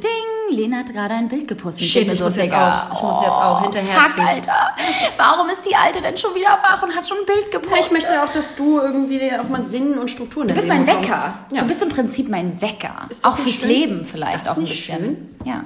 Lena 0.53 0.79
hat 0.79 0.93
gerade 0.93 1.15
ein 1.15 1.29
Bild 1.29 1.49
gepostet. 1.49 1.87
Shit, 1.87 2.11
ich 2.11 2.19
so, 2.19 2.25
muss 2.25 2.37
jetzt 2.37 2.53
auch- 2.53 2.93
ich 2.93 3.03
muss 3.03 3.21
jetzt 3.21 3.37
auch 3.37 3.61
oh, 3.61 3.63
hinterherziehen. 3.63 4.11
Fuck, 4.13 4.27
Alter. 4.27 4.71
Warum 5.17 5.49
ist 5.49 5.63
die 5.69 5.75
Alte 5.75 6.01
denn 6.01 6.17
schon 6.17 6.35
wieder 6.35 6.59
wach 6.63 6.83
und 6.83 6.95
hat 6.95 7.07
schon 7.07 7.19
ein 7.19 7.27
Bild 7.27 7.51
gepostet? 7.51 7.87
Ich 7.87 7.91
möchte 7.93 8.23
auch, 8.23 8.31
dass 8.31 8.55
du 8.57 8.81
irgendwie 8.81 9.19
dir 9.19 9.41
auch 9.41 9.49
mal 9.49 9.63
Sinn 9.63 9.99
und 9.99 10.11
Strukturen 10.11 10.49
Du 10.49 10.55
bist 10.55 10.69
mein 10.69 10.87
Wecker. 10.87 11.35
Ja. 11.53 11.61
Du 11.61 11.67
bist 11.67 11.83
im 11.83 11.89
Prinzip 11.89 12.29
mein 12.29 12.61
Wecker. 12.61 13.09
Auch 13.23 13.39
fürs 13.39 13.61
schön? 13.61 13.69
Leben 13.69 14.05
vielleicht 14.05 14.41
das 14.41 14.49
auch 14.53 14.57
ein 14.57 14.63
nicht 14.65 14.87
bisschen. 14.87 14.99
schön? 14.99 15.37
Ja. 15.45 15.65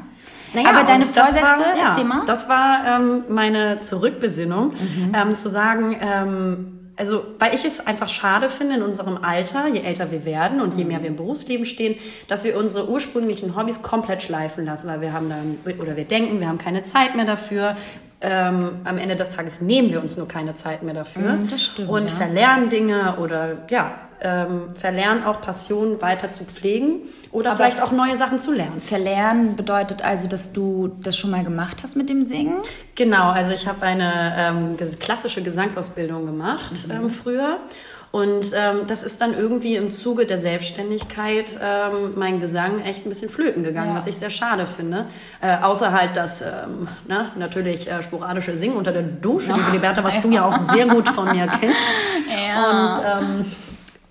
Naja, 0.55 0.69
Aber 0.71 0.85
deine 0.85 1.05
Vorsätze, 1.05 1.43
war, 1.43 1.76
ja, 1.76 1.88
erzähl 1.88 2.05
mal. 2.05 2.23
Das 2.26 2.49
war 2.49 2.79
ähm, 2.87 3.25
meine 3.29 3.81
Zurückbesinnung, 3.81 4.73
ähm, 5.12 5.35
zu 5.35 5.49
sagen, 5.50 5.97
ähm, 6.00 6.74
also 6.97 7.25
weil 7.39 7.55
ich 7.55 7.65
es 7.65 7.87
einfach 7.87 8.09
schade 8.09 8.49
finde 8.49 8.77
in 8.77 8.83
unserem 8.83 9.17
Alter, 9.17 9.67
je 9.69 9.81
älter 9.81 10.11
wir 10.11 10.25
werden 10.25 10.61
und 10.61 10.77
je 10.77 10.85
mehr 10.85 11.01
wir 11.03 11.09
im 11.09 11.17
Berufsleben 11.17 11.67
stehen, 11.67 11.97
dass 12.29 12.45
wir 12.45 12.57
unsere 12.57 12.89
ursprünglichen 12.89 13.57
Hobbys 13.57 13.83
komplett 13.83 14.23
schleifen 14.23 14.65
lassen, 14.65 14.89
weil 14.89 15.01
wir 15.01 15.13
haben 15.13 15.29
dann 15.29 15.79
oder 15.81 15.97
wir 15.97 16.05
denken, 16.05 16.41
wir 16.41 16.49
haben 16.49 16.59
keine 16.59 16.83
Zeit 16.83 17.17
mehr 17.17 17.25
dafür. 17.25 17.77
Ähm, 18.21 18.81
am 18.85 18.97
Ende 18.97 19.17
des 19.17 19.29
Tages 19.31 19.61
nehmen 19.61 19.93
wir 19.93 20.01
uns 20.01 20.17
nur 20.17 20.27
keine 20.27 20.55
Zeit 20.55 20.83
mehr 20.83 20.95
dafür 20.95 21.37
das 21.51 21.63
stimmt, 21.63 21.91
und 21.91 22.11
ja. 22.11 22.17
verlernen 22.17 22.71
Dinge 22.71 23.17
oder 23.19 23.59
ja 23.69 23.99
ähm, 24.23 24.73
verlernen 24.73 25.25
auch 25.25 25.43
Passionen 25.43 26.01
weiter 26.01 26.33
zu 26.33 26.45
pflegen 26.45 27.03
oder 27.34 27.50
Aber 27.50 27.56
vielleicht 27.56 27.82
auch 27.82 27.90
neue 27.90 28.16
Sachen 28.16 28.38
zu 28.38 28.52
lernen. 28.52 28.80
Verlernen 28.80 29.56
bedeutet 29.56 30.02
also, 30.02 30.28
dass 30.28 30.52
du 30.52 30.92
das 31.02 31.16
schon 31.16 31.30
mal 31.32 31.42
gemacht 31.42 31.82
hast 31.82 31.97
mit 31.97 32.08
dem 32.08 32.25
Singen? 32.25 32.58
Genau, 32.94 33.30
also 33.30 33.52
ich 33.52 33.66
habe 33.66 33.82
eine 33.82 34.34
ähm, 34.38 34.76
klassische 35.00 35.42
Gesangsausbildung 35.42 36.26
gemacht 36.26 36.86
ähm, 36.88 37.10
früher. 37.10 37.58
Und 38.12 38.52
ähm, 38.54 38.82
das 38.86 39.02
ist 39.02 39.20
dann 39.20 39.34
irgendwie 39.34 39.75
im 39.75 39.90
Zuge 39.90 40.25
der 40.26 40.38
Selbstständigkeit 40.38 41.58
ähm, 41.60 42.12
mein 42.14 42.38
Gesang 42.40 42.80
echt 42.82 43.04
ein 43.04 43.08
bisschen 43.08 43.28
flöten 43.28 43.64
gegangen, 43.64 43.90
Ja. 43.90 43.97
was 43.97 44.06
ich 44.06 44.16
sehr 44.16 44.30
schade 44.30 44.68
finde. 44.68 45.06
Äh, 45.40 45.56
außer 45.60 45.90
halt 45.90 46.16
das 46.16 46.40
ähm, 46.40 46.86
na, 47.08 47.32
natürlich 47.34 47.90
äh, 47.90 48.00
sporadische 48.04 48.56
Singen 48.56 48.76
unter 48.76 48.92
der 48.92 49.02
Dusche, 49.02 49.52
liebe 49.56 49.73
Liberta, 49.73 50.04
was 50.04 50.20
du 50.20 50.30
ja 50.30 50.44
auch 50.44 50.54
sehr 50.56 50.86
gut 50.86 51.08
von 51.08 51.32
mir 51.32 51.49
kennst. 51.49 51.76
Ja. 52.30 52.92
Und 52.92 53.00
ähm, 53.04 53.44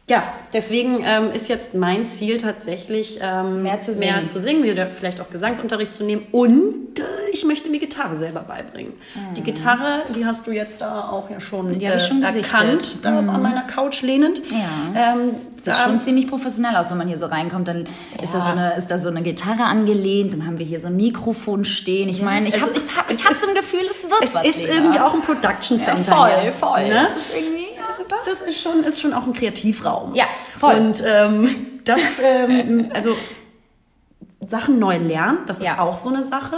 ja, 0.10 0.22
deswegen 0.52 1.02
ähm, 1.06 1.32
ist 1.32 1.48
jetzt 1.48 1.74
mein 1.76 2.06
Ziel 2.06 2.38
tatsächlich 2.38 3.20
ähm, 3.22 3.64
Mehr 3.64 3.80
zu 3.80 3.92
mehr 3.92 4.16
singen. 4.16 4.28
zu 4.28 4.38
singen, 4.40 4.64
wieder 4.64 4.92
vielleicht 4.92 5.22
auch 5.22 5.30
Gesangsunterricht 5.30 5.94
zu 5.94 6.04
nehmen 6.04 6.28
und 6.34 7.00
äh, 7.00 7.04
ich 7.32 7.46
möchte 7.46 7.70
mir 7.70 7.80
Gitarre 7.80 8.16
selber 8.18 8.42
beibringen. 8.42 8.94
Die 9.38 9.42
Gitarre, 9.42 10.02
die 10.14 10.26
hast 10.26 10.46
du 10.46 10.52
jetzt 10.52 10.82
da 10.82 11.10
auch 11.10 11.30
ja 11.30 11.40
schon, 11.40 11.72
Mhm. 11.74 11.80
Die 11.80 11.88
habe 11.88 11.98
ich 11.98 12.06
schon 12.06 12.22
erkannt, 12.22 13.06
da 13.06 13.20
an 13.20 13.42
meiner 13.42 13.64
Couch 13.64 14.02
lehnend. 14.02 14.42
Ja. 14.52 15.14
Ähm, 15.14 15.32
Sieht 15.64 15.74
schon 15.78 15.98
ziemlich 16.02 16.28
professionell 16.28 16.76
aus, 16.76 16.92
wenn 16.92 16.98
man 16.98 17.08
hier 17.08 17.18
so 17.18 17.28
reinkommt. 17.28 17.70
Dann 17.70 17.88
ist, 18.22 18.34
da 18.34 18.42
so 18.42 18.52
eine, 18.52 18.76
ist 18.76 18.92
da 18.92 19.00
so 19.00 19.08
eine 19.08 19.22
Gitarre 19.22 19.64
angelehnt, 19.64 20.34
dann 20.34 20.46
haben 20.46 20.60
wir 20.60 20.66
hier 20.66 20.82
so 20.82 20.88
ein 20.88 20.98
Mikrofon 20.98 21.64
stehen. 21.64 22.10
Ich 22.10 22.22
meine, 22.22 22.50
ich 22.50 22.56
Also, 22.56 22.68
habe 22.68 22.76
ich 22.78 22.98
hab, 22.98 23.10
ich 23.10 23.20
es 23.20 23.24
hab 23.26 23.32
ist- 23.32 23.42
so 23.42 23.48
ein 23.48 23.56
Gefühl, 23.56 23.80
es 23.90 24.04
wird 24.04 24.22
es 24.22 24.36
was. 24.36 24.46
ist 24.46 24.64
Lena. 24.64 24.74
irgendwie 24.76 25.00
auch 25.00 25.14
ein 25.14 25.22
Production 25.22 25.80
ja, 25.80 25.86
Center. 25.86 26.14
voll, 26.14 26.32
hier, 26.42 26.52
voll. 26.52 26.88
Ne? 26.90 27.08
Das 27.16 27.16
ist 27.16 27.34
irgendwie, 27.38 27.68
super. 27.98 28.18
Das 28.26 28.42
ist 28.42 28.62
schon, 28.62 28.84
ist 28.84 29.02
schon 29.02 29.14
auch 29.14 29.26
ein 29.26 29.34
Kreativraum. 29.34 30.16
Ja, 30.16 30.26
voll. 30.60 30.76
Und 30.76 31.04
ähm, 31.06 31.80
das, 31.84 32.00
ähm, 32.22 32.90
also 32.94 33.16
Sachen 34.48 34.80
neu 34.80 34.98
lernen, 34.98 35.40
das 35.48 35.60
ist 35.60 35.66
Ja. 35.68 35.80
auch 35.80 35.98
so 35.98 36.10
eine 36.10 36.24
Sache. 36.24 36.56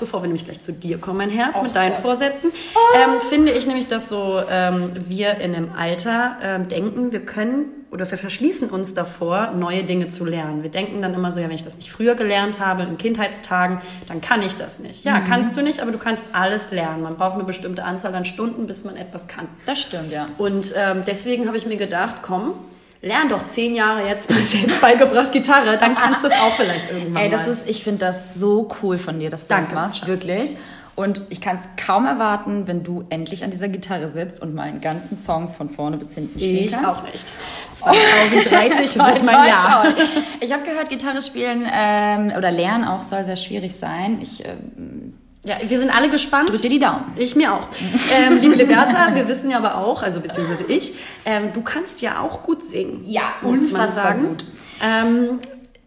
Bevor 0.00 0.22
wir 0.22 0.28
nämlich 0.28 0.44
gleich 0.44 0.60
zu 0.60 0.72
dir 0.72 0.98
kommen, 0.98 1.18
mein 1.18 1.30
Herz, 1.30 1.58
Och 1.58 1.62
mit 1.64 1.74
deinen 1.74 1.94
Gott. 1.94 2.02
Vorsätzen, 2.02 2.52
ähm, 2.94 3.20
finde 3.28 3.50
ich 3.50 3.66
nämlich, 3.66 3.88
dass 3.88 4.08
so 4.08 4.40
ähm, 4.48 4.92
wir 4.94 5.38
in 5.38 5.54
einem 5.56 5.72
Alter 5.76 6.36
ähm, 6.40 6.68
denken, 6.68 7.10
wir 7.10 7.24
können 7.24 7.64
oder 7.90 8.08
wir 8.08 8.18
verschließen 8.18 8.68
uns 8.70 8.94
davor, 8.94 9.52
neue 9.56 9.82
Dinge 9.82 10.06
zu 10.08 10.24
lernen. 10.24 10.62
Wir 10.62 10.70
denken 10.70 11.02
dann 11.02 11.14
immer 11.14 11.32
so, 11.32 11.40
ja, 11.40 11.48
wenn 11.48 11.54
ich 11.54 11.64
das 11.64 11.78
nicht 11.78 11.90
früher 11.90 12.14
gelernt 12.14 12.60
habe, 12.60 12.82
in 12.84 12.96
Kindheitstagen, 12.98 13.80
dann 14.06 14.20
kann 14.20 14.42
ich 14.42 14.54
das 14.56 14.78
nicht. 14.78 15.04
Ja, 15.04 15.20
kannst 15.20 15.56
du 15.56 15.62
nicht, 15.62 15.80
aber 15.80 15.90
du 15.90 15.98
kannst 15.98 16.26
alles 16.32 16.70
lernen. 16.70 17.02
Man 17.02 17.16
braucht 17.16 17.34
eine 17.34 17.44
bestimmte 17.44 17.82
Anzahl 17.84 18.14
an 18.14 18.24
Stunden, 18.26 18.66
bis 18.68 18.84
man 18.84 18.94
etwas 18.96 19.26
kann. 19.26 19.48
Das 19.66 19.80
stimmt, 19.80 20.12
ja. 20.12 20.28
Und 20.38 20.72
ähm, 20.76 21.02
deswegen 21.06 21.46
habe 21.48 21.56
ich 21.56 21.66
mir 21.66 21.76
gedacht, 21.78 22.18
komm, 22.22 22.52
lern 23.00 23.28
doch 23.28 23.44
zehn 23.44 23.74
Jahre 23.74 24.06
jetzt 24.06 24.30
mal 24.34 24.44
selbst 24.44 24.80
beigebracht 24.80 25.32
Gitarre, 25.32 25.76
dann 25.78 25.94
kannst 25.94 26.22
du 26.24 26.28
es 26.28 26.32
auch 26.34 26.52
vielleicht 26.54 26.90
irgendwann 26.90 27.22
Ey, 27.24 27.30
das 27.30 27.46
mal. 27.46 27.52
ist, 27.52 27.68
ich 27.68 27.84
finde 27.84 28.00
das 28.00 28.34
so 28.34 28.68
cool 28.82 28.98
von 28.98 29.18
dir, 29.20 29.30
dass 29.30 29.42
du 29.46 29.48
Danke, 29.54 29.66
das 29.66 29.74
machst, 29.74 29.98
Schatz. 29.98 30.08
wirklich. 30.08 30.56
Und 30.96 31.22
ich 31.28 31.40
kann 31.40 31.58
es 31.58 31.84
kaum 31.86 32.06
erwarten, 32.06 32.66
wenn 32.66 32.82
du 32.82 33.04
endlich 33.08 33.44
an 33.44 33.52
dieser 33.52 33.68
Gitarre 33.68 34.08
sitzt 34.08 34.42
und 34.42 34.52
mal 34.52 34.62
einen 34.64 34.80
ganzen 34.80 35.16
Song 35.16 35.54
von 35.54 35.70
vorne 35.70 35.96
bis 35.96 36.12
hinten 36.14 36.40
spielen 36.40 36.64
ich 36.64 36.72
kannst. 36.72 36.88
auch 36.88 37.02
nicht. 37.04 37.24
2030 37.72 38.94
Toll, 38.94 39.14
wird 39.14 39.26
mein 39.26 39.34
toll, 39.36 39.46
Jahr. 39.46 39.82
toll. 39.84 39.94
Ich 40.40 40.52
habe 40.52 40.64
gehört, 40.64 40.90
Gitarre 40.90 41.22
spielen 41.22 41.64
ähm, 41.72 42.32
oder 42.36 42.50
lernen 42.50 42.84
auch 42.84 43.04
soll 43.04 43.22
sehr 43.24 43.36
schwierig 43.36 43.76
sein. 43.76 44.18
Ich 44.20 44.44
ähm, 44.44 45.07
Ja, 45.44 45.56
wir 45.62 45.78
sind 45.78 45.94
alle 45.94 46.10
gespannt. 46.10 46.50
drück 46.50 46.60
dir 46.60 46.70
die 46.70 46.78
Daumen. 46.78 47.12
Ich 47.16 47.36
mir 47.36 47.52
auch. 47.52 47.68
ähm, 48.26 48.38
liebe 48.40 48.56
Liberta, 48.56 49.14
wir 49.14 49.28
wissen 49.28 49.50
ja 49.50 49.58
aber 49.58 49.78
auch, 49.78 50.02
also 50.02 50.20
beziehungsweise 50.20 50.64
ich, 50.64 50.94
ähm, 51.24 51.52
du 51.52 51.62
kannst 51.62 52.02
ja 52.02 52.20
auch 52.20 52.42
gut 52.42 52.64
singen. 52.64 53.02
Ja, 53.04 53.34
muss 53.42 53.70
man 53.70 53.90
sagen. 53.90 54.28
gut. 54.28 54.44
Ähm, 54.82 55.38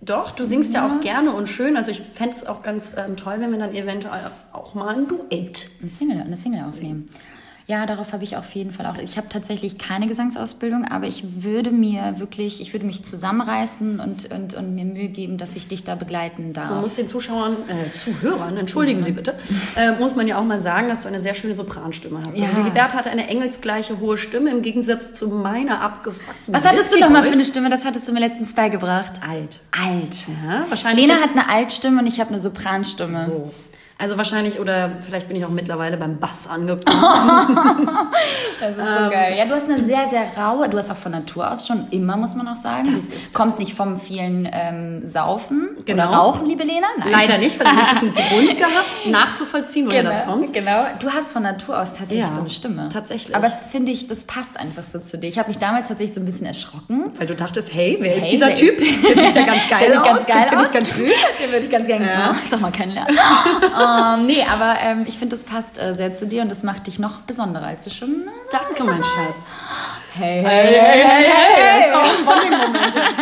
doch, 0.01 0.31
du 0.31 0.45
singst 0.45 0.73
ja 0.73 0.87
auch 0.87 0.99
gerne 1.01 1.31
und 1.31 1.47
schön. 1.47 1.77
Also 1.77 1.91
ich 1.91 2.01
fände 2.01 2.35
es 2.35 2.47
auch 2.47 2.63
ganz 2.63 2.95
ähm, 2.97 3.15
toll, 3.17 3.35
wenn 3.37 3.51
wir 3.51 3.59
dann 3.59 3.75
eventuell 3.75 4.31
auch 4.51 4.73
mal 4.73 4.95
ein 4.95 5.07
Duett. 5.07 5.69
Eine 5.79 5.89
Single, 5.89 6.21
eine 6.21 6.35
Single 6.35 6.63
aufnehmen. 6.63 7.05
Ja, 7.71 7.85
darauf 7.85 8.11
habe 8.11 8.25
ich 8.25 8.35
auf 8.35 8.53
jeden 8.53 8.73
Fall 8.73 8.85
auch. 8.85 8.97
Ich 8.97 9.15
habe 9.15 9.29
tatsächlich 9.29 9.77
keine 9.77 10.05
Gesangsausbildung, 10.05 10.83
aber 10.83 11.07
ich 11.07 11.23
würde 11.41 11.71
mir 11.71 12.19
wirklich, 12.19 12.59
ich 12.59 12.73
würde 12.73 12.85
mich 12.85 13.01
zusammenreißen 13.05 14.01
und, 14.01 14.29
und, 14.29 14.55
und 14.55 14.75
mir 14.75 14.83
Mühe 14.83 15.07
geben, 15.07 15.37
dass 15.37 15.55
ich 15.55 15.69
dich 15.69 15.85
da 15.85 15.95
begleiten 15.95 16.51
darf. 16.51 16.69
Man 16.69 16.81
muss 16.81 16.95
den 16.95 17.07
Zuschauern, 17.07 17.55
äh, 17.69 17.89
Zuhörern, 17.93 18.57
entschuldigen 18.57 19.01
Sie 19.01 19.13
bitte, 19.13 19.35
äh, 19.77 19.93
muss 19.93 20.17
man 20.17 20.27
ja 20.27 20.37
auch 20.37 20.43
mal 20.43 20.59
sagen, 20.59 20.89
dass 20.89 21.03
du 21.03 21.07
eine 21.07 21.21
sehr 21.21 21.33
schöne 21.33 21.55
Sopranstimme 21.55 22.19
hast. 22.25 22.37
Ja. 22.37 22.49
Also 22.49 22.57
die 22.57 22.67
Liberta 22.67 22.97
hatte 22.97 23.09
eine 23.09 23.29
engelsgleiche 23.29 24.01
hohe 24.01 24.17
Stimme 24.17 24.49
im 24.49 24.63
Gegensatz 24.63 25.13
zu 25.13 25.29
meiner 25.29 25.79
abgefuckten 25.79 26.53
Was 26.53 26.65
hattest 26.65 26.91
du 26.91 26.99
noch 26.99 27.09
mal 27.09 27.23
für 27.23 27.31
eine. 27.31 27.45
Stimme? 27.45 27.69
Das 27.69 27.85
hattest 27.85 28.05
du 28.05 28.11
mir 28.11 28.19
letztens 28.19 28.53
beigebracht. 28.53 29.13
Alt. 29.25 29.61
Alt. 29.71 30.27
Ja, 30.27 30.65
wahrscheinlich 30.67 31.07
Lena 31.07 31.21
hat 31.21 31.31
eine 31.31 31.47
Altstimme 31.47 32.01
und 32.01 32.07
ich 32.07 32.19
habe 32.19 32.31
eine 32.31 32.39
Sopranstimme. 32.39 33.23
so. 33.23 33.53
Also 34.01 34.17
wahrscheinlich, 34.17 34.59
oder 34.59 34.93
vielleicht 34.99 35.27
bin 35.27 35.37
ich 35.37 35.45
auch 35.45 35.49
mittlerweile 35.49 35.95
beim 35.95 36.17
Bass 36.17 36.47
angekommen. 36.47 36.81
Das 38.59 38.71
ist 38.71 38.77
so 38.77 39.09
geil. 39.09 39.35
Ja, 39.39 39.45
du 39.45 39.55
hast 39.55 39.67
eine 39.71 39.83
sehr, 39.83 40.07
sehr 40.11 40.23
raue, 40.37 40.69
du 40.69 40.77
hast 40.77 40.91
auch 40.91 40.95
von 40.97 41.11
Natur 41.11 41.49
aus 41.51 41.65
schon 41.65 41.87
immer, 41.89 42.15
muss 42.15 42.35
man 42.35 42.47
auch 42.47 42.55
sagen. 42.55 42.91
Das 42.93 43.05
ist- 43.05 43.33
kommt 43.33 43.57
nicht 43.57 43.73
vom 43.73 43.99
vielen 43.99 44.47
ähm, 44.51 45.07
Saufen 45.07 45.69
Genau. 45.85 46.07
oder 46.07 46.15
Rauchen, 46.17 46.45
liebe 46.45 46.63
Lena. 46.63 46.85
Nein. 46.99 47.09
Leider 47.11 47.37
nicht, 47.39 47.59
weil 47.59 47.65
ich 47.73 48.01
einen 48.01 48.13
Grund 48.13 48.57
gehabt, 48.59 49.07
nachzuvollziehen, 49.07 49.87
woher 49.87 50.03
das 50.03 50.25
kommt. 50.25 50.53
Genau. 50.53 50.85
Du 50.99 51.09
hast 51.11 51.31
von 51.31 51.41
Natur 51.41 51.79
aus 51.79 51.89
tatsächlich 51.93 52.19
Ja, 52.19 52.27
so 52.31 52.41
eine 52.41 52.51
Stimme. 52.51 52.89
tatsächlich. 52.93 53.35
Aber 53.35 53.47
das 53.47 53.61
finde 53.61 53.91
ich, 53.91 54.07
das 54.07 54.25
passt 54.25 54.59
einfach 54.59 54.83
so 54.83 54.99
zu 54.99 55.17
dir. 55.17 55.27
Ich 55.27 55.39
habe 55.39 55.47
mich 55.47 55.57
damals 55.57 55.87
tatsächlich 55.87 56.13
so 56.13 56.21
ein 56.21 56.25
bisschen 56.25 56.45
erschrocken. 56.45 57.05
Weil 57.17 57.25
du 57.25 57.33
dachtest, 57.35 57.73
hey, 57.73 57.97
wer 57.99 58.15
ist 58.15 58.25
Hey, 58.25 58.29
dieser 58.31 58.47
wer 58.49 58.55
Typ? 58.55 58.77
ist- 58.77 59.03
Der 59.15 59.25
sieht 59.25 59.35
ja 59.35 59.45
ganz 59.45 59.69
geil 59.69 59.79
Der 59.81 59.91
sieht 59.91 59.99
aus. 60.01 60.05
ganz 60.05 60.27
geil 60.27 60.37
Den 60.43 60.49
finde 60.49 60.65
ich 60.65 60.71
ganz 60.71 60.89
süß. 60.97 61.13
Den 61.43 61.51
würde 61.51 61.65
ich 61.65 61.71
ganz 61.71 61.87
gerne 61.87 62.05
Ja. 62.05 62.31
oh, 62.31 62.35
ich 62.43 62.47
sag 62.49 62.61
mal 62.61 62.71
kennenlernen. 62.71 63.17
Ähm, 63.99 64.25
nee, 64.25 64.43
aber 64.51 64.75
ähm, 64.81 65.03
ich 65.07 65.17
finde, 65.17 65.35
das 65.35 65.43
passt 65.43 65.79
äh, 65.79 65.93
sehr 65.93 66.13
zu 66.13 66.25
dir 66.27 66.41
und 66.41 66.49
das 66.49 66.63
macht 66.63 66.87
dich 66.87 66.99
noch 66.99 67.19
besonderer, 67.21 67.67
als 67.67 67.83
du 67.83 67.89
schon. 67.89 68.09
Äh, 68.27 68.31
Danke, 68.51 68.83
mein 68.83 69.03
Schatz. 69.03 69.53
Hey, 70.13 70.41
hey, 70.43 70.67
hey, 70.67 71.03
hey, 71.03 71.25
hey, 71.55 71.79
Das 71.79 71.87
ist 71.87 72.27
auch 72.27 72.41
ein 72.43 72.51
Moment 72.51 72.95
jetzt. 72.95 73.19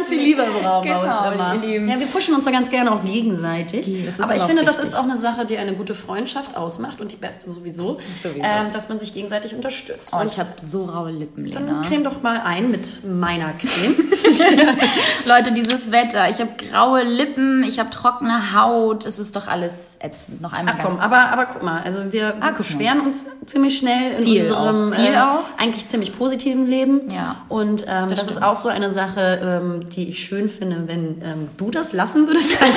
Ganz 0.00 0.08
viel 0.08 0.20
Liebe 0.22 0.42
im 0.42 0.64
Raum 0.66 0.84
bei 0.86 0.96
uns 0.96 1.16
Genau, 1.18 1.32
immer. 1.32 1.54
Lieben. 1.56 1.88
Ja, 1.88 2.00
wir 2.00 2.06
pushen 2.06 2.34
uns 2.34 2.44
ja 2.46 2.50
ganz 2.52 2.70
gerne 2.70 2.90
auch 2.92 3.04
gegenseitig. 3.04 3.84
Die- 3.84 4.04
das 4.06 4.14
ist 4.14 4.20
Aber 4.22 4.34
ich 4.34 4.42
finde, 4.42 4.64
das 4.64 4.76
wichtig. 4.78 4.92
ist 4.92 4.98
auch 4.98 5.04
eine 5.04 5.16
Sache, 5.16 5.44
die 5.46 5.58
eine 5.58 5.74
gute 5.74 5.94
Freundschaft 5.94 6.56
ausmacht 6.56 7.00
und 7.00 7.12
die 7.12 7.16
beste 7.16 7.50
sowieso, 7.50 7.98
Sowieso. 8.22 8.40
Ähm, 8.42 8.70
dass 8.72 8.88
man 8.88 8.98
sich 8.98 9.12
gegenseitig 9.14 9.54
unterstützt. 9.54 10.12
Oh, 10.14 10.20
und 10.20 10.26
ich 10.32 10.38
habe 10.38 10.48
so 10.60 10.84
raue 10.84 11.10
Lippen, 11.10 11.44
Lena. 11.44 11.60
dann 11.60 11.82
creme 11.82 12.04
doch 12.04 12.22
mal 12.22 12.40
ein 12.44 12.70
mit 12.70 13.04
meiner 13.04 13.52
Creme. 13.52 13.96
Leute, 15.26 15.52
dieses 15.52 15.90
Wetter. 15.92 16.28
Ich 16.30 16.38
habe 16.40 16.50
graue 16.70 17.02
Lippen, 17.02 17.64
ich 17.64 17.78
habe 17.78 17.90
trockene 17.90 18.54
Haut. 18.54 19.04
Es 19.06 19.18
ist 19.18 19.36
doch 19.36 19.46
alles 19.48 19.96
ätzend. 20.00 20.40
Noch 20.40 20.52
einmal 20.52 20.74
Ach 20.78 20.84
komm, 20.88 20.98
aber, 21.00 21.18
aber 21.30 21.46
guck 21.46 21.62
mal, 21.62 21.82
also 21.82 22.00
wir, 22.10 22.12
wir 22.12 22.34
Ah, 22.40 22.52
beschweren 22.52 23.00
uns 23.00 23.26
ziemlich 23.46 23.76
schnell 23.76 24.12
in 24.18 24.24
Viel 24.24 24.42
unserem 24.42 24.92
äh, 24.92 25.10
eigentlich 25.58 25.86
ziemlich 25.88 26.16
positiven 26.16 26.66
Leben. 26.66 27.10
Ja. 27.10 27.36
Und 27.48 27.84
ähm, 27.86 28.08
das, 28.08 28.20
ist 28.22 28.30
stimmt. 28.30 28.42
auch 28.44 28.56
so 28.56 28.68
eine 28.68 28.90
Sache, 28.90 29.60
ähm, 29.62 29.88
die 29.90 30.08
ich 30.08 30.24
schön 30.24 30.48
finde, 30.48 30.84
wenn 30.86 31.20
ähm, 31.22 31.48
du 31.56 31.70
das 31.70 31.92
lassen 31.92 32.26
würdest. 32.26 32.58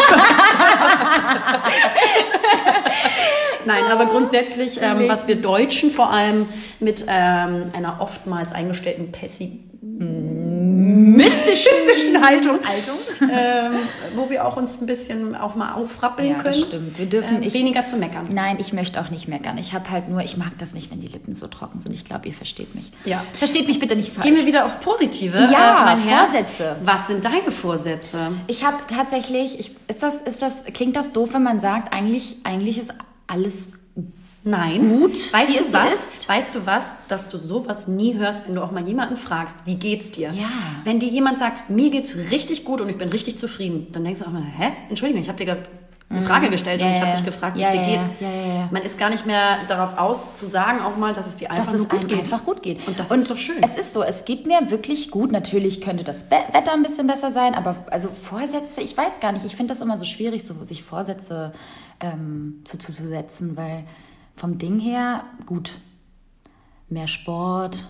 Nein, 3.65 3.83
aber 3.91 4.05
grundsätzlich, 4.07 4.81
ähm, 4.81 5.07
was 5.07 5.27
wir 5.27 5.35
Deutschen 5.35 5.89
vor 5.89 6.11
allem 6.11 6.45
mit 6.79 7.05
ähm, 7.07 7.71
einer 7.73 7.97
oftmals 7.99 8.51
eingestellten 8.51 9.11
pessimistischen 11.17 12.23
Haltung, 12.25 12.59
Haltung. 12.63 13.29
ähm, 13.31 13.79
wo 14.15 14.29
wir 14.29 14.45
auch 14.45 14.57
uns 14.57 14.79
ein 14.81 14.85
bisschen 14.85 15.35
auch 15.35 15.55
mal 15.55 15.73
aufrappeln 15.73 16.29
Ja, 16.29 16.35
können, 16.35 16.45
das 16.55 16.61
stimmt. 16.61 16.97
Wir 16.99 17.05
dürfen- 17.05 17.37
ähm, 17.37 17.43
ich- 17.43 17.53
weniger 17.53 17.85
zu 17.85 17.97
meckern. 17.97 18.27
Nein, 18.33 18.57
ich 18.59 18.73
möchte 18.73 18.99
auch 19.01 19.09
nicht 19.09 19.27
meckern. 19.27 19.57
Ich 19.57 19.73
habe 19.73 19.89
halt 19.89 20.09
nur, 20.09 20.21
ich 20.21 20.37
mag 20.37 20.57
das 20.57 20.73
nicht, 20.73 20.91
wenn 20.91 20.99
die 21.01 21.07
Lippen 21.07 21.35
so 21.35 21.47
trocken 21.47 21.79
sind. 21.79 21.93
Ich 21.93 22.05
glaube, 22.05 22.27
ihr 22.27 22.33
versteht 22.33 22.73
mich. 22.75 22.91
Ja. 23.05 23.21
Versteht 23.37 23.67
mich 23.67 23.79
bitte 23.79 23.95
nicht 23.95 24.13
falsch. 24.13 24.25
Gehen 24.27 24.35
wir 24.35 24.45
wieder 24.45 24.65
aufs 24.65 24.77
Positive. 24.79 25.37
Ja, 25.51 25.81
mein 25.85 26.01
Herz. 26.01 26.29
Vorsätze. 26.31 26.75
Was 26.83 27.07
sind 27.07 27.25
deine 27.25 27.51
Vorsätze? 27.51 28.31
Ich 28.47 28.63
habe 28.65 28.77
tatsächlich, 28.87 29.59
ich, 29.59 29.71
ist 29.87 30.03
das, 30.03 30.15
ist 30.25 30.41
das, 30.41 30.63
klingt 30.73 30.95
das 30.95 31.13
doof, 31.13 31.29
wenn 31.33 31.43
man 31.43 31.59
sagt, 31.59 31.93
eigentlich, 31.93 32.37
eigentlich 32.43 32.77
ist 32.77 32.93
alles 33.27 33.69
Nein. 34.45 34.99
Gut, 34.99 35.31
Weißt 35.31 35.57
du 35.59 35.73
was? 35.73 35.93
ist? 36.15 36.29
Weißt 36.29 36.55
du 36.55 36.65
was? 36.65 36.93
Dass 37.07 37.29
du 37.29 37.37
sowas 37.37 37.87
nie 37.87 38.15
hörst, 38.15 38.45
wenn 38.47 38.55
du 38.55 38.61
auch 38.61 38.71
mal 38.71 38.85
jemanden 38.85 39.15
fragst, 39.15 39.55
wie 39.65 39.75
geht's 39.75 40.11
dir? 40.11 40.29
Ja. 40.33 40.47
Wenn 40.83 40.99
dir 40.99 41.07
jemand 41.09 41.37
sagt, 41.37 41.69
mir 41.69 41.89
geht's 41.91 42.15
richtig 42.31 42.65
gut 42.65 42.81
und 42.81 42.89
ich 42.89 42.97
bin 42.97 43.09
richtig 43.09 43.37
zufrieden, 43.37 43.87
dann 43.93 44.03
denkst 44.03 44.19
du 44.19 44.25
auch 44.27 44.31
mal, 44.31 44.43
hä? 44.43 44.71
Entschuldigung, 44.89 45.21
ich 45.21 45.29
habe 45.29 45.37
dir 45.37 45.45
gerade 45.45 45.63
eine 46.09 46.21
Frage 46.21 46.49
gestellt 46.49 46.81
Mhm. 46.81 46.87
Ja, 46.87 46.87
und 46.87 46.93
ich 46.95 46.99
habe 47.01 47.09
ja. 47.11 47.15
dich 47.15 47.25
gefragt, 47.25 47.55
wie 47.57 47.61
Ja, 47.61 47.67
es 47.69 47.73
dir 47.73 47.81
ja, 47.81 47.87
geht. 47.87 48.07
ja, 48.19 48.29
ja, 48.29 48.53
ja. 48.59 48.69
Man 48.71 48.83
ist 48.83 48.99
gar 48.99 49.09
nicht 49.09 49.25
mehr 49.25 49.59
darauf 49.69 49.97
aus, 49.97 50.35
zu 50.35 50.45
sagen 50.45 50.81
auch 50.81 50.97
mal, 50.97 51.13
dass 51.13 51.25
es 51.25 51.37
dir 51.37 51.49
einfach 51.49 51.65
dass 51.65 51.73
es 51.75 51.87
gut 51.89 52.07
geht. 52.09 52.19
einfach 52.19 52.43
gut 52.45 52.61
geht. 52.61 52.85
Und 52.87 52.99
das 52.99 53.11
ist 53.11 53.31
doch 53.31 53.37
schön. 53.37 53.63
Es 53.63 53.77
ist 53.77 53.93
so, 53.93 54.03
es 54.03 54.25
geht 54.25 54.45
mir 54.45 54.69
wirklich 54.69 55.09
gut. 55.09 55.31
Natürlich 55.31 55.79
könnte 55.81 56.03
das 56.03 56.29
Wetter 56.29 56.73
ein 56.73 56.83
bisschen 56.83 57.07
besser 57.07 57.31
sein, 57.31 57.55
aber 57.55 57.77
also 57.89 58.09
Vorsätze, 58.09 58.81
ich 58.81 58.95
weiß 58.97 59.21
gar 59.21 59.31
nicht. 59.31 59.45
Ich 59.45 59.55
finde 59.55 59.73
das 59.73 59.81
immer 59.81 59.97
so 59.97 60.03
schwierig, 60.05 60.43
so 60.45 60.61
sich 60.63 60.83
Vorsätze 60.83 61.53
ähm, 62.01 62.59
zu, 62.65 62.77
zu, 62.77 62.91
zu 62.91 63.07
setzen, 63.07 63.55
weil 63.57 63.85
vom 64.35 64.57
Ding 64.57 64.79
her, 64.79 65.23
gut, 65.45 65.77
mehr 66.89 67.07
Sport, 67.07 67.87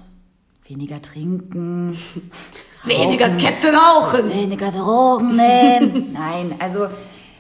weniger 0.68 1.02
trinken, 1.02 1.98
Weniger 2.86 3.30
Kette 3.30 3.70
rauchen. 3.74 4.30
weniger 4.30 4.70
Drogen 4.72 5.38
nehmen. 5.38 6.12
Nein, 6.14 6.54
also 6.60 6.88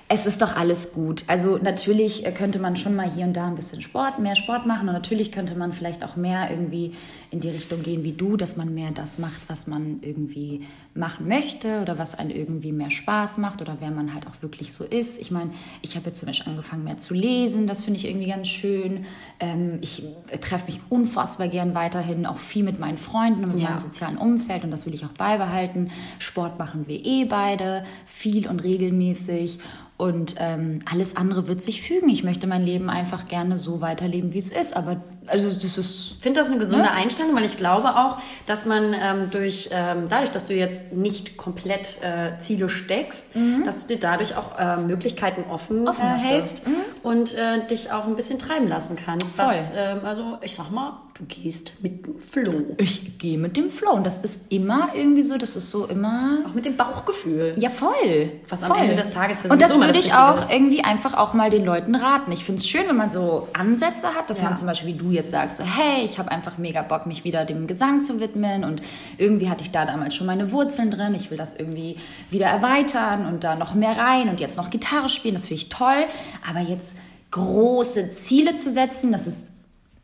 es 0.08 0.26
ist 0.26 0.42
doch 0.42 0.56
alles 0.56 0.94
gut. 0.94 1.24
Also 1.28 1.58
natürlich 1.58 2.26
äh, 2.26 2.32
könnte 2.32 2.60
man 2.60 2.78
schon 2.78 2.96
mal 2.96 3.10
hier 3.10 3.26
und 3.26 3.34
da 3.34 3.48
ein 3.48 3.56
bisschen 3.56 3.82
Sport, 3.82 4.20
mehr 4.20 4.36
Sport 4.38 4.66
machen 4.66 4.88
und 4.88 4.94
natürlich 4.94 5.32
könnte 5.34 5.56
man 5.56 5.74
vielleicht 5.74 6.04
auch 6.04 6.16
mehr 6.16 6.50
irgendwie 6.50 6.96
in 7.34 7.42
die 7.42 7.50
Richtung 7.50 7.84
gehen 7.84 8.04
wie 8.04 8.14
du, 8.14 8.38
dass 8.38 8.56
man 8.56 8.74
mehr 8.74 8.92
das 8.92 9.20
macht, 9.20 9.42
was 9.48 9.68
man 9.68 10.00
irgendwie 10.02 10.62
machen 10.96 11.28
möchte 11.28 11.82
oder 11.82 11.98
was 11.98 12.14
einen 12.18 12.30
irgendwie 12.30 12.72
mehr 12.72 12.92
Spaß 12.92 13.40
macht 13.40 13.62
oder 13.62 13.78
wer 13.80 13.90
man 13.92 14.14
halt 14.14 14.28
auch 14.28 14.42
wirklich 14.42 14.72
so 14.74 14.84
ist. 14.84 15.20
Ich 15.20 15.32
meine, 15.32 15.50
ich 15.82 15.96
habe 15.96 16.06
jetzt 16.06 16.20
zum 16.20 16.28
Beispiel 16.28 16.52
angefangen 16.52 16.84
mehr 16.84 17.00
zu 17.00 17.14
lesen, 17.16 17.66
das 17.68 17.82
finde 17.82 18.00
ich 18.00 18.08
irgendwie 18.08 18.28
ganz 18.28 18.48
schön. 18.48 19.06
Ähm, 19.40 19.80
ich 19.82 20.04
treffe 20.40 20.68
mich 20.68 20.80
unfassbar 20.90 21.48
gern 21.48 21.74
weiterhin 21.74 22.26
auch 22.28 22.38
viel 22.38 22.64
mit 22.64 22.80
meinen 22.80 22.98
Freunden 23.00 23.44
und 23.44 23.54
mit 23.54 23.60
Ja. 23.62 23.70
meinem 23.70 23.80
sozialen 23.80 24.18
Umfeld 24.18 24.64
und 24.64 24.72
das 24.72 24.86
will 24.86 24.94
ich 24.94 25.04
auch 25.04 25.10
beibehalten. 25.18 25.90
Sport 26.20 26.60
machen 26.60 26.86
wir 26.88 27.04
eh 27.04 27.26
beide, 27.26 27.84
viel 28.06 28.48
und 28.48 28.64
regelmäßig. 28.64 29.60
Und 29.96 30.36
ähm, 30.40 30.80
alles 30.92 31.16
andere 31.16 31.48
wird 31.48 31.62
sich 31.62 31.82
fügen. 31.84 32.10
Ich 32.10 32.24
möchte 32.24 32.48
mein 32.48 32.66
Leben 32.66 32.90
einfach 32.90 33.28
gerne 33.28 33.58
so 33.58 33.80
weiterleben, 33.80 34.34
wie 34.34 34.40
es 34.40 34.52
ist. 34.52 34.76
Aber 34.76 35.02
also 35.28 35.50
das 35.50 35.78
ist 35.78 36.14
Ich 36.18 36.24
finde 36.24 36.40
das 36.40 36.50
eine 36.50 36.58
gesunde 36.58 36.92
Einstellung, 36.92 37.36
weil 37.36 37.46
ich 37.46 37.58
glaube 37.58 37.96
auch, 37.96 38.18
dass 38.46 38.66
man 38.66 38.94
ähm, 38.94 39.30
durch, 39.30 39.70
ähm, 39.72 40.08
dadurch, 40.10 40.32
dass 40.32 40.46
du 40.46 40.54
jetzt 40.54 40.94
nicht 40.94 41.38
komplett 41.38 42.02
äh, 42.02 42.40
Ziele 42.40 42.70
steckst, 42.70 43.30
dass 43.66 43.82
du 43.82 43.94
dir 43.94 44.00
dadurch 44.00 44.36
auch 44.36 44.58
äh, 44.58 44.78
Möglichkeiten 44.78 45.50
offen, 45.50 45.88
Offen 45.88 46.02
äh, 46.02 46.18
ja. 46.18 46.18
hältst 46.18 46.64
und 47.04 47.34
äh, 47.34 47.66
dich 47.70 47.92
auch 47.92 48.06
ein 48.06 48.16
bisschen 48.16 48.40
treiben 48.40 48.68
lassen 48.68 48.96
kannst. 48.96 49.38
Was, 49.38 49.72
ähm, 49.76 50.02
also 50.06 50.38
ich 50.42 50.56
sag 50.56 50.72
mal, 50.72 51.00
du 51.16 51.26
gehst 51.26 51.84
mit 51.84 52.06
dem 52.08 52.18
Flow. 52.20 52.74
ich 52.78 53.20
gehe 53.20 53.38
mit 53.38 53.56
dem 53.56 53.70
Flow 53.70 53.92
und 53.92 54.04
das 54.06 54.18
ist 54.20 54.52
immer 54.52 54.90
irgendwie 54.96 55.22
so, 55.22 55.38
das 55.38 55.56
ist 55.56 55.70
so 55.70 55.86
immer 55.86 56.40
Auch 56.48 56.54
mit 56.56 56.66
dem 56.66 56.76
Bauchgefühl. 56.76 57.54
Ja, 57.56 57.70
voll. 57.70 58.32
Was 58.50 58.64
am 58.64 58.72
voll. 58.72 58.82
Ende 58.82 58.96
des 58.96 59.12
Tages 59.12 59.44
ja 59.44 59.52
Und 59.52 59.62
das 59.62 59.76
würde 59.76 59.94
das 59.94 60.06
ich 60.06 60.14
auch 60.16 60.40
ist. 60.40 60.52
irgendwie 60.52 60.84
einfach 60.84 61.14
auch 61.14 61.34
mal 61.36 61.52
den 61.52 61.66
Leuten 61.66 61.94
raten. 61.94 62.32
Ich 62.32 62.44
finde 62.44 62.62
es 62.62 62.68
schön, 62.68 62.88
wenn 62.88 62.96
man 62.98 63.10
so 63.10 63.48
Ansätze 63.54 64.08
hat, 64.16 64.30
dass 64.30 64.40
Ja. 64.40 64.46
man 64.46 64.56
zum 64.56 64.66
Beispiel, 64.66 64.90
wie 64.96 64.98
du 64.98 65.12
jetzt 65.12 65.30
sagst, 65.30 65.58
so, 65.58 65.64
hey, 65.64 66.04
ich 66.04 66.18
habe 66.18 66.32
einfach 66.32 66.58
mega 66.58 66.82
Bock, 66.82 67.06
mich 67.06 67.24
wieder 67.24 67.46
dem 67.46 67.68
Gesang 67.68 68.02
zu 68.02 68.20
widmen 68.20 68.64
und 68.64 68.82
irgendwie 69.20 69.50
hatte 69.50 69.62
ich 69.64 69.72
da 69.72 69.86
damals 69.86 70.16
schon 70.16 70.26
meine 70.26 70.52
Wurzeln 70.52 70.90
drin. 70.90 71.14
Ich 71.14 71.30
will 71.30 71.38
das 71.38 71.56
irgendwie 71.56 71.98
wieder 72.32 72.48
erweitern 72.48 73.28
und 73.28 73.44
da 73.44 73.56
noch 73.56 73.76
mehr 73.76 73.98
rein 73.98 74.30
und 74.30 74.40
jetzt 74.40 74.58
noch 74.58 74.72
Gitarre 74.72 75.10
spielen. 75.10 75.36
Das 75.36 75.46
finde 75.46 75.62
ich 75.62 75.70
toll. 75.70 76.06
Aber 76.50 76.60
jetzt 76.60 76.96
große 77.30 78.14
Ziele 78.16 78.56
zu 78.56 78.72
setzen, 78.72 79.12
das 79.12 79.28
ist 79.28 79.52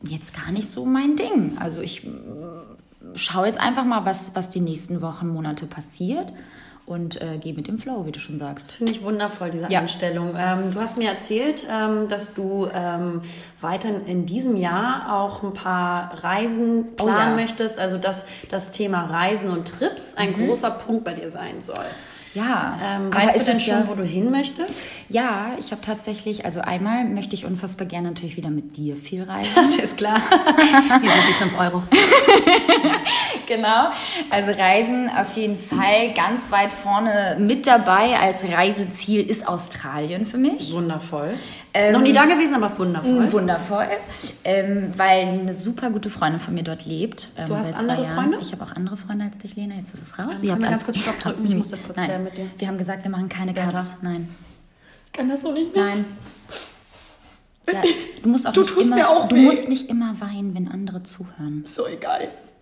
jetzt 0.04 0.34
gar 0.34 0.52
nicht 0.52 0.70
so 0.70 0.86
mein 0.86 1.16
Ding. 1.16 1.58
Also 1.60 1.82
ich 1.82 2.08
schau 3.16 3.46
jetzt 3.46 3.60
einfach 3.60 3.86
mal, 3.86 4.06
was, 4.06 4.36
was 4.36 4.50
die 4.50 4.62
nächsten 4.62 5.02
Wochen, 5.02 5.28
Monate 5.30 5.66
passiert 5.66 6.32
und 6.86 7.22
äh, 7.22 7.38
geh 7.40 7.54
mit 7.54 7.68
dem 7.68 7.78
Flow, 7.78 8.06
wie 8.06 8.12
du 8.12 8.20
schon 8.20 8.40
sagst. 8.40 8.72
Finde 8.72 8.92
ich 8.94 9.04
wundervoll, 9.04 9.52
diese 9.52 9.68
Ja. 9.70 9.80
Einstellung. 9.82 10.34
Ähm, 10.38 10.72
du 10.74 10.80
hast 10.80 10.98
mir 10.98 11.10
erzählt, 11.10 11.68
ähm, 11.72 12.08
dass 12.08 12.34
du 12.34 12.68
ähm, 12.74 13.22
weiter 13.62 13.90
in 14.08 14.26
diesem 14.26 14.56
Jahr 14.56 15.14
auch 15.16 15.44
ein 15.44 15.54
paar 15.54 16.24
Reisen 16.24 16.86
Oh 17.00 17.06
planen 17.06 17.38
ja. 17.38 17.44
möchtest. 17.44 17.78
Also 17.80 17.98
dass 17.98 18.26
das 18.50 18.72
Thema 18.72 19.06
Reisen 19.06 19.50
und 19.50 19.68
Trips 19.68 20.16
ein 20.16 20.32
Mhm. 20.32 20.48
großer 20.48 20.72
Punkt 20.72 21.04
bei 21.04 21.14
dir 21.14 21.30
sein 21.30 21.62
soll. 21.62 21.86
Ja, 22.34 22.78
Ähm, 22.82 23.08
aber 23.12 23.15
weißt 23.24 23.36
du 23.36 23.39
ist 23.39 23.48
denn 23.48 23.60
schon, 23.60 23.74
ja, 23.74 23.88
wo 23.88 23.96
du 23.96 24.04
hin 24.04 24.30
möchtest? 24.32 24.82
Ja, 25.10 25.54
ich 25.60 25.72
habe 25.72 25.82
tatsächlich, 25.82 26.46
also 26.46 26.62
einmal 26.62 27.06
möchte 27.06 27.34
ich 27.36 27.46
unfassbar 27.46 27.88
gerne 27.88 28.10
natürlich 28.10 28.38
wieder 28.38 28.50
mit 28.50 28.78
dir 28.78 28.96
viel 28.96 29.24
reisen. 29.24 29.52
Das 29.56 29.76
ist 29.76 29.98
klar. 29.98 30.22
Hier 31.02 31.10
sind 31.12 31.28
die 31.28 31.34
5 31.34 31.60
Euro. 31.60 31.84
Genau. 33.50 33.90
Also 34.30 34.52
Reisen 34.52 35.10
auf 35.10 35.36
jeden 35.36 35.58
Fall 35.58 36.14
ganz 36.14 36.52
weit 36.52 36.72
vorne 36.72 37.36
mit 37.40 37.66
dabei 37.68 38.18
als 38.20 38.44
Reiseziel 38.44 39.28
ist 39.28 39.48
Australien 39.48 40.26
für 40.28 40.38
mich. 40.38 40.72
Wundervoll. 40.72 41.34
Ähm, 41.74 41.94
Noch 41.94 42.02
nie 42.02 42.14
da 42.14 42.26
gewesen, 42.26 42.56
aber 42.56 42.78
wundervoll. 42.78 43.32
Wundervoll, 43.32 43.88
ähm, 44.44 44.92
weil 44.96 45.28
eine 45.28 45.54
super 45.54 45.90
gute 45.90 46.10
Freundin 46.10 46.40
von 46.40 46.54
mir 46.54 46.64
dort 46.64 46.86
lebt. 46.86 47.30
Ähm, 47.38 47.48
Du 47.48 47.56
hast 47.56 47.74
andere 47.76 48.04
Jahren. 48.04 48.16
Freunde? 48.16 48.38
Ich 48.42 48.52
habe 48.52 48.64
auch 48.64 48.76
andere 48.76 48.98
Freunde 48.98 49.26
als 49.26 49.38
dich, 49.40 49.56
Lena. 49.56 49.76
Jetzt 49.76 49.94
ist 49.96 50.02
es 50.04 50.20
raus. 50.20 50.42
Ähm, 50.44 50.50
Ihr 50.50 50.54
alles- 50.54 50.66
ganz 50.70 50.86
kurz 50.86 50.98
Stopp 51.00 51.20
drücken? 51.24 51.46
Ich 51.46 51.56
muss 51.56 51.70
das 51.70 51.84
kurz 51.84 51.98
Nein. 51.98 52.06
klären 52.08 52.24
mit 52.24 52.38
dir. 52.38 52.46
Wir 52.58 52.68
haben 52.68 52.78
gesagt, 52.78 53.04
wir 53.04 53.12
machen 53.12 53.30
keine 53.30 53.54
Cuts. 53.54 53.98
Nein, 54.04 54.30
Ich 55.08 55.12
kann 55.12 55.28
das 55.28 55.42
so 55.42 55.52
nicht 55.52 55.76
mehr. 55.76 55.86
nein. 55.86 56.06
Ja, 57.72 57.82
du 58.24 58.30
musst 58.30 58.48
auch 58.48 58.54
Du 58.54 58.62
nicht 58.62 58.74
tust 58.74 58.88
immer, 58.88 58.96
mir 58.96 59.10
auch 59.10 59.28
Du 59.28 59.36
weh. 59.36 59.42
musst 59.42 59.70
nicht 59.70 59.90
immer 59.90 60.16
weinen, 60.20 60.56
wenn 60.56 60.68
andere 60.68 61.04
zuhören. 61.04 61.66
So 61.68 61.86
egal 61.88 62.22
jetzt. 62.24 62.54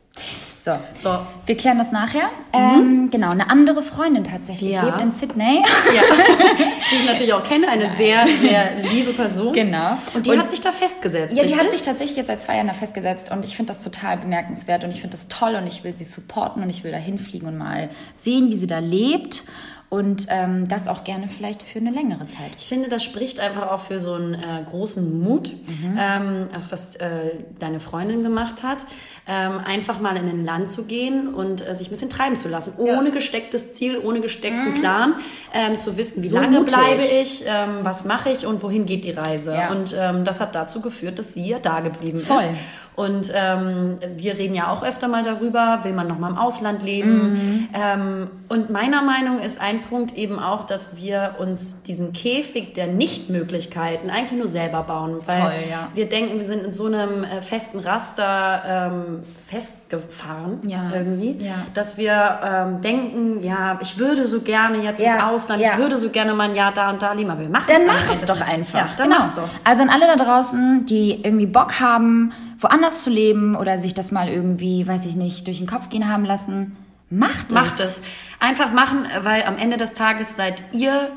So. 0.68 0.74
So. 1.02 1.20
wir 1.46 1.56
klären 1.56 1.78
das 1.78 1.94
nachher. 1.94 2.30
Ähm, 2.52 3.10
genau, 3.10 3.30
eine 3.30 3.50
andere 3.50 3.82
Freundin 3.82 4.26
tatsächlich 4.26 4.72
Ja. 4.74 4.84
lebt 4.84 5.00
in 5.00 5.12
Sydney. 5.14 5.64
Ja. 5.96 6.02
die 6.92 6.96
ich 6.98 7.06
natürlich 7.06 7.32
auch 7.34 7.44
kenne, 7.44 7.70
eine 7.70 7.90
sehr, 7.92 8.28
sehr 8.42 8.76
liebe 8.92 9.14
Person. 9.14 9.54
Genau. 9.54 9.98
Und 10.14 10.26
die 10.26 10.32
Und- 10.32 10.40
hat 10.40 10.50
sich 10.50 10.60
da 10.60 10.74
festgesetzt. 10.74 11.36
Ja, 11.38 11.44
die 11.44 11.50
richtig? 11.54 11.60
hat 11.66 11.72
sich 11.72 11.82
tatsächlich 11.84 12.18
jetzt 12.18 12.28
seit 12.28 12.42
zwei 12.42 12.56
Jahren 12.56 12.68
da 12.68 12.74
festgesetzt 12.74 13.32
und 13.32 13.46
ich 13.46 13.56
finde 13.56 13.72
das 13.74 13.82
total 13.84 14.18
bemerkenswert 14.18 14.84
und 14.84 14.90
ich 14.90 15.00
finde 15.00 15.16
das 15.16 15.30
toll 15.30 15.56
und 15.56 15.68
ich 15.68 15.86
will 15.86 15.94
sie 15.98 16.04
supporten 16.04 16.62
und 16.64 16.70
ich 16.70 16.84
will 16.84 16.92
da 16.92 16.98
hinfliegen 16.98 17.48
und 17.48 17.58
mal 17.58 17.90
sehen, 18.14 18.50
wie 18.50 18.58
sie 18.58 18.68
da 18.68 18.80
lebt 18.80 19.44
und 19.90 20.28
ähm, 20.30 20.68
das 20.68 20.90
auch 20.90 21.06
gerne 21.06 21.30
vielleicht 21.30 21.64
für 21.64 21.80
eine 21.80 21.92
längere 21.92 22.28
Zeit. 22.28 22.52
Ich 22.58 22.66
finde, 22.68 22.90
das 22.90 23.04
spricht 23.06 23.40
einfach 23.40 23.72
auch 23.72 23.80
für 23.80 24.00
so 24.00 24.14
einen 24.16 24.34
äh, 24.34 24.64
großen 24.70 25.18
Mut, 25.22 25.52
ähm, 25.98 26.50
also 26.54 26.72
was 26.72 26.96
äh, 26.98 27.36
deine 27.60 27.80
Freundin 27.80 28.22
gemacht 28.22 28.64
hat, 28.64 28.86
ähm, 29.30 29.60
einfach 29.66 30.00
mal 30.02 30.18
in 30.18 30.28
ein 30.28 30.44
Land 30.44 30.68
zu 30.68 30.86
gehen 30.86 31.34
und 31.34 31.66
äh, 31.66 31.74
sich 31.76 31.88
ein 31.88 31.92
bisschen 31.92 32.10
treiben 32.10 32.38
zu 32.38 32.50
lassen, 32.50 32.74
ohne 32.78 33.12
gestecktes 33.12 33.74
Ziel, 33.74 33.98
ohne 33.98 34.20
gesteckten 34.20 34.74
Plan, 34.82 35.16
ähm, 35.54 35.78
zu 35.78 35.96
wissen, 35.96 36.22
wie 36.22 36.28
So 36.28 36.36
lange 36.38 36.60
mutig. 36.60 36.76
bleibe 36.76 37.04
ich, 37.04 37.46
ähm, 37.48 37.80
was 37.84 38.04
mache 38.04 38.30
ich 38.30 38.46
und 38.46 38.62
wohin 38.64 38.86
geht 38.86 39.06
die 39.06 39.12
Reise. 39.12 39.54
Ja. 39.54 39.72
Und 39.72 39.96
ähm, 39.98 40.26
das 40.26 40.42
hat 40.42 40.54
dazu 40.54 40.82
geführt, 40.82 41.18
dass 41.18 41.34
sie 41.34 41.48
ja 41.48 41.60
da 41.60 41.80
geblieben 41.80 42.20
Voll. 42.20 42.42
ist. 42.42 42.52
Und 42.98 43.32
ähm, 43.36 43.98
wir 44.16 44.40
reden 44.40 44.56
ja 44.56 44.72
auch 44.72 44.82
öfter 44.82 45.08
mal 45.08 45.22
darüber, 45.24 45.82
will 45.84 45.94
man 45.94 46.08
noch 46.08 46.18
mal 46.18 46.32
im 46.32 46.38
Ausland 46.38 46.82
leben. 46.82 47.70
Ähm, 47.72 48.28
und 48.50 48.72
meiner 48.72 49.04
Meinung 49.04 49.40
ist 49.40 49.62
ein 49.62 49.84
Punkt 49.84 50.18
eben 50.18 50.40
auch, 50.40 50.64
dass 50.64 51.00
wir 51.00 51.36
uns 51.38 51.84
diesen 51.84 52.12
Käfig 52.12 52.74
der 52.74 52.88
Nichtmöglichkeiten 52.88 54.10
eigentlich 54.10 54.40
nur 54.40 54.48
selber 54.48 54.82
bauen. 54.82 55.20
Weil 55.28 55.42
Voll, 55.42 55.54
ja. 55.70 55.90
wir 55.94 56.10
denken, 56.10 56.40
wir 56.40 56.48
sind 56.48 56.64
in 56.64 56.72
so 56.72 56.88
einem 56.88 57.24
äh, 57.24 57.40
festen 57.40 57.78
Raster 57.78 58.64
ähm, 58.66 59.20
festgefahren 59.46 60.62
Ja, 60.68 60.90
irgendwie, 60.92 61.38
ja. 61.46 61.54
dass 61.76 61.98
wir 61.98 62.40
ähm, 62.44 62.82
denken, 62.82 63.44
ja, 63.44 63.78
ich 63.80 64.00
würde 64.00 64.26
so 64.26 64.42
gerne 64.42 64.80
jetzt 64.80 65.00
ins 65.00 65.22
Ausland, 65.22 65.62
ich 65.62 65.78
würde 65.78 66.00
so 66.00 66.10
gerne 66.10 66.34
mal 66.34 66.50
ein 66.50 66.56
Jahr 66.56 66.74
da 66.74 66.90
und 66.90 67.00
da 67.04 67.14
leben, 67.14 67.30
aber 67.30 67.42
wir 67.42 67.50
machen 67.50 67.66
Dann 67.68 67.82
es 67.84 67.88
mach 67.88 68.10
am 68.10 68.16
es 68.16 68.26
doch 68.26 68.42
einfach. 68.42 68.80
Ja, 68.80 68.90
dann 68.98 69.10
genau. 69.10 69.20
mach's 69.20 69.34
doch. 69.36 69.50
Also 69.64 69.84
an 69.84 69.90
alle 69.90 70.08
da 70.08 70.16
draußen, 70.16 70.88
die 70.88 71.22
irgendwie 71.24 71.46
Bock 71.46 71.80
haben, 71.80 72.34
woanders 72.58 73.04
zu 73.04 73.10
leben 73.10 73.56
oder 73.56 73.80
sich 73.80 73.94
das 73.94 74.12
mal 74.12 74.30
irgendwie, 74.30 74.88
weiß 74.88 75.06
ich 75.06 75.16
nicht, 75.16 75.48
durch 75.48 75.60
den 75.60 75.68
Kopf 75.68 75.90
gehen 75.90 76.10
haben 76.10 76.26
lassen, 76.26 76.76
macht 77.10 77.48
es. 77.48 77.54
Macht 77.54 77.80
es. 77.80 78.02
Einfach 78.40 78.72
machen, 78.72 79.06
weil 79.22 79.44
am 79.44 79.58
Ende 79.58 79.78
des 79.78 79.94
Tages 79.94 80.36
seid 80.36 80.64
ihr 80.72 81.10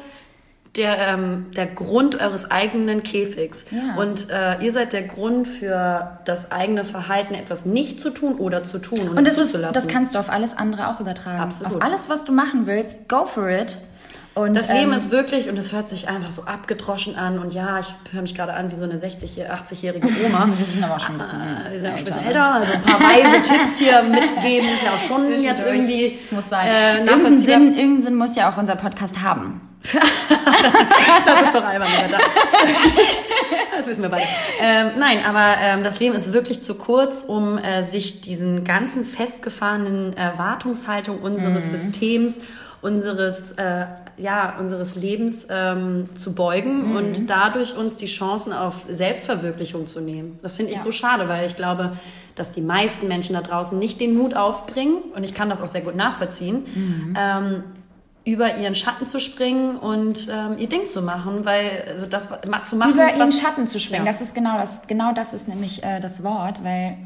der, 0.76 1.08
ähm, 1.08 1.46
der 1.56 1.66
Grund 1.66 2.20
eures 2.20 2.50
eigenen 2.50 3.02
Käfigs. 3.02 3.66
Ja. 3.70 4.00
Und 4.00 4.30
äh, 4.30 4.62
ihr 4.64 4.72
seid 4.72 4.92
der 4.92 5.02
Grund 5.02 5.48
für 5.48 6.20
das 6.24 6.52
eigene 6.52 6.84
Verhalten, 6.84 7.34
etwas 7.34 7.66
nicht 7.66 8.00
zu 8.00 8.10
tun 8.10 8.36
oder 8.36 8.62
zu 8.62 8.78
tun 8.78 9.00
und, 9.00 9.18
Und 9.18 9.26
das, 9.26 9.38
ist, 9.38 9.54
das 9.54 9.88
kannst 9.88 10.14
du 10.14 10.18
auf 10.18 10.30
alles 10.30 10.56
andere 10.56 10.88
auch 10.88 11.00
übertragen. 11.00 11.40
Absolut. 11.40 11.74
Auf 11.74 11.82
alles, 11.82 12.08
was 12.08 12.24
du 12.24 12.32
machen 12.32 12.66
willst, 12.66 13.08
go 13.08 13.24
for 13.24 13.48
it. 13.48 13.78
Und, 14.34 14.54
Das 14.54 14.68
Leben 14.68 14.92
ähm, 14.92 14.96
ist 14.96 15.10
wirklich, 15.10 15.48
und 15.48 15.58
es 15.58 15.72
hört 15.72 15.88
sich 15.88 16.08
einfach 16.08 16.30
so 16.30 16.44
abgedroschen 16.44 17.16
an. 17.16 17.38
Und 17.40 17.52
ja, 17.52 17.80
ich 17.80 17.92
höre 18.12 18.22
mich 18.22 18.34
gerade 18.34 18.54
an 18.54 18.70
wie 18.70 18.76
so 18.76 18.84
eine 18.84 18.96
60, 18.96 19.50
80-jährige 19.50 20.06
Oma. 20.26 20.48
Wir 20.56 20.64
sind 20.64 20.84
aber 20.84 20.96
auch 20.96 21.00
schon 21.00 21.16
ein 21.16 21.18
bisschen 21.18 21.40
Äh, 21.40 21.72
Wir 21.72 21.80
sind 21.80 21.92
auch 21.92 21.98
ein 21.98 22.04
bisschen 22.04 22.26
älter, 22.26 22.54
also 22.54 22.72
ein 22.72 22.82
paar 22.82 23.00
weise 23.00 23.42
Tipps 23.42 23.78
hier 23.78 24.02
mitgeben 24.10 24.68
ist 24.68 24.84
ja 24.84 24.94
auch 24.94 25.00
schon 25.00 25.40
jetzt 25.40 25.64
irgendwie 25.66 26.18
Es 26.22 26.30
muss 26.32 26.48
sein. 26.48 26.68
Äh, 26.68 26.98
irgendeinen. 26.98 27.36
Sinn, 27.36 27.62
irgendeinen 27.74 28.02
Sinn 28.02 28.14
muss 28.14 28.36
ja 28.36 28.52
auch 28.52 28.56
unser 28.56 28.76
Podcast 28.76 29.20
haben. 29.20 29.60
Das 31.24 31.42
ist 31.42 31.54
doch 31.54 31.64
albern, 31.64 31.88
Leute. 32.02 32.22
Das 33.76 33.86
wissen 33.86 34.02
wir 34.02 34.10
beide. 34.10 34.24
Ähm, 34.60 34.90
nein, 34.98 35.24
aber 35.24 35.54
ähm, 35.62 35.84
das 35.84 36.00
Leben 36.00 36.14
ist 36.14 36.32
wirklich 36.32 36.62
zu 36.62 36.74
kurz, 36.74 37.22
um 37.22 37.56
äh, 37.58 37.82
sich 37.82 38.20
diesen 38.20 38.64
ganzen 38.64 39.04
festgefahrenen 39.04 40.14
Erwartungshaltung 40.16 41.20
unseres 41.20 41.70
Systems, 41.70 42.40
unseres, 42.82 43.52
äh, 43.52 43.86
ja, 44.16 44.56
unseres 44.58 44.94
Lebens 44.94 45.46
ähm, 45.50 46.08
zu 46.14 46.34
beugen 46.34 46.96
und 46.96 47.28
dadurch 47.28 47.76
uns 47.76 47.96
die 47.96 48.06
Chancen 48.06 48.52
auf 48.52 48.84
Selbstverwirklichung 48.88 49.86
zu 49.86 50.00
nehmen. 50.00 50.38
Das 50.42 50.54
finde 50.56 50.72
ich 50.72 50.78
Ja. 50.78 50.84
so 50.84 50.92
schade, 50.92 51.28
weil 51.28 51.46
ich 51.46 51.56
glaube, 51.56 51.92
dass 52.36 52.52
die 52.52 52.62
meisten 52.62 53.06
Menschen 53.08 53.34
da 53.34 53.42
draußen 53.42 53.78
nicht 53.78 54.00
den 54.00 54.16
Mut 54.16 54.34
aufbringen, 54.34 54.96
und 55.14 55.24
ich 55.24 55.34
kann 55.34 55.50
das 55.50 55.60
auch 55.60 55.68
sehr 55.68 55.82
gut 55.82 55.94
nachvollziehen, 55.96 56.64
ähm, 57.18 57.64
über 58.24 58.56
ihren 58.56 58.74
Schatten 58.74 59.04
zu 59.04 59.18
springen 59.18 59.76
und 59.76 60.28
ähm, 60.30 60.56
ihr 60.58 60.68
Ding 60.68 60.86
zu 60.86 61.02
machen, 61.02 61.44
weil 61.44 61.84
also 61.90 62.06
das 62.06 62.28
zu 62.64 62.76
machen, 62.76 62.92
Über 62.94 63.14
ihren 63.14 63.32
Schatten 63.32 63.66
zu 63.66 63.80
springen. 63.80 64.04
Ja. 64.06 64.12
Das 64.12 64.20
ist 64.20 64.34
genau 64.34 64.58
das, 64.58 64.86
genau 64.86 65.12
das 65.12 65.32
ist 65.34 65.48
nämlich 65.48 65.82
äh, 65.82 66.00
das 66.00 66.22
Wort, 66.22 66.62
weil 66.62 66.96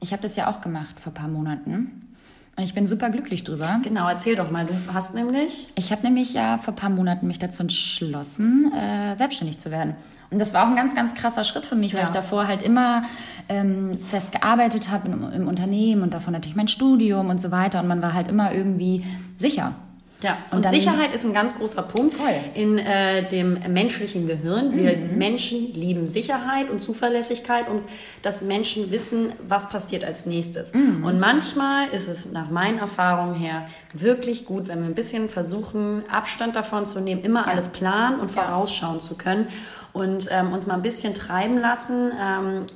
ich 0.00 0.12
habe 0.12 0.22
das 0.22 0.36
ja 0.36 0.50
auch 0.50 0.60
gemacht 0.60 1.00
vor 1.00 1.12
ein 1.12 1.14
paar 1.14 1.28
Monaten. 1.28 2.09
Und 2.56 2.64
ich 2.64 2.74
bin 2.74 2.86
super 2.86 3.08
glücklich 3.10 3.44
drüber. 3.44 3.80
Genau, 3.84 4.06
erzähl 4.08 4.36
doch 4.36 4.50
mal. 4.50 4.66
Du 4.66 4.74
hast 4.92 5.14
nämlich 5.14 5.68
Ich 5.76 5.92
habe 5.92 6.02
nämlich 6.02 6.34
ja 6.34 6.58
vor 6.58 6.74
ein 6.74 6.76
paar 6.76 6.90
Monaten 6.90 7.26
mich 7.26 7.38
dazu 7.38 7.62
entschlossen, 7.62 8.70
äh, 8.74 9.16
selbstständig 9.16 9.58
zu 9.58 9.70
werden. 9.70 9.94
Und 10.30 10.38
das 10.40 10.52
war 10.52 10.64
auch 10.64 10.68
ein 10.68 10.76
ganz, 10.76 10.94
ganz 10.94 11.14
krasser 11.14 11.44
Schritt 11.44 11.64
für 11.64 11.74
mich, 11.74 11.92
weil 11.94 12.00
Ja. 12.00 12.06
ich 12.06 12.12
davor 12.12 12.46
halt 12.46 12.62
immer 12.62 13.02
ähm, 13.48 13.98
fest 13.98 14.32
gearbeitet 14.32 14.90
habe 14.90 15.08
im, 15.08 15.32
im 15.32 15.48
Unternehmen 15.48 16.02
und 16.02 16.12
davon 16.14 16.32
natürlich 16.34 16.54
mein 16.56 16.68
Studium 16.68 17.30
und 17.30 17.40
so 17.40 17.50
weiter. 17.50 17.80
Und 17.80 17.88
man 17.88 18.02
war 18.02 18.12
halt 18.14 18.28
immer 18.28 18.52
irgendwie 18.52 19.04
sicher. 19.36 19.74
Ja 20.22 20.38
und, 20.50 20.56
Und 20.58 20.64
dann- 20.64 20.72
Sicherheit 20.72 21.14
ist 21.14 21.24
ein 21.24 21.32
ganz 21.32 21.56
großer 21.56 21.82
Punkt 21.82 22.14
Voll. 22.14 22.28
in 22.54 22.78
äh, 22.78 23.28
dem 23.28 23.58
menschlichen 23.72 24.26
Gehirn. 24.26 24.76
Wir 24.76 24.96
Menschen 24.96 25.72
lieben 25.74 26.06
Sicherheit 26.06 26.70
und 26.70 26.80
Zuverlässigkeit 26.80 27.68
und 27.68 27.82
dass 28.22 28.42
Menschen 28.42 28.90
wissen, 28.90 29.32
was 29.48 29.68
passiert 29.68 30.04
als 30.04 30.26
nächstes. 30.26 30.72
Und 30.72 31.20
manchmal 31.20 31.88
ist 31.88 32.08
es 32.08 32.30
nach 32.32 32.50
meinen 32.50 32.78
Erfahrungen 32.78 33.34
her 33.34 33.66
wirklich 33.92 34.44
gut, 34.46 34.68
wenn 34.68 34.80
wir 34.80 34.86
ein 34.86 34.94
bisschen 34.94 35.28
versuchen, 35.28 36.04
Abstand 36.10 36.56
davon 36.56 36.84
zu 36.84 37.00
nehmen, 37.00 37.22
immer 37.22 37.46
alles 37.46 37.68
planen 37.70 38.20
und 38.20 38.30
vorausschauen 38.30 39.00
zu 39.00 39.16
können 39.16 39.46
und 39.92 40.28
ähm, 40.30 40.52
uns 40.52 40.66
mal 40.66 40.74
ein 40.74 40.82
bisschen 40.82 41.14
treiben 41.14 41.58
lassen. 41.58 42.12
Ähm, 42.20 42.66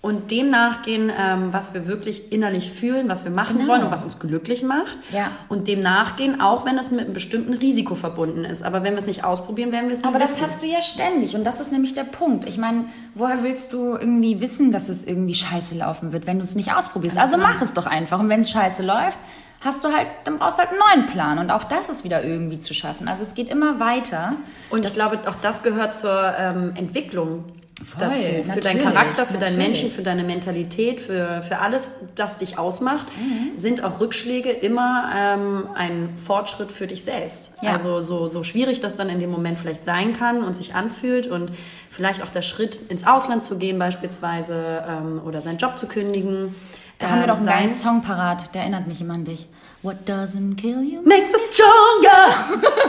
und 0.00 0.30
dem 0.30 0.48
nachgehen, 0.48 1.10
ähm, 1.18 1.52
was 1.52 1.74
wir 1.74 1.88
wirklich 1.88 2.30
innerlich 2.32 2.70
fühlen, 2.70 3.08
was 3.08 3.24
wir 3.24 3.32
machen 3.32 3.58
Genau. 3.58 3.72
wollen 3.72 3.82
und 3.82 3.90
was 3.90 4.04
uns 4.04 4.20
glücklich 4.20 4.62
macht. 4.62 4.96
Ja. 5.12 5.32
Und 5.48 5.66
dem 5.66 5.80
nachgehen, 5.80 6.40
auch 6.40 6.64
wenn 6.64 6.78
es 6.78 6.92
mit 6.92 7.00
einem 7.00 7.12
bestimmten 7.12 7.52
Risiko 7.54 7.96
verbunden 7.96 8.44
ist. 8.44 8.62
Aber 8.62 8.84
wenn 8.84 8.92
wir 8.92 8.98
es 9.00 9.08
nicht 9.08 9.24
ausprobieren, 9.24 9.72
werden 9.72 9.86
wir 9.88 9.94
es 9.94 10.00
nicht 10.02 10.08
Aber 10.08 10.20
das 10.20 10.34
wissen. 10.36 10.42
hast 10.44 10.62
du 10.62 10.66
ja 10.66 10.80
ständig 10.82 11.34
und 11.34 11.42
das 11.42 11.58
ist 11.60 11.72
nämlich 11.72 11.94
der 11.94 12.04
Punkt. 12.04 12.46
Ich 12.48 12.58
meine, 12.58 12.84
woher 13.14 13.42
willst 13.42 13.72
du 13.72 13.96
irgendwie 13.96 14.40
wissen, 14.40 14.70
dass 14.70 14.88
es 14.88 15.04
irgendwie 15.04 15.34
scheiße 15.34 15.74
laufen 15.74 16.12
wird, 16.12 16.26
wenn 16.26 16.38
du 16.38 16.44
es 16.44 16.54
nicht 16.54 16.72
ausprobierst? 16.72 17.18
also 17.18 17.34
genau. 17.36 17.48
mach 17.48 17.60
es 17.60 17.74
doch 17.74 17.86
einfach 17.86 18.20
und 18.20 18.28
wenn 18.28 18.40
es 18.40 18.50
scheiße 18.50 18.84
läuft, 18.84 19.18
hast 19.62 19.82
du 19.82 19.88
halt, 19.88 20.06
dann 20.22 20.38
brauchst 20.38 20.58
du 20.58 20.62
halt 20.62 20.70
einen 20.70 20.78
neuen 21.02 21.06
Plan 21.12 21.38
und 21.40 21.50
auch 21.50 21.64
das 21.64 21.88
ist 21.88 22.04
wieder 22.04 22.22
irgendwie 22.22 22.60
zu 22.60 22.72
schaffen. 22.72 23.08
Also 23.08 23.24
es 23.24 23.34
geht 23.34 23.48
immer 23.48 23.80
weiter. 23.80 24.36
Und 24.70 24.86
ich 24.86 24.94
glaube, 24.94 25.18
auch 25.26 25.34
das 25.34 25.64
gehört 25.64 25.96
zur 25.96 26.34
ähm, 26.38 26.72
Entwicklung 26.76 27.44
Voll, 27.84 28.00
dazu. 28.08 28.26
Für 28.52 28.60
deinen 28.60 28.82
Charakter, 28.82 29.24
für 29.24 29.34
deinen 29.34 29.56
natürlich. 29.56 29.56
Menschen, 29.82 29.90
für 29.90 30.02
deine 30.02 30.24
Mentalität, 30.24 31.00
für, 31.00 31.42
für 31.42 31.58
alles, 31.60 31.92
das 32.16 32.38
dich 32.38 32.58
ausmacht, 32.58 33.06
Mhm. 33.16 33.56
sind 33.56 33.84
auch 33.84 34.00
Rückschläge 34.00 34.50
immer 34.50 35.12
ähm, 35.16 35.68
ein 35.74 36.10
Fortschritt 36.16 36.72
für 36.72 36.86
dich 36.88 37.04
selbst. 37.04 37.52
Ja. 37.62 37.72
Also 37.72 38.02
so, 38.02 38.28
so 38.28 38.42
schwierig 38.42 38.80
das 38.80 38.96
dann 38.96 39.08
in 39.08 39.20
dem 39.20 39.30
Moment 39.30 39.58
vielleicht 39.58 39.84
sein 39.84 40.12
kann 40.12 40.42
und 40.42 40.56
sich 40.56 40.74
anfühlt 40.74 41.28
und 41.28 41.52
vielleicht 41.88 42.22
auch 42.22 42.30
der 42.30 42.42
Schritt 42.42 42.80
ins 42.88 43.06
Ausland 43.06 43.44
zu 43.44 43.58
gehen 43.58 43.78
beispielsweise 43.78 44.84
ähm, 44.88 45.20
oder 45.24 45.40
seinen 45.40 45.58
Job 45.58 45.78
zu 45.78 45.86
kündigen. 45.86 46.54
Da 46.98 47.10
haben 47.10 47.18
wir 47.20 47.24
ähm, 47.24 47.28
doch 47.28 47.36
einen 47.36 47.46
geilen 47.46 47.72
Song 47.72 48.02
parat, 48.02 48.54
der 48.56 48.62
erinnert 48.62 48.88
mich 48.88 49.00
immer 49.00 49.14
an 49.14 49.24
dich. 49.24 49.46
What 49.82 49.98
doesn't 50.08 50.56
kill 50.56 50.82
you? 50.82 51.00
Makes 51.04 51.32
us 51.32 51.54
stronger! 51.54 52.34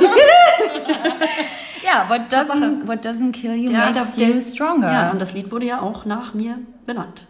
Ja, 1.83 2.05
what 2.09 2.31
doesn't, 2.31 2.87
what 2.87 3.05
doesn't 3.05 3.31
kill 3.31 3.53
you 3.55 3.71
Ja, 3.71 3.89
makes 3.91 4.15
der- 4.15 4.29
you 4.29 4.41
stronger. 4.41 4.91
Ja, 4.91 5.11
und 5.11 5.19
das 5.19 5.33
Lied 5.33 5.51
wurde 5.51 5.65
ja 5.65 5.81
auch 5.81 6.05
nach 6.05 6.33
mir 6.33 6.57
benannt. 6.85 7.25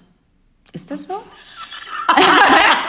Ist 0.73 0.91
das 0.91 1.07
so? 1.07 1.13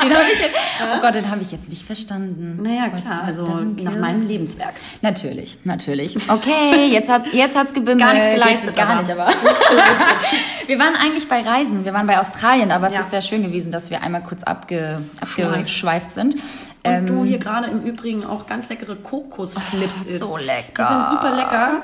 Den 0.02 0.14
hab 0.14 0.22
ich 0.32 0.40
jetzt, 0.40 0.54
oh 0.96 1.00
Gott, 1.00 1.14
den 1.14 1.30
habe 1.30 1.42
ich 1.42 1.52
jetzt 1.52 1.68
nicht 1.68 1.82
verstanden. 1.84 2.58
Naja, 2.62 2.92
What- 2.92 3.02
klar, 3.02 3.22
also 3.24 3.44
nach 3.44 3.96
meinem 3.96 4.26
Lebenswerk. 4.26 4.74
Natürlich, 5.02 5.58
natürlich. 5.64 6.16
Okay, 6.28 6.86
jetzt 6.90 7.10
hat's, 7.10 7.28
jetzt 7.32 7.56
hat's 7.56 7.72
gebimmelt. 7.74 8.00
Gar 8.00 8.14
nichts 8.14 8.28
geleistet, 8.30 8.76
Gar 8.76 8.98
nicht, 8.98 9.10
aber. 9.10 9.28
wir 10.66 10.78
waren 10.78 10.94
eigentlich 10.96 11.28
bei 11.28 11.40
Reisen. 11.42 11.84
Wir 11.84 11.92
waren 11.92 12.06
bei 12.06 12.18
Australien, 12.18 12.70
aber 12.72 12.86
es 12.86 12.94
Ja. 12.94 13.00
ist 13.00 13.10
sehr 13.10 13.22
schön 13.22 13.42
gewesen, 13.42 13.70
dass 13.72 13.90
wir 13.90 14.02
einmal 14.02 14.22
kurz 14.22 14.42
abge, 14.42 15.00
Schweift. 15.26 15.48
abgeschweift 15.54 16.10
sind. 16.10 16.36
Und 16.82 17.06
du 17.08 17.24
hier 17.24 17.38
gerade 17.38 17.68
im 17.68 17.80
Übrigen 17.82 18.24
auch 18.24 18.46
ganz 18.46 18.68
leckere 18.70 18.96
Kokosflips 18.96 20.02
isst. 20.02 20.20
so 20.20 20.36
lecker. 20.36 20.86
Die 20.88 20.94
sind 20.94 21.08
super 21.08 21.36
lecker. 21.36 21.82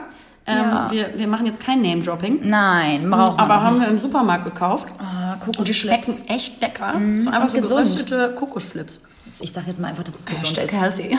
Ähm, 0.48 0.56
Ja. 0.56 0.88
wir, 0.90 1.18
wir 1.18 1.26
machen 1.26 1.46
jetzt 1.46 1.60
kein 1.60 1.82
Name-Dropping, 1.82 2.40
Nein, 2.48 3.10
braucht 3.10 3.36
man 3.36 3.40
aber 3.50 3.62
haben 3.62 3.74
nicht. 3.74 3.82
wir 3.86 3.88
im 3.90 3.98
Supermarkt 3.98 4.44
gekauft. 4.46 4.94
Oh, 4.98 5.02
Kokosflips. 5.40 5.58
Und 5.58 5.68
die 5.68 5.74
schmecken 5.74 6.14
echt 6.28 6.60
lecker. 6.60 6.94
Mhm. 6.94 7.22
So 7.22 7.30
einfach 7.30 7.48
so 7.50 7.56
gesund. 7.56 7.70
geröstete 7.70 8.34
Kokosflips. 8.36 9.00
Ich 9.40 9.52
sage 9.52 9.66
jetzt 9.68 9.80
mal 9.80 9.88
einfach, 9.88 10.04
dass 10.04 10.20
es 10.20 10.26
gesund 10.26 10.58
ist. 10.58 10.74
healthy. 10.74 11.10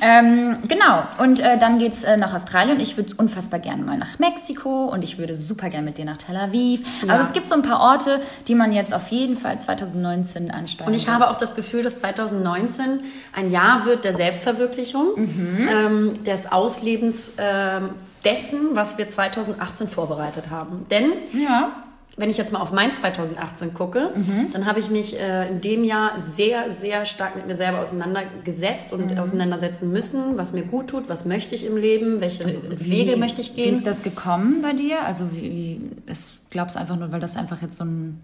ähm, 0.00 0.56
genau, 0.66 1.04
und 1.18 1.40
äh, 1.40 1.58
dann 1.58 1.78
geht's 1.78 2.04
äh, 2.04 2.16
nach 2.16 2.34
Australien. 2.34 2.80
Ich 2.80 2.96
würde 2.96 3.14
unfassbar 3.16 3.60
gerne 3.60 3.82
mal 3.82 3.96
nach 3.96 4.18
Mexiko 4.18 4.86
und 4.86 5.04
ich 5.04 5.18
würde 5.18 5.36
super 5.36 5.70
gerne 5.70 5.84
mit 5.84 5.98
dir 5.98 6.04
nach 6.04 6.16
Tel 6.16 6.36
Aviv. 6.36 6.80
Ja. 7.06 7.14
Also 7.14 7.24
es 7.24 7.32
gibt 7.32 7.48
so 7.48 7.54
ein 7.54 7.62
paar 7.62 7.80
Orte, 7.80 8.20
die 8.48 8.54
man 8.54 8.72
jetzt 8.72 8.92
auf 8.92 9.08
jeden 9.08 9.36
Fall 9.36 9.58
2019 9.58 10.50
ansteuern 10.50 10.88
Und 10.88 10.94
ich 10.94 11.08
habe 11.08 11.30
auch 11.30 11.36
das 11.36 11.54
Gefühl, 11.54 11.82
dass 11.82 11.96
2019 11.96 13.00
ein 13.32 13.50
Jahr 13.50 13.84
wird 13.86 14.04
der 14.04 14.14
Selbstverwirklichung, 14.14 15.14
ähm, 15.16 16.24
des 16.24 16.50
Auslebens 16.50 17.32
ähm, 17.38 17.90
dessen, 18.24 18.74
was 18.74 18.98
wir 18.98 19.08
2018 19.08 19.88
vorbereitet 19.88 20.50
haben. 20.50 20.86
Denn 20.90 21.12
Ja. 21.32 21.84
Wenn 22.18 22.30
ich 22.30 22.36
jetzt 22.36 22.52
mal 22.52 22.60
auf 22.60 22.72
mein 22.72 22.92
2018 22.92 23.72
gucke, 23.74 24.12
dann 24.52 24.66
habe 24.66 24.80
ich 24.80 24.90
mich 24.90 25.18
äh, 25.18 25.48
in 25.48 25.60
dem 25.60 25.84
Jahr 25.84 26.20
sehr, 26.20 26.74
sehr 26.74 27.06
stark 27.06 27.36
mit 27.36 27.46
mir 27.46 27.56
selber 27.56 27.80
auseinandergesetzt 27.80 28.92
und 28.92 29.16
auseinandersetzen 29.18 29.90
müssen, 29.90 30.36
was 30.36 30.52
mir 30.52 30.62
gut 30.62 30.88
tut, 30.88 31.08
was 31.08 31.24
möchte 31.24 31.54
ich 31.54 31.64
im 31.64 31.76
Leben, 31.76 32.20
welche 32.20 32.44
Wege 32.44 33.16
möchte 33.16 33.40
ich 33.40 33.56
Wie 33.56 33.62
gehen. 33.62 33.72
ist 33.72 33.86
das 33.86 34.02
gekommen 34.02 34.62
bei 34.62 34.72
dir? 34.72 35.04
Also 35.04 35.30
wie, 35.32 35.42
wie 35.42 35.80
es 36.06 36.28
glaubst 36.50 36.76
du 36.76 36.80
einfach 36.80 36.96
nur, 36.96 37.12
weil 37.12 37.20
das 37.20 37.36
einfach 37.36 37.62
jetzt 37.62 37.76
so 37.76 37.84
ein, 37.84 38.20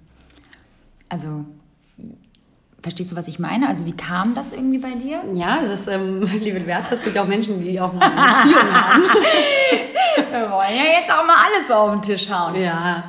also 1.08 1.44
verstehst 2.82 3.12
du, 3.12 3.16
was 3.16 3.28
ich 3.28 3.38
meine? 3.38 3.68
Also 3.68 3.86
wie 3.86 3.96
kam 3.96 4.34
das 4.34 4.52
irgendwie 4.52 4.78
bei 4.78 4.90
dir? 4.90 5.20
Ja, 5.34 5.60
es 5.62 5.70
ist, 5.70 5.86
ähm, 5.86 6.20
liebe 6.40 6.66
Werte, 6.66 6.96
es 6.96 7.02
gibt 7.02 7.16
auch 7.16 7.28
Menschen, 7.28 7.62
die 7.62 7.80
auch 7.80 7.92
mal 7.92 8.10
eine 8.10 8.42
Beziehung 8.44 8.72
haben. 8.74 9.02
Wir 10.30 10.50
wollen 10.50 10.76
ja 10.76 11.00
jetzt 11.00 11.10
auch 11.10 11.24
mal 11.24 11.36
alles 11.46 11.70
auf 11.70 11.92
den 11.92 12.02
Tisch 12.02 12.28
hauen. 12.28 12.60
Ja, 12.60 13.04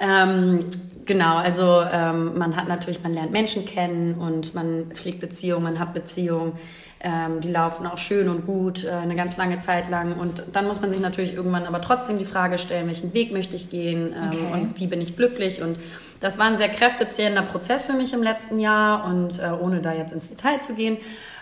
ähm, 0.00 0.64
genau. 1.04 1.36
Also 1.36 1.82
ähm, 1.92 2.36
man 2.38 2.56
hat 2.56 2.68
natürlich, 2.68 3.02
man 3.02 3.14
lernt 3.14 3.32
Menschen 3.32 3.64
kennen 3.64 4.14
und 4.14 4.54
man 4.54 4.86
pflegt 4.92 5.20
Beziehungen, 5.20 5.62
man 5.62 5.78
hat 5.78 5.94
Beziehungen. 5.94 6.52
Ähm, 6.98 7.42
die 7.42 7.50
laufen 7.50 7.86
auch 7.86 7.98
schön 7.98 8.28
und 8.28 8.46
gut 8.46 8.84
äh, 8.84 8.90
eine 8.90 9.14
ganz 9.14 9.36
lange 9.36 9.58
Zeit 9.60 9.90
lang. 9.90 10.18
Und 10.18 10.42
dann 10.52 10.66
muss 10.66 10.80
man 10.80 10.90
sich 10.90 11.00
natürlich 11.00 11.34
irgendwann 11.34 11.66
aber 11.66 11.80
trotzdem 11.82 12.18
die 12.18 12.24
Frage 12.24 12.56
stellen, 12.58 12.86
welchen 12.86 13.12
Weg 13.12 13.32
möchte 13.32 13.54
ich 13.54 13.70
gehen 13.70 14.14
ähm, 14.14 14.30
Okay. 14.30 14.52
und 14.52 14.80
wie 14.80 14.86
bin 14.86 15.00
ich 15.02 15.14
glücklich. 15.14 15.60
Und 15.62 15.76
das 16.20 16.38
war 16.38 16.46
ein 16.46 16.56
sehr 16.56 16.70
kräftezehrender 16.70 17.42
Prozess 17.42 17.84
für 17.86 17.92
mich 17.92 18.14
im 18.14 18.22
letzten 18.22 18.58
Jahr 18.58 19.04
und 19.04 19.38
äh, 19.38 19.50
ohne 19.60 19.82
da 19.82 19.92
jetzt 19.92 20.12
ins 20.12 20.30
Detail 20.30 20.60
zu 20.60 20.74
gehen. 20.74 20.96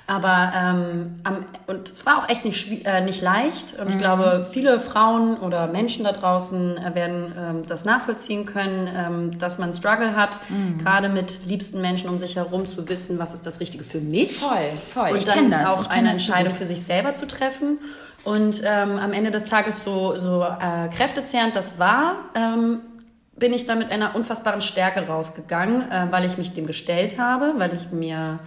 Aber 0.06 0.52
ähm, 0.54 1.20
am, 1.24 1.46
und 1.66 1.88
es 1.88 2.04
war 2.04 2.18
auch 2.18 2.28
echt 2.28 2.44
nicht, 2.44 2.86
äh, 2.86 3.00
nicht 3.00 3.22
leicht. 3.22 3.78
Und 3.78 3.88
ich 3.88 3.96
glaube, 3.96 4.46
viele 4.50 4.78
Frauen 4.78 5.38
oder 5.38 5.66
Menschen 5.66 6.04
da 6.04 6.12
draußen 6.12 6.76
äh, 6.76 6.94
werden 6.94 7.32
ähm, 7.38 7.62
das 7.66 7.86
nachvollziehen 7.86 8.44
können, 8.44 8.86
ähm, 8.94 9.38
dass 9.38 9.58
man 9.58 9.72
Struggle 9.72 10.14
hat, 10.14 10.40
gerade 10.78 11.08
mit 11.08 11.46
liebsten 11.46 11.80
Menschen 11.80 12.10
um 12.10 12.18
sich 12.18 12.36
herum 12.36 12.66
zu 12.66 12.86
wissen, 12.88 13.18
was 13.18 13.32
ist 13.32 13.46
das 13.46 13.60
Richtige 13.60 13.82
für 13.82 14.00
mich. 14.00 14.38
Voll, 14.38 14.58
voll. 14.92 15.10
Und 15.12 15.16
Ich 15.18 15.24
dann 15.24 15.50
das. 15.50 15.70
auch 15.70 15.88
eine 15.88 16.10
Entscheidung 16.10 16.48
gut. 16.52 16.58
für 16.58 16.66
sich 16.66 16.82
selber 16.82 17.14
zu 17.14 17.26
treffen. 17.26 17.78
Und 18.24 18.62
ähm, 18.64 18.98
am 18.98 19.12
Ende 19.12 19.30
des 19.30 19.46
Tages 19.46 19.84
so, 19.84 20.18
so 20.18 20.42
äh, 20.42 20.88
kräftezehrend 20.94 21.56
das 21.56 21.78
war, 21.78 22.16
ähm, 22.34 22.80
bin 23.36 23.52
ich 23.52 23.66
da 23.66 23.74
mit 23.74 23.90
einer 23.90 24.14
unfassbaren 24.14 24.62
Stärke 24.62 25.06
rausgegangen, 25.06 25.90
äh, 25.90 26.06
weil 26.10 26.24
ich 26.24 26.38
mich 26.38 26.54
dem 26.54 26.66
gestellt 26.66 27.18
habe, 27.18 27.54
weil 27.58 27.72
ich 27.74 27.90
mir 27.90 28.38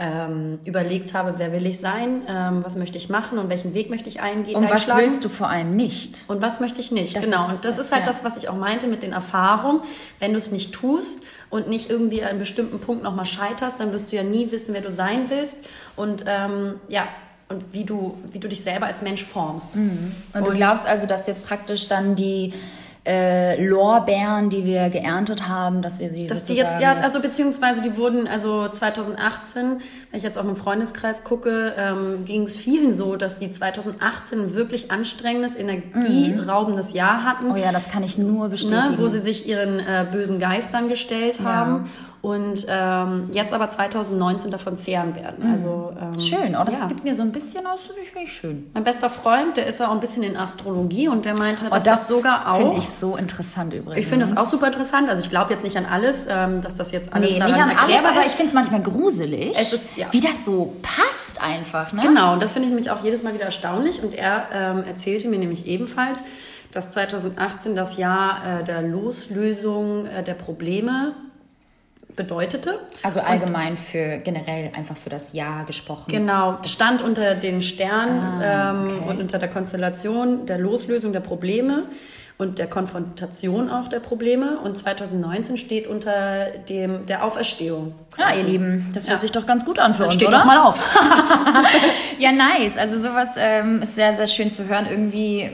ähm, 0.00 0.60
überlegt 0.64 1.12
habe, 1.12 1.34
wer 1.38 1.52
will 1.52 1.66
ich 1.66 1.80
sein, 1.80 2.22
ähm, 2.28 2.64
was 2.64 2.76
möchte 2.76 2.96
ich 2.96 3.08
machen 3.08 3.36
und 3.36 3.48
welchen 3.48 3.74
Weg 3.74 3.90
möchte 3.90 4.08
ich 4.08 4.20
eingehen. 4.20 4.54
Und 4.54 4.70
was 4.70 4.86
willst 4.96 5.24
du 5.24 5.28
vor 5.28 5.48
allem 5.48 5.74
nicht? 5.74 6.22
Und 6.28 6.40
was 6.40 6.60
möchte 6.60 6.80
ich 6.80 6.92
nicht? 6.92 7.16
Das 7.16 7.24
genau. 7.24 7.44
ist- 7.46 7.56
und 7.56 7.64
das, 7.64 7.76
das- 7.76 7.86
ist 7.86 7.92
halt 7.92 8.06
ja. 8.06 8.12
das, 8.12 8.22
was 8.22 8.36
ich 8.36 8.48
auch 8.48 8.56
meinte 8.56 8.86
mit 8.86 9.02
den 9.02 9.12
Erfahrungen. 9.12 9.80
Wenn 10.20 10.30
du 10.30 10.36
es 10.36 10.52
nicht 10.52 10.72
tust 10.72 11.24
und 11.50 11.68
nicht 11.68 11.90
irgendwie 11.90 12.22
an 12.22 12.28
einem 12.28 12.38
bestimmten 12.38 12.78
Punkt 12.78 13.02
nochmal 13.02 13.24
scheiterst, 13.24 13.80
dann 13.80 13.92
wirst 13.92 14.12
du 14.12 14.16
ja 14.16 14.22
nie 14.22 14.52
wissen, 14.52 14.72
wer 14.72 14.82
du 14.82 14.90
sein 14.92 15.26
willst 15.30 15.58
und 15.96 16.24
ähm, 16.28 16.74
ja 16.86 17.08
und 17.48 17.72
wie 17.72 17.84
du 17.84 18.16
wie 18.30 18.38
du 18.38 18.46
dich 18.46 18.62
selber 18.62 18.86
als 18.86 19.02
Mensch 19.02 19.24
formst. 19.24 19.74
Und, 19.74 20.12
du 20.34 20.52
glaubst 20.52 20.86
also, 20.86 21.06
dass 21.06 21.26
jetzt 21.26 21.44
praktisch 21.44 21.88
dann 21.88 22.14
die 22.14 22.52
äh, 23.08 23.64
Lorbeeren, 23.64 24.50
die 24.50 24.66
wir 24.66 24.90
geerntet 24.90 25.48
haben, 25.48 25.80
dass 25.80 25.98
wir 25.98 26.10
sie 26.10 26.26
Dass 26.26 26.44
die 26.44 26.52
jetzt, 26.54 26.78
ja, 26.78 26.92
also 26.92 27.22
beziehungsweise 27.22 27.80
die 27.80 27.96
wurden, 27.96 28.28
also 28.28 28.68
2018, 28.68 29.78
wenn 30.10 30.18
ich 30.18 30.22
jetzt 30.22 30.36
auch 30.36 30.44
im 30.44 30.56
Freundeskreis 30.56 31.24
gucke, 31.24 31.74
ähm, 31.78 32.26
ging 32.26 32.42
es 32.42 32.58
vielen 32.58 32.92
so, 32.92 33.16
dass 33.16 33.38
sie 33.38 33.50
2018 33.50 34.40
ein 34.40 34.54
wirklich 34.54 34.90
anstrengendes, 34.90 35.54
energieraubendes 35.56 36.92
Jahr 36.92 37.24
hatten. 37.24 37.50
oh 37.50 37.56
ja, 37.56 37.72
das 37.72 37.90
kann 37.90 38.02
ich 38.02 38.18
nur 38.18 38.44
ne, 38.44 38.50
bestätigen. 38.50 38.98
wo 38.98 39.08
sie 39.08 39.20
sich 39.20 39.48
ihren 39.48 39.78
äh, 39.78 40.04
bösen 40.12 40.38
Geistern 40.38 40.90
gestellt 40.90 41.40
haben 41.42 41.88
und 42.20 42.66
ähm, 42.68 43.28
jetzt 43.32 43.52
aber 43.52 43.70
2019 43.70 44.50
davon 44.50 44.76
zehren 44.76 45.14
werden. 45.14 45.50
Also 45.52 45.92
ähm, 46.00 46.18
schön, 46.18 46.56
oh, 46.56 46.64
das 46.64 46.74
ja. 46.74 46.86
gibt 46.88 47.04
mir 47.04 47.14
so 47.14 47.22
ein 47.22 47.30
bisschen 47.30 47.64
aus, 47.66 47.86
das 47.86 47.96
finde 47.96 48.22
ich 48.24 48.32
schön. 48.32 48.70
Mein 48.74 48.82
bester 48.84 49.08
Freund, 49.08 49.56
der 49.56 49.66
ist 49.66 49.78
ja 49.78 49.86
auch 49.88 49.92
ein 49.92 50.00
bisschen 50.00 50.24
in 50.24 50.36
Astrologie 50.36 51.08
und 51.08 51.24
der 51.24 51.38
meinte, 51.38 51.66
dass 51.70 51.80
Oh, 51.80 51.84
das, 51.84 52.08
sogar 52.08 52.56
finde 52.56 52.72
auch. 52.72 52.78
ich 52.78 52.88
so 52.88 53.16
interessant 53.16 53.72
übrigens. 53.72 54.00
Ich 54.00 54.08
finde 54.08 54.26
das 54.26 54.36
auch 54.36 54.46
super 54.46 54.66
interessant. 54.66 55.08
Also 55.08 55.22
ich 55.22 55.30
glaube 55.30 55.52
jetzt 55.52 55.62
nicht 55.62 55.76
an 55.76 55.86
alles, 55.86 56.26
ähm, 56.28 56.60
dass 56.60 56.74
das 56.74 56.90
jetzt 56.90 57.12
alles 57.12 57.30
Nee, 57.32 57.38
daran 57.38 57.52
nicht 57.54 57.62
an 57.62 57.70
alles, 57.70 57.80
erklärbar 57.82 58.10
aber 58.12 58.20
ist. 58.20 58.26
ich 58.26 58.32
finde 58.32 58.48
es 58.48 58.54
manchmal 58.54 58.82
gruselig, 58.82 59.56
Es 59.58 59.72
ist- 59.72 59.96
ja. 59.96 60.06
wie 60.10 60.20
das 60.20 60.44
so 60.44 60.74
passt 60.82 61.42
einfach. 61.42 61.92
Ne? 61.92 62.02
Genau, 62.02 62.32
und 62.32 62.42
das 62.42 62.52
finde 62.52 62.66
ich 62.66 62.74
nämlich 62.74 62.90
auch 62.90 63.04
jedes 63.04 63.22
Mal 63.22 63.32
wieder 63.34 63.44
erstaunlich. 63.44 64.02
Und 64.02 64.12
er 64.14 64.46
ähm, 64.52 64.84
erzählte 64.84 65.28
mir 65.28 65.38
nämlich 65.38 65.66
ebenfalls, 65.66 66.18
dass 66.72 66.90
2018 66.90 67.74
das 67.76 67.96
Jahr 67.96 68.42
äh, 68.60 68.64
der 68.64 68.82
Loslösung 68.82 70.06
äh, 70.06 70.22
der 70.22 70.34
Probleme 70.34 71.14
bedeutete. 72.18 72.78
Also 73.02 73.20
allgemein 73.20 73.78
für 73.78 74.18
generell 74.18 74.70
einfach 74.76 74.96
für 74.98 75.08
das 75.08 75.32
Jahr 75.32 75.64
gesprochen. 75.64 76.04
Genau, 76.08 76.58
stand 76.66 77.00
unter 77.00 77.34
den 77.34 77.62
Sternen 77.62 78.20
Ah, 78.42 78.70
ähm, 78.72 78.86
okay. 79.00 79.10
und 79.10 79.20
unter 79.22 79.38
der 79.38 79.48
Konstellation 79.48 80.44
der 80.44 80.58
Loslösung 80.58 81.14
der 81.14 81.20
Probleme 81.20 81.84
und 82.36 82.58
der 82.58 82.66
Konfrontation 82.68 83.70
auch 83.70 83.88
der 83.88 84.00
Probleme. 84.00 84.58
Und 84.60 84.76
2019 84.76 85.56
steht 85.56 85.86
unter 85.86 86.50
dem 86.68 87.06
der 87.06 87.24
Auferstehung. 87.24 87.94
Ja, 88.18 88.26
quasi. 88.26 88.40
ihr 88.40 88.46
Lieben, 88.52 88.90
das 88.94 89.04
hört 89.04 89.14
Ja. 89.16 89.20
sich 89.20 89.32
doch 89.32 89.46
ganz 89.46 89.64
gut 89.64 89.78
an 89.78 89.92
für 89.94 89.98
Dann 90.00 90.06
uns, 90.06 90.14
steht 90.14 90.28
oder? 90.28 90.38
doch 90.38 90.44
mal 90.44 90.58
auf. 90.58 90.78
Ja, 92.18 92.32
nice. 92.32 92.76
Also 92.78 93.00
sowas 93.00 93.36
ähm, 93.38 93.82
ist 93.82 93.94
sehr, 93.94 94.12
sehr 94.12 94.26
schön 94.26 94.50
zu 94.50 94.66
hören. 94.68 94.86
Irgendwie, 94.90 95.48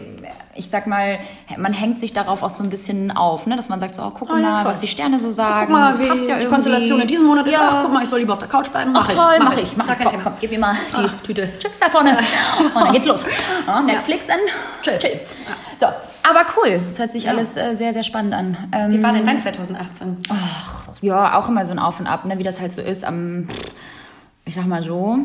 ich 0.57 0.71
sag 0.71 0.87
mal, 0.87 1.19
man 1.57 1.73
hängt 1.73 2.01
sich 2.01 2.13
darauf 2.13 2.43
auch 2.43 2.51
so 2.51 2.63
ein 2.63 2.71
bisschen 2.71 3.11
auf, 3.17 3.47
ne? 3.47 3.57
dass 3.57 3.69
man 3.69 3.81
sagt 3.81 3.95
so, 3.95 4.03
oh, 4.03 4.11
guck 4.11 4.31
Oh 4.33 4.37
ja, 4.37 4.43
mal, 4.51 4.63
voll. 4.63 4.71
was 4.73 4.81
die 4.81 4.87
Sterne 4.87 5.19
so 5.19 5.31
sagen. 5.31 5.67
Guck 5.67 5.71
mal, 5.71 5.89
das 5.91 6.01
wie 6.01 6.07
passt 6.09 6.29
ja 6.29 6.39
die. 6.39 6.47
Konstellation 6.47 7.01
in 7.01 7.09
diesem 7.09 7.27
Monat 7.27 7.47
ist. 7.47 7.55
Ja. 7.55 7.69
Ach, 7.71 7.83
guck 7.83 7.93
mal, 7.93 8.03
ich 8.03 8.09
soll 8.09 8.21
lieber 8.21 8.33
auf 8.35 8.39
der 8.39 8.49
Couch 8.49 8.69
bleiben. 8.71 8.93
Mach 8.93 9.05
Ach 9.07 9.09
ich. 9.13 9.15
toll, 9.19 9.37
mach, 9.39 9.45
mach 9.51 9.59
ich, 9.59 9.77
mach 9.77 9.91
ich. 10.01 10.05
Komm, 10.07 10.23
komm, 10.23 10.33
gib 10.41 10.51
mir 10.51 10.59
mal 10.59 10.77
die 10.97 11.27
Tüte 11.27 11.59
Chips 11.59 11.81
da 11.81 11.89
vorne. 11.89 12.17
Und 12.75 12.75
dann 12.85 12.93
geht's 12.93 13.07
los. 13.07 13.25
Ja, 13.67 13.81
Netflix 13.83 14.31
an, 14.31 14.39
chill, 14.83 14.99
chill. 14.99 15.21
So, 15.79 15.87
aber 16.23 16.47
cool. 16.57 16.81
Das 16.89 16.99
hört 16.99 17.13
sich 17.13 17.29
alles 17.29 17.57
äh, 17.57 17.75
sehr, 17.77 17.93
sehr 17.93 18.03
spannend 18.05 18.35
an. 18.35 18.57
Ähm, 18.73 18.93
Wie 18.93 19.03
war 19.03 19.13
denn 19.13 19.27
dein 19.27 19.39
2018? 19.39 20.19
ja, 21.01 21.39
auch 21.39 21.49
immer 21.49 21.67
so 21.67 21.73
ein 21.73 21.79
Auf 21.79 22.01
und 22.01 22.07
Ab, 22.07 22.25
ne, 22.25 22.39
wie 22.39 22.43
das 22.45 22.61
halt 22.61 22.73
so 22.73 22.81
ist. 22.81 23.05
Am, 23.05 23.49
ich 24.45 24.55
sag 24.55 24.67
mal 24.67 24.83
so, 24.83 25.19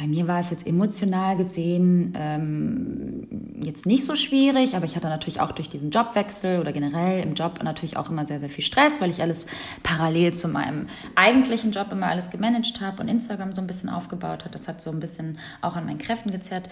bei 0.00 0.06
mir 0.06 0.26
war 0.26 0.40
es 0.40 0.48
jetzt 0.48 0.66
emotional 0.66 1.36
gesehen 1.36 2.14
ähm, 2.16 3.28
jetzt 3.62 3.84
nicht 3.84 4.06
so 4.06 4.14
schwierig, 4.14 4.74
aber 4.74 4.86
ich 4.86 4.96
hatte 4.96 5.08
natürlich 5.08 5.40
auch 5.40 5.52
durch 5.52 5.68
diesen 5.68 5.90
Jobwechsel 5.90 6.58
oder 6.58 6.72
generell 6.72 7.22
im 7.22 7.34
Job 7.34 7.62
natürlich 7.62 7.98
auch 7.98 8.08
immer 8.08 8.24
sehr, 8.24 8.40
sehr 8.40 8.48
viel 8.48 8.64
Stress, 8.64 9.02
weil 9.02 9.10
ich 9.10 9.20
alles 9.20 9.44
parallel 9.82 10.32
zu 10.32 10.48
meinem 10.48 10.86
eigentlichen 11.16 11.72
Job 11.72 11.92
immer 11.92 12.06
alles 12.06 12.30
gemanagt 12.30 12.80
habe 12.80 13.02
und 13.02 13.08
Instagram 13.08 13.52
so 13.52 13.60
ein 13.60 13.66
bisschen 13.66 13.90
aufgebaut 13.90 14.46
hat. 14.46 14.54
Das 14.54 14.68
hat 14.68 14.80
so 14.80 14.90
ein 14.90 15.00
bisschen 15.00 15.38
auch 15.60 15.76
an 15.76 15.84
meinen 15.84 15.98
Kräften 15.98 16.30
gezerrt. 16.30 16.70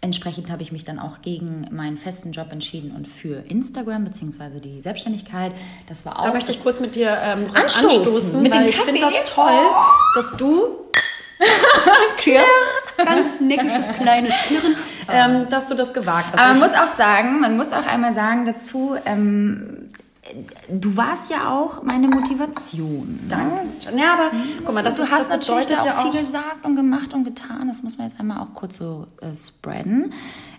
Entsprechend 0.00 0.48
habe 0.48 0.62
ich 0.62 0.70
mich 0.70 0.84
dann 0.84 1.00
auch 1.00 1.22
gegen 1.22 1.66
meinen 1.72 1.96
festen 1.96 2.30
Job 2.30 2.52
entschieden 2.52 2.92
und 2.94 3.08
für 3.08 3.38
Instagram 3.48 4.04
bzw. 4.04 4.60
die 4.62 4.80
Selbstständigkeit. 4.80 5.50
Das 5.88 6.06
war 6.06 6.20
auch 6.20 6.24
Da 6.24 6.32
möchte 6.32 6.52
ich 6.52 6.62
kurz 6.62 6.78
mit 6.78 6.94
dir 6.94 7.18
ähm, 7.20 7.46
Anstoßen. 7.52 7.84
anstoßen, 7.90 8.42
Mit 8.42 8.54
dem 8.54 8.66
ich 8.68 8.76
finde 8.76 9.00
das 9.00 9.24
toll, 9.24 9.58
dass 10.14 10.36
du 10.36 10.84
Cheers, 12.18 12.44
ganz 12.96 13.40
neckisches 13.40 13.88
kleines 13.92 14.32
Klirren, 14.46 14.74
ähm, 15.10 15.48
dass 15.48 15.68
du 15.68 15.74
das 15.74 15.92
gewagt 15.92 16.32
hast. 16.32 16.34
Aber 16.34 16.54
man 16.54 16.56
Ich- 16.56 16.62
muss 16.62 16.74
auch 16.78 16.94
sagen, 16.94 17.40
man 17.40 17.56
muss 17.56 17.72
auch 17.72 17.86
einmal 17.86 18.14
sagen 18.14 18.44
dazu, 18.46 18.94
ähm, 19.04 19.88
du 20.70 20.96
warst 20.96 21.30
ja 21.30 21.50
auch 21.50 21.82
meine 21.82 22.08
Motivation. 22.08 23.20
Danke. 23.28 23.60
ja, 23.96 24.14
aber 24.14 24.30
guck 24.64 24.74
mal, 24.74 24.82
das, 24.82 24.96
du 24.96 25.02
ist, 25.02 25.10
hast 25.10 25.30
das 25.30 25.48
natürlich 25.48 25.68
ja 25.68 25.80
auch 25.80 25.98
auch, 25.98 26.12
viel 26.12 26.20
gesagt 26.20 26.64
und 26.64 26.76
gemacht 26.76 27.12
und 27.12 27.24
getan. 27.24 27.68
Das 27.68 27.82
muss 27.82 27.98
man 27.98 28.08
jetzt 28.08 28.18
einmal 28.18 28.38
auch 28.38 28.54
kurz 28.54 28.78
so 28.78 29.06
äh, 29.20 29.36
spreaden, 29.36 30.12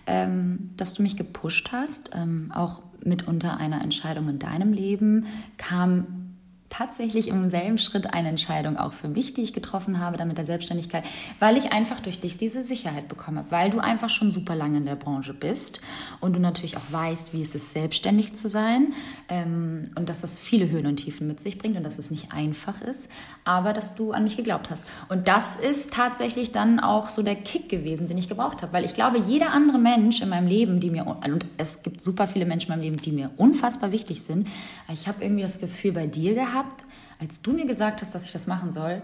ähm, 0.06 0.70
dass 0.76 0.94
du 0.94 1.02
mich 1.02 1.16
gepusht 1.16 1.70
hast. 1.72 2.10
Ähm, 2.14 2.52
auch 2.54 2.80
mitunter 3.02 3.56
einer 3.56 3.82
Entscheidung 3.82 4.28
in 4.28 4.38
deinem 4.38 4.72
Leben 4.72 5.26
kam 5.58 6.25
tatsächlich 6.68 7.28
im 7.28 7.48
selben 7.48 7.78
Schritt 7.78 8.12
eine 8.12 8.28
Entscheidung 8.28 8.76
auch 8.76 8.92
für 8.92 9.08
mich, 9.08 9.34
die 9.34 9.42
ich 9.42 9.52
getroffen 9.52 10.00
habe, 10.00 10.16
dann 10.16 10.28
mit 10.28 10.38
der 10.38 10.46
Selbstständigkeit, 10.46 11.04
weil 11.38 11.56
ich 11.56 11.72
einfach 11.72 12.00
durch 12.00 12.20
dich 12.20 12.38
diese 12.38 12.62
Sicherheit 12.62 13.08
bekomme, 13.08 13.44
weil 13.50 13.70
du 13.70 13.78
einfach 13.78 14.10
schon 14.10 14.30
super 14.30 14.54
lange 14.54 14.78
in 14.78 14.86
der 14.86 14.96
Branche 14.96 15.34
bist 15.34 15.80
und 16.20 16.34
du 16.34 16.40
natürlich 16.40 16.76
auch 16.76 16.90
weißt, 16.90 17.32
wie 17.32 17.42
es 17.42 17.54
ist, 17.54 17.72
selbstständig 17.72 18.34
zu 18.34 18.48
sein 18.48 18.94
ähm, 19.28 19.84
und 19.96 20.08
dass 20.08 20.22
das 20.22 20.38
viele 20.38 20.68
Höhen 20.68 20.86
und 20.86 20.96
Tiefen 20.96 21.26
mit 21.26 21.40
sich 21.40 21.58
bringt 21.58 21.76
und 21.76 21.84
dass 21.84 21.98
es 21.98 22.10
nicht 22.10 22.32
einfach 22.32 22.80
ist, 22.82 23.08
aber 23.44 23.72
dass 23.72 23.94
du 23.94 24.12
an 24.12 24.24
mich 24.24 24.36
geglaubt 24.36 24.70
hast. 24.70 24.84
Und 25.08 25.28
das 25.28 25.56
ist 25.56 25.92
tatsächlich 25.92 26.52
dann 26.52 26.80
auch 26.80 27.10
so 27.10 27.22
der 27.22 27.36
Kick 27.36 27.68
gewesen, 27.68 28.06
den 28.06 28.18
ich 28.18 28.28
gebraucht 28.28 28.62
habe, 28.62 28.72
weil 28.72 28.84
ich 28.84 28.94
glaube, 28.94 29.18
jeder 29.18 29.52
andere 29.52 29.78
Mensch 29.78 30.20
in 30.20 30.28
meinem 30.28 30.48
Leben, 30.48 30.80
die 30.80 30.90
mir, 30.90 31.06
und 31.06 31.46
es 31.56 31.82
gibt 31.82 32.02
super 32.02 32.26
viele 32.26 32.44
Menschen 32.44 32.72
in 32.72 32.78
meinem 32.78 32.84
Leben, 32.84 32.96
die 32.96 33.12
mir 33.12 33.30
unfassbar 33.36 33.92
wichtig 33.92 34.22
sind, 34.22 34.48
ich 34.92 35.06
habe 35.08 35.22
irgendwie 35.22 35.42
das 35.42 35.58
Gefühl 35.58 35.92
bei 35.92 36.06
dir 36.06 36.34
gehabt, 36.34 36.55
gehabt, 36.56 36.84
als 37.20 37.42
du 37.42 37.52
mir 37.52 37.66
gesagt 37.66 38.00
hast, 38.00 38.14
dass 38.14 38.24
ich 38.24 38.32
das 38.32 38.46
machen 38.46 38.72
soll, 38.72 39.02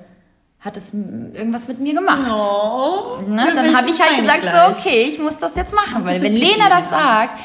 hat 0.61 0.76
es 0.76 0.94
irgendwas 0.94 1.68
mit 1.68 1.80
mir 1.80 1.94
gemacht. 1.94 2.22
Oh, 2.30 3.18
ne? 3.26 3.53
Dann 3.55 3.76
habe 3.76 3.90
ich 3.90 4.00
halt 4.00 4.20
gesagt, 4.20 4.42
so, 4.42 4.78
okay, 4.78 5.03
ich 5.03 5.18
muss 5.18 5.38
das 5.38 5.57
jetzt 5.57 5.74
machen, 5.74 6.05
weil 6.05 6.20
wenn 6.20 6.32
Lena 6.32 6.68
das 6.68 6.88
sagt, 6.88 7.40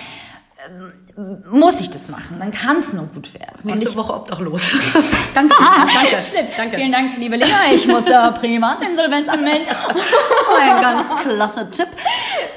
muss 1.52 1.82
ich 1.82 1.90
das 1.90 2.10
machen, 2.10 2.38
dann 2.40 2.52
kann 2.52 2.78
es 2.78 2.94
nur 2.94 3.08
gut 3.08 3.34
werden. 3.34 3.58
Nächste 3.64 3.90
ich, 3.90 3.98
Woche 3.98 4.14
obdachlos. 4.14 4.70
danke, 5.34 5.56
danke, 5.58 6.24
danke. 6.56 6.78
Vielen 6.78 6.92
Dank, 6.92 7.18
liebe 7.18 7.38
Lena. 7.38 7.56
Ich 7.74 7.88
muss 7.88 8.08
ja 8.08 8.30
prima 8.30 8.78
Insolvenz 8.88 9.28
anmelden. 9.28 9.66
Ein 10.62 10.82
ganz 10.82 11.16
klasse 11.16 11.72
Tipp. 11.72 11.88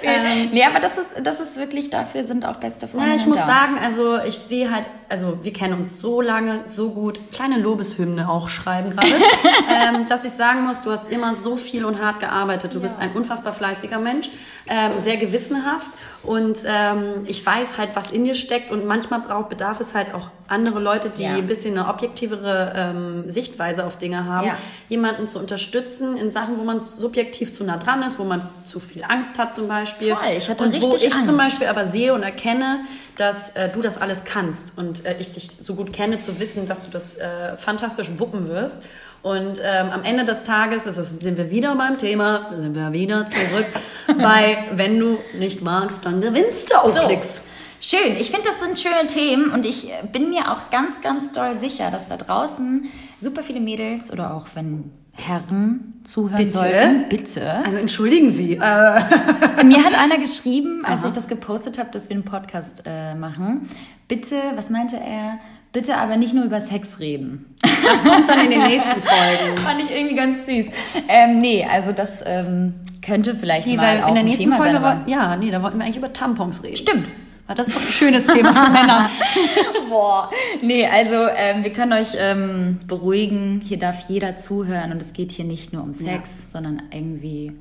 Ähm, 0.03 0.51
nee, 0.53 0.63
aber 0.65 0.79
das 0.81 0.99
ist, 0.99 1.27
das 1.27 1.41
ist 1.41 1.57
wirklich, 1.57 1.89
dafür 1.89 2.25
sind 2.25 2.45
auch 2.45 2.57
beste 2.57 2.87
Freunde 2.87 3.09
Ja, 3.09 3.17
ich 3.17 3.27
muss 3.27 3.39
da. 3.39 3.47
sagen, 3.47 3.79
also 3.83 4.19
ich 4.27 4.39
sehe 4.39 4.71
halt, 4.71 4.85
also 5.09 5.39
wir 5.43 5.53
kennen 5.53 5.75
uns 5.75 5.99
so 5.99 6.21
lange, 6.21 6.61
so 6.67 6.91
gut, 6.91 7.19
kleine 7.33 7.59
Lobeshymne 7.59 8.29
auch 8.29 8.49
schreiben 8.51 8.91
gerade, 8.91 9.09
ähm, 9.09 10.07
dass 10.09 10.25
ich 10.25 10.33
sagen 10.33 10.67
muss, 10.67 10.81
du 10.83 10.91
hast 10.91 11.11
immer 11.11 11.35
so 11.35 11.57
viel 11.57 11.85
und 11.85 12.03
hart 12.03 12.21
gearbeitet. 12.21 12.75
Du 12.75 12.79
ja. 12.79 12.83
bist 12.83 12.99
ein 12.99 13.13
unfassbar 13.13 13.53
fleißiger 13.53 13.99
Mensch, 13.99 14.31
ähm, 14.69 14.93
sehr 14.99 15.17
gewissenhaft 15.17 15.91
und 16.23 16.59
ähm, 16.67 17.23
ich 17.27 17.45
weiß 17.45 17.79
halt, 17.79 17.91
was 17.95 18.11
in 18.11 18.25
dir 18.25 18.35
steckt 18.51 18.73
und 18.73 18.85
manchmal 18.85 19.21
braucht, 19.21 19.49
bedarf 19.49 19.79
es 19.79 19.95
halt 19.95 20.13
auch 20.13 20.29
andere 20.49 20.81
Leute, 20.81 21.09
die 21.09 21.23
ja. 21.23 21.37
ein 21.37 21.47
bisschen 21.47 21.79
eine 21.79 21.89
objektivere 21.89 22.73
ähm, 22.75 23.31
Sichtweise 23.31 23.87
auf 23.87 23.97
Dinge 23.97 24.25
haben, 24.25 24.49
ja. 24.49 24.57
jemanden 24.89 25.29
zu 25.29 25.39
unterstützen 25.39 26.17
in 26.17 26.31
Sachen, 26.31 26.59
wo 26.59 26.65
man 26.65 26.81
subjektiv 26.81 27.53
zu 27.53 27.63
nah 27.63 27.77
dran 27.77 28.03
ist, 28.03 28.19
wo 28.19 28.25
man 28.25 28.43
zu 28.65 28.81
viel 28.81 29.05
Angst 29.05 29.39
hat 29.39 29.53
zum 29.53 29.69
Beispiel. 29.69 30.17
Voll, 30.17 30.37
ich 30.37 30.49
hatte 30.49 30.65
und 30.65 30.73
richtig 30.73 30.91
wo 30.91 30.97
ich 30.97 31.15
Angst. 31.15 31.29
zum 31.29 31.37
Beispiel 31.37 31.69
aber 31.69 31.87
sehe 31.87 32.13
und 32.13 32.25
erkenne, 32.25 32.81
dass 33.17 33.51
äh, 33.51 33.69
du 33.69 33.83
das 33.83 33.99
alles 33.99 34.25
kannst 34.25 34.77
und 34.77 35.07
äh, 35.07 35.15
ich 35.21 35.31
dich 35.31 35.51
so 35.61 35.77
gut 35.77 35.93
kenne, 35.93 36.19
zu 36.19 36.41
wissen, 36.41 36.67
dass 36.67 36.85
du 36.85 36.91
das 36.91 37.19
äh, 37.19 37.57
fantastisch 37.57 38.11
wuppen 38.17 38.49
wirst. 38.49 38.83
Und 39.23 39.63
ähm, 39.63 39.91
am 39.91 40.03
Ende 40.03 40.25
des 40.25 40.43
Tages 40.43 40.87
ist 40.87 40.97
es, 40.97 41.11
sind 41.21 41.37
wir 41.37 41.53
wieder 41.53 41.77
beim 41.77 41.99
Thema, 41.99 42.51
sind 42.57 42.75
wir 42.75 42.93
wieder 42.93 43.29
zurück 43.29 43.67
bei, 44.19 44.65
wenn 44.73 44.99
du 44.99 45.19
nicht 45.39 45.63
magst, 45.63 46.05
dann 46.05 46.21
gewinnst 46.21 46.73
du 46.73 46.79
auf 46.79 46.97
so. 46.97 47.07
Klicks. 47.07 47.43
Schön, 47.83 48.15
ich 48.19 48.31
finde, 48.31 48.47
das 48.47 48.61
sind 48.61 48.79
schöne 48.79 49.07
Themen 49.07 49.51
und 49.53 49.65
ich 49.65 49.89
bin 50.13 50.29
mir 50.29 50.53
auch 50.53 50.69
ganz, 50.71 51.01
ganz 51.01 51.33
doll 51.33 51.59
sicher, 51.59 51.91
dass 51.91 52.09
da 52.09 52.19
draußen 52.19 52.85
super 53.23 53.43
viele 53.43 53.61
Mädels 53.61 54.13
oder 54.13 54.35
auch 54.35 54.49
wenn 54.55 54.93
Herren 55.13 55.95
zuhören 56.05 56.45
bitte? 56.45 56.59
sollten. 56.59 57.09
Bitte. 57.09 57.65
Also 57.65 57.79
entschuldigen 57.79 58.31
Sie. 58.31 58.53
Äh. 58.53 58.59
Mir 59.65 59.83
hat 59.83 59.99
einer 59.99 60.19
geschrieben, 60.19 60.85
als 60.85 61.01
Aha. 61.01 61.07
ich 61.07 61.13
das 61.13 61.29
gepostet 61.29 61.79
habe, 61.79 61.91
dass 61.91 62.11
wir 62.11 62.17
einen 62.17 62.25
Podcast 62.27 62.83
äh, 62.85 63.15
machen. 63.15 63.67
Bitte, 64.09 64.37
was 64.57 64.69
meinte 64.69 64.97
er? 64.97 65.39
Bitte 65.73 65.97
aber 65.97 66.19
nicht 66.19 66.35
nur 66.35 66.45
über 66.45 66.61
Sex 66.61 66.99
reden. 66.99 67.47
Das 67.63 68.05
kommt 68.05 68.29
dann 68.29 68.41
in 68.41 68.51
den 68.51 68.63
nächsten 68.63 69.01
Folgen. 69.01 69.57
Fand 69.57 69.81
ich 69.81 69.91
irgendwie 69.91 70.17
ganz 70.17 70.45
süß. 70.45 70.67
Ähm, 71.09 71.41
nee, 71.41 71.65
also 71.65 71.93
das 71.93 72.23
ähm, 72.27 72.75
könnte 73.01 73.35
vielleicht 73.35 73.67
nee, 73.67 73.77
mal 73.77 74.03
auch 74.03 74.09
in 74.09 74.15
der 74.17 74.25
nächsten 74.25 74.45
Thema 74.45 74.57
Folge 74.57 74.75
sein. 74.75 74.83
War, 74.83 75.09
ja, 75.09 75.37
nee, 75.37 75.51
da 75.51 75.63
wollten 75.63 75.79
wir 75.79 75.85
eigentlich 75.85 75.97
über 75.97 76.13
Tampons 76.13 76.63
reden. 76.63 76.77
Stimmt. 76.77 77.07
Das 77.55 77.69
ist 77.69 77.77
doch 77.77 77.83
ein 77.83 77.93
schönes 77.93 78.27
Thema 78.27 78.53
für 78.53 78.71
Männer. 78.71 79.11
Boah. 79.89 80.31
Nee, 80.63 80.87
also 80.87 81.27
ähm, 81.37 81.65
wir 81.65 81.73
können 81.73 81.93
euch 81.93 82.17
ähm, 82.17 82.79
beruhigen. 82.87 83.61
Hier 83.65 83.79
darf 83.79 84.09
jeder 84.09 84.37
zuhören 84.37 84.93
und 84.93 85.03
es 85.03 85.13
geht 85.13 85.33
hier 85.33 85.45
nicht 85.45 85.73
nur 85.73 85.83
um 85.83 85.93
Sex, 85.93 86.09
ja. 86.09 86.51
sondern 86.51 86.83
irgendwie 86.93 87.53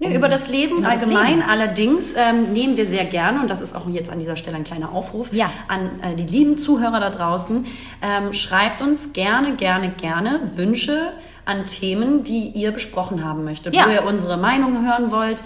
Nee, 0.00 0.14
über 0.14 0.28
das 0.28 0.48
Leben 0.48 0.78
über 0.78 0.90
allgemein. 0.90 1.22
Das 1.22 1.30
Leben. 1.30 1.42
Allerdings 1.42 2.14
ähm, 2.16 2.52
nehmen 2.52 2.76
wir 2.76 2.86
sehr 2.86 3.04
gerne, 3.04 3.40
und 3.40 3.48
das 3.50 3.60
ist 3.60 3.74
auch 3.74 3.88
jetzt 3.88 4.10
an 4.10 4.20
dieser 4.20 4.36
Stelle 4.36 4.56
ein 4.56 4.64
kleiner 4.64 4.92
Aufruf 4.92 5.32
ja. 5.32 5.50
an 5.66 5.90
äh, 6.02 6.14
die 6.14 6.22
lieben 6.22 6.56
Zuhörer 6.56 7.00
da 7.00 7.10
draußen, 7.10 7.66
ähm, 8.00 8.32
schreibt 8.32 8.80
uns 8.80 9.12
gerne, 9.12 9.56
gerne, 9.56 9.90
gerne 9.90 10.40
Wünsche 10.54 11.14
an 11.44 11.64
Themen, 11.64 12.22
die 12.22 12.48
ihr 12.48 12.70
besprochen 12.70 13.24
haben 13.24 13.42
möchtet, 13.42 13.74
ja. 13.74 13.86
wo 13.86 13.90
ihr 13.90 14.04
unsere 14.04 14.36
Meinung 14.36 14.86
hören 14.86 15.10
wollt 15.10 15.42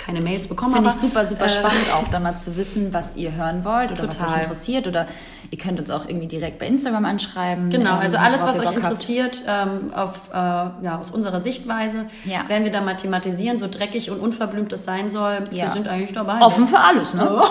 keine 0.00 0.20
Mails 0.20 0.48
bekommen. 0.48 0.74
Finde 0.74 0.88
ich 0.88 0.96
super, 0.96 1.26
super 1.26 1.46
äh, 1.46 1.50
spannend 1.50 1.92
auch, 1.92 2.08
da 2.08 2.18
mal 2.18 2.36
zu 2.36 2.56
wissen, 2.56 2.92
was 2.92 3.16
ihr 3.16 3.34
hören 3.34 3.64
wollt 3.64 3.92
oder 3.92 4.08
total. 4.08 4.28
was 4.28 4.34
euch 4.34 4.42
interessiert. 4.42 4.86
Oder 4.86 5.06
ihr 5.50 5.58
könnt 5.58 5.80
uns 5.80 5.90
auch 5.90 6.06
irgendwie 6.06 6.28
direkt 6.28 6.58
bei 6.58 6.66
Instagram 6.66 7.04
anschreiben. 7.04 7.70
Genau, 7.70 7.96
also 7.96 8.18
alles, 8.18 8.42
was 8.42 8.58
euch 8.60 8.72
interessiert, 8.74 9.42
ähm, 9.48 9.92
auf, 9.92 10.30
äh, 10.32 10.34
ja, 10.36 10.98
aus 11.00 11.10
unserer 11.10 11.40
Sichtweise, 11.40 12.06
ja. 12.24 12.48
werden 12.48 12.64
wir 12.64 12.70
da 12.70 12.80
mal 12.80 12.94
thematisieren, 12.94 13.58
so 13.58 13.66
dreckig 13.68 14.10
und 14.10 14.20
unverblümt 14.20 14.72
es 14.72 14.84
sein 14.84 15.10
soll. 15.10 15.44
Ja. 15.50 15.64
Wir 15.64 15.70
sind 15.70 15.88
eigentlich 15.88 16.12
dabei. 16.12 16.40
Offen 16.40 16.64
ne? 16.64 16.68
für 16.68 16.78
alles, 16.78 17.14
ne? 17.14 17.42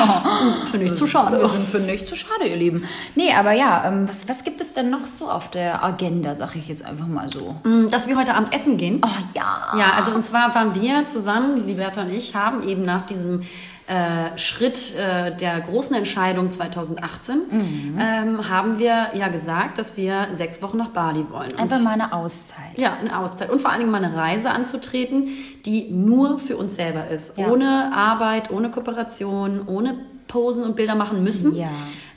für 0.70 0.78
nicht 0.78 0.96
zu 0.96 1.06
schade. 1.06 1.40
Wir 1.40 1.48
sind 1.48 1.66
für 1.66 1.80
nicht 1.80 2.06
zu 2.06 2.14
schade, 2.14 2.46
ihr 2.46 2.56
Lieben. 2.56 2.84
Nee, 3.16 3.32
aber 3.34 3.52
ja, 3.52 3.88
ähm, 3.88 4.08
was, 4.08 4.28
was 4.28 4.44
gibt 4.44 4.60
es 4.60 4.72
denn 4.72 4.90
noch 4.90 5.06
so 5.06 5.28
auf 5.28 5.50
der 5.50 5.82
Agenda, 5.82 6.36
sag 6.36 6.54
ich 6.54 6.68
jetzt 6.68 6.84
einfach 6.84 7.08
mal 7.08 7.28
so? 7.28 7.56
Mm, 7.64 7.90
dass 7.90 8.06
wir 8.06 8.16
heute 8.16 8.34
Abend 8.34 8.54
essen 8.54 8.76
gehen. 8.76 9.00
Oh 9.04 9.08
ja. 9.34 9.72
Ja, 9.76 9.92
also 9.96 10.12
und 10.12 10.24
zwar 10.24 10.54
waren 10.54 10.80
wir 10.80 11.06
zusammen, 11.06 11.64
liebe 11.66 11.82
Bertha 11.82 12.02
und 12.02 12.10
ich 12.10 12.36
haben 12.36 12.62
eben 12.62 12.84
nach 12.84 13.04
diesem 13.06 13.40
äh, 13.88 14.38
Schritt 14.38 14.94
äh, 14.94 15.36
der 15.36 15.60
großen 15.60 15.96
Entscheidung 15.96 16.50
2018 16.50 17.31
mhm. 17.36 17.98
ähm, 17.98 18.48
haben 18.48 18.78
wir 18.78 19.08
ja 19.14 19.28
gesagt, 19.28 19.78
dass 19.78 19.96
wir 19.96 20.28
sechs 20.32 20.62
Wochen 20.62 20.78
nach 20.78 20.88
Bali 20.88 21.26
wollen. 21.30 21.52
Einfach 21.58 21.80
mal 21.80 21.92
eine 21.92 22.12
Auszeit. 22.12 22.76
Ja, 22.76 22.94
eine 22.94 23.18
Auszeit. 23.18 23.50
Und 23.50 23.60
vor 23.60 23.70
allen 23.70 23.80
Dingen 23.80 23.92
mal 23.92 24.04
eine 24.04 24.16
Reise 24.16 24.50
anzutreten, 24.50 25.28
die 25.64 25.90
nur 25.90 26.38
für 26.38 26.56
uns 26.56 26.76
selber 26.76 27.08
ist. 27.08 27.38
Ja. 27.38 27.48
Ohne 27.48 27.92
Arbeit, 27.94 28.50
ohne 28.50 28.70
Kooperation, 28.70 29.62
ohne 29.66 29.96
posen 30.28 30.64
und 30.64 30.76
Bilder 30.76 30.94
machen 30.94 31.22
müssen. 31.22 31.54
Ja 31.54 31.70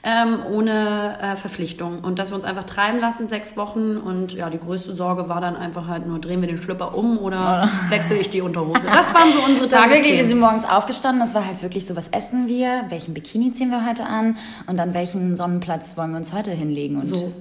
ähm, 0.06 0.39
ohne 0.51 1.18
äh, 1.20 1.36
Verpflichtung. 1.36 1.99
Und 1.99 2.20
dass 2.20 2.30
wir 2.30 2.36
uns 2.36 2.45
einfach 2.45 2.64
treiben 2.64 2.99
lassen, 2.99 3.28
sechs 3.28 3.58
Wochen. 3.58 3.97
Und 3.97 4.34
ja, 4.34 4.51
die 4.51 4.60
größte 4.60 4.93
Sorge 4.93 5.28
war 5.28 5.41
dann 5.41 5.56
einfach 5.56 5.88
halt 5.88 6.06
nur, 6.06 6.20
drehen 6.20 6.41
wir 6.41 6.47
den 6.47 6.62
Schlüpper 6.62 6.95
um 6.95 7.18
oder 7.18 7.68
wechsle 7.89 8.18
ich 8.18 8.30
die 8.30 8.41
Unterhose. 8.41 8.82
Das 8.86 9.14
waren 9.16 9.32
so 9.32 9.39
unsere 9.43 9.68
Tage. 9.70 9.95
Wir 9.95 10.26
sind 10.26 10.39
morgens 10.39 10.64
aufgestanden, 10.66 11.20
das 11.22 11.34
war 11.34 11.45
halt 11.45 11.64
wirklich 11.64 11.88
so, 11.88 11.95
was 11.95 12.10
essen 12.10 12.47
wir, 12.47 12.86
welchen 12.89 13.16
Bikini 13.16 13.51
ziehen 13.51 13.72
wir 13.72 13.84
heute 13.84 14.06
an 14.06 14.38
und 14.68 14.80
an 14.80 14.93
welchen 14.93 15.34
Sonnenplatz 15.34 15.97
wollen 15.97 16.12
wir 16.12 16.18
uns 16.18 16.34
heute 16.34 16.51
hinlegen. 16.51 16.97
Und 16.97 17.06
so 17.06 17.34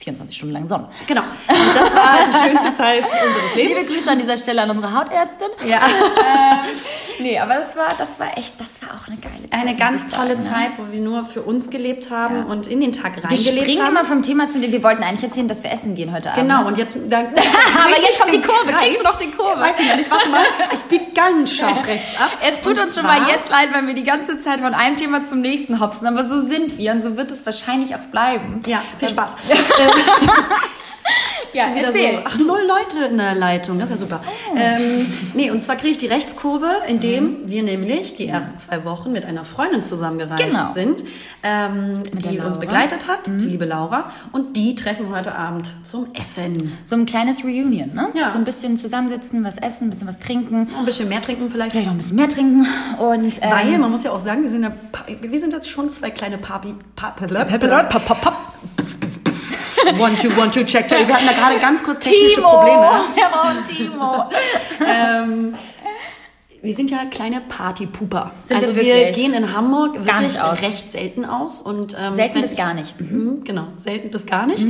24 0.00 0.34
Stunden 0.34 0.54
lang 0.54 0.66
Sonne. 0.66 0.88
Genau. 1.06 1.20
Und 1.20 1.76
das 1.76 1.94
war 1.94 2.16
die 2.26 2.48
schönste 2.48 2.72
Zeit 2.72 3.04
unseres 3.04 3.54
Lebens. 3.54 3.86
Liebe 3.86 3.94
Grüße 3.94 4.10
an 4.10 4.18
dieser 4.18 4.38
Stelle 4.38 4.62
an 4.62 4.70
unsere 4.70 4.98
Hautärztin. 4.98 5.48
Ja. 5.66 5.76
ähm, 5.76 6.70
nee, 7.18 7.38
aber 7.38 7.56
das 7.56 7.76
war, 7.76 7.88
das 7.98 8.18
war 8.18 8.38
echt, 8.38 8.58
das 8.58 8.80
war 8.80 8.88
auch 8.96 9.06
eine 9.08 9.18
geile 9.18 9.50
Zeit. 9.50 9.60
Eine 9.60 9.76
ganz 9.76 10.06
tolle 10.08 10.40
sagen, 10.40 10.42
Zeit, 10.42 10.78
ne? 10.78 10.86
wo 10.88 10.92
wir 10.92 11.00
nur 11.00 11.24
für 11.24 11.42
uns 11.42 11.68
gelebt 11.68 12.10
haben 12.10 12.36
ja. 12.36 12.42
und 12.44 12.66
in 12.66 12.80
den 12.80 12.92
Tag 12.92 13.22
reingelebt 13.22 13.30
haben. 13.30 13.56
Wir 13.56 13.62
springen 13.62 13.86
immer 13.86 14.04
vom 14.06 14.22
Thema 14.22 14.48
zu 14.48 14.58
dem, 14.58 14.72
wir 14.72 14.82
wollten 14.82 15.02
eigentlich 15.02 15.24
erzählen, 15.24 15.48
dass 15.48 15.62
wir 15.62 15.70
essen 15.70 15.94
gehen 15.94 16.14
heute 16.14 16.32
Abend. 16.32 16.48
Genau, 16.48 16.66
und 16.66 16.78
jetzt, 16.78 16.96
dann, 17.10 17.26
aber 17.26 18.00
jetzt 18.00 18.22
kommt 18.22 18.32
die 18.32 18.40
Kurve, 18.40 18.72
Kreis. 18.72 18.80
kriegst 18.80 19.00
du 19.00 19.04
noch 19.04 19.18
die 19.18 19.30
Kurve. 19.30 19.60
Weiß 19.60 19.78
ich 19.78 19.96
nicht, 19.96 20.10
warte 20.10 20.30
mal, 20.30 20.46
ich 20.72 20.80
bieg 20.84 21.14
ganz 21.14 21.52
scharf 21.52 21.86
rechts 21.86 22.18
ab. 22.18 22.30
Es 22.40 22.62
tut 22.62 22.78
und 22.78 22.84
uns 22.84 22.94
schon 22.94 23.04
mal 23.04 23.28
jetzt 23.28 23.50
leid, 23.50 23.68
weil 23.74 23.86
wir 23.86 23.94
die 23.94 24.04
ganze 24.04 24.38
Zeit 24.38 24.60
von 24.60 24.72
einem 24.72 24.96
Thema 24.96 25.26
zum 25.26 25.42
nächsten 25.42 25.78
hopsen, 25.78 26.06
aber 26.06 26.26
so 26.26 26.40
sind 26.40 26.78
wir 26.78 26.92
und 26.92 27.02
so 27.02 27.18
wird 27.18 27.30
es 27.30 27.44
wahrscheinlich 27.44 27.94
auch 27.94 28.06
bleiben. 28.10 28.62
Ja, 28.66 28.80
viel 28.98 29.08
ähm, 29.08 29.14
Spaß. 29.14 29.30
ja, 31.52 31.64
schon 31.64 31.74
wieder 31.74 31.86
erzähl. 31.86 32.14
so, 32.14 32.20
ach, 32.24 32.38
null 32.38 32.60
Leute 32.66 33.06
in 33.10 33.18
der 33.18 33.34
Leitung, 33.34 33.78
das 33.78 33.90
ist 33.90 34.00
ja 34.00 34.06
super. 34.06 34.20
Oh. 34.24 34.56
Ähm, 34.56 35.06
nee, 35.34 35.50
und 35.50 35.60
zwar 35.60 35.76
kriege 35.76 35.92
ich 35.92 35.98
die 35.98 36.06
Rechtskurve, 36.06 36.68
indem 36.88 37.24
mhm. 37.24 37.38
wir 37.48 37.62
nämlich 37.62 38.16
die 38.16 38.26
ersten 38.26 38.58
zwei 38.58 38.84
Wochen 38.84 39.12
mit 39.12 39.24
einer 39.24 39.44
Freundin 39.44 39.82
zusammengereist 39.82 40.42
genau. 40.42 40.72
sind, 40.72 41.04
ähm, 41.42 42.02
die 42.12 42.38
uns 42.38 42.58
begleitet 42.58 43.08
hat, 43.08 43.28
mhm. 43.28 43.38
die 43.38 43.46
liebe 43.46 43.64
Laura, 43.64 44.10
und 44.32 44.56
die 44.56 44.74
treffen 44.74 45.08
wir 45.08 45.16
heute 45.16 45.34
Abend 45.34 45.72
zum 45.82 46.08
Essen. 46.14 46.76
So 46.84 46.96
ein 46.96 47.06
kleines 47.06 47.44
Reunion, 47.44 47.94
ne? 47.94 48.08
Ja. 48.14 48.30
So 48.30 48.38
ein 48.38 48.44
bisschen 48.44 48.76
zusammensitzen, 48.76 49.44
was 49.44 49.56
essen, 49.56 49.86
ein 49.86 49.90
bisschen 49.90 50.08
was 50.08 50.18
trinken. 50.18 50.68
Ein 50.78 50.84
bisschen 50.84 51.08
mehr 51.08 51.22
trinken 51.22 51.50
vielleicht. 51.50 51.72
Vielleicht 51.72 51.86
noch 51.86 51.94
ein 51.94 51.98
bisschen 51.98 52.16
mehr 52.16 52.28
trinken. 52.28 52.66
Und, 52.98 53.34
ähm, 53.40 53.50
Weil, 53.50 53.78
man 53.78 53.90
muss 53.90 54.04
ja 54.04 54.12
auch 54.12 54.18
sagen, 54.18 54.42
wir 54.42 54.50
sind, 54.50 54.62
ja, 54.62 54.72
wir 55.20 55.40
sind 55.40 55.52
jetzt 55.52 55.68
schon 55.68 55.90
zwei 55.90 56.10
kleine 56.10 56.38
Papi... 56.38 56.74
Papi, 56.96 57.26
Papi, 57.26 58.30
One, 59.98 60.16
two, 60.16 60.28
one, 60.40 60.50
two, 60.50 60.64
check, 60.64 60.86
check. 60.88 61.06
Wir 61.06 61.14
hatten 61.14 61.26
da 61.26 61.32
gerade 61.32 61.58
ganz 61.58 61.82
kurz 61.82 62.00
technische 62.00 62.36
Timo. 62.36 62.48
Probleme. 62.48 62.90
Wir 63.14 63.24
brauchen 63.24 63.64
Timo. 63.64 64.24
ähm, 64.86 65.54
wir 66.62 66.74
sind 66.74 66.90
ja 66.90 67.06
kleine 67.10 67.40
Partypuper. 67.40 68.32
Also 68.50 68.76
wir 68.76 68.82
wir, 68.82 69.12
gehen 69.12 69.32
in 69.32 69.54
Hamburg 69.54 69.94
wirklich 69.94 70.06
Gar 70.06 70.20
nicht 70.20 70.40
aus. 70.42 70.60
recht 70.62 70.90
selten 70.92 71.24
aus. 71.24 71.62
Und, 71.62 71.96
ähm, 71.98 72.14
Selten 72.14 72.42
bis 72.42 72.54
gar 72.54 72.74
nicht. 72.74 73.00
Mhm, 73.00 73.44
genau, 73.44 73.68
selten 73.76 74.10
bis 74.10 74.26
gar 74.26 74.46
nicht. 74.46 74.66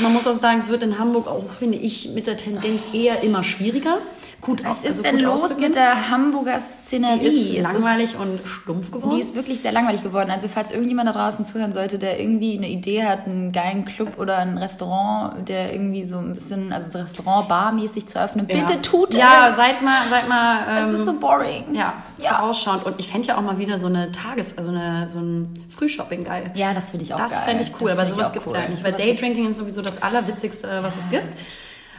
Man 0.00 0.12
muss 0.14 0.26
auch 0.26 0.34
sagen, 0.34 0.58
es 0.58 0.68
wird 0.70 0.82
in 0.82 0.98
Hamburg 0.98 1.26
auch, 1.28 1.50
finde 1.50 1.76
ich, 1.76 2.10
mit 2.14 2.26
der 2.26 2.38
Tendenz 2.38 2.88
eher 2.94 3.22
immer 3.22 3.44
schwieriger. 3.44 3.98
Gut, 4.44 4.62
Was 4.64 4.78
ist 4.78 4.86
also 4.86 5.02
denn 5.02 5.20
los 5.20 5.56
mit 5.58 5.74
der 5.74 6.10
Hamburger 6.10 6.60
Szenerie? 6.60 7.18
Die 7.20 7.26
ist 7.26 7.50
Es 7.56 7.62
langweilig 7.62 8.16
und 8.16 8.40
stumpf 8.46 8.90
geworden. 8.90 9.14
Die 9.16 9.20
ist 9.20 9.34
wirklich 9.34 9.60
sehr 9.60 9.72
langweilig 9.72 10.02
geworden. 10.02 10.30
Also 10.30 10.48
falls 10.48 10.70
irgendjemand 10.70 11.08
da 11.08 11.12
draußen 11.12 11.44
zuhören 11.46 11.72
sollte, 11.72 11.98
der 11.98 12.20
irgendwie 12.20 12.56
eine 12.58 12.68
Idee 12.68 13.04
hat, 13.04 13.26
einen 13.26 13.52
geilen 13.52 13.86
Club 13.86 14.18
oder 14.18 14.36
ein 14.38 14.58
Restaurant, 14.58 15.48
der 15.48 15.72
irgendwie 15.72 16.04
so 16.04 16.18
ein 16.18 16.34
bisschen, 16.34 16.72
also 16.74 16.90
so 16.90 16.98
Restaurant-Bar-mäßig 16.98 18.06
zu 18.06 18.20
öffnen, 18.20 18.46
Ja. 18.48 18.56
bitte 18.60 18.82
tut 18.82 19.14
Ja, 19.14 19.48
es. 19.48 19.56
seid 19.56 19.82
mal, 19.82 20.06
seid 20.10 20.28
mal. 20.28 20.58
es 20.82 20.88
ähm, 20.88 20.94
ist 20.94 21.04
so 21.06 21.14
boring. 21.14 21.64
ja, 21.74 21.94
Ja. 22.18 22.36
vorausschauend. 22.38 22.84
Und 22.84 22.94
ich 23.00 23.08
fände 23.08 23.28
ja 23.28 23.38
auch 23.38 23.42
mal 23.42 23.58
wieder 23.58 23.78
so 23.78 23.86
eine 23.86 24.12
Tages-, 24.12 24.58
also 24.58 24.68
eine, 24.70 25.08
so 25.08 25.20
ein 25.20 25.50
Frühshopping 25.74 26.24
geil. 26.24 26.50
Ja, 26.54 26.74
das 26.74 26.90
finde 26.90 27.04
ich 27.04 27.14
auch 27.14 27.18
Das 27.18 27.32
geil. 27.32 27.42
fände 27.46 27.62
ich 27.62 27.72
cool, 27.80 27.88
Das 27.88 27.98
aber 27.98 28.08
sowas 28.08 28.32
gibt 28.32 28.46
es 28.46 28.52
ja 28.52 28.68
nicht. 28.68 28.84
Weil 28.84 28.92
Daydrinking 28.92 29.48
ist 29.48 29.56
sowieso 29.56 29.80
das 29.82 30.02
Allerwitzigste, 30.02 30.68
was 30.82 30.96
es 30.96 31.08
gibt. 31.10 31.38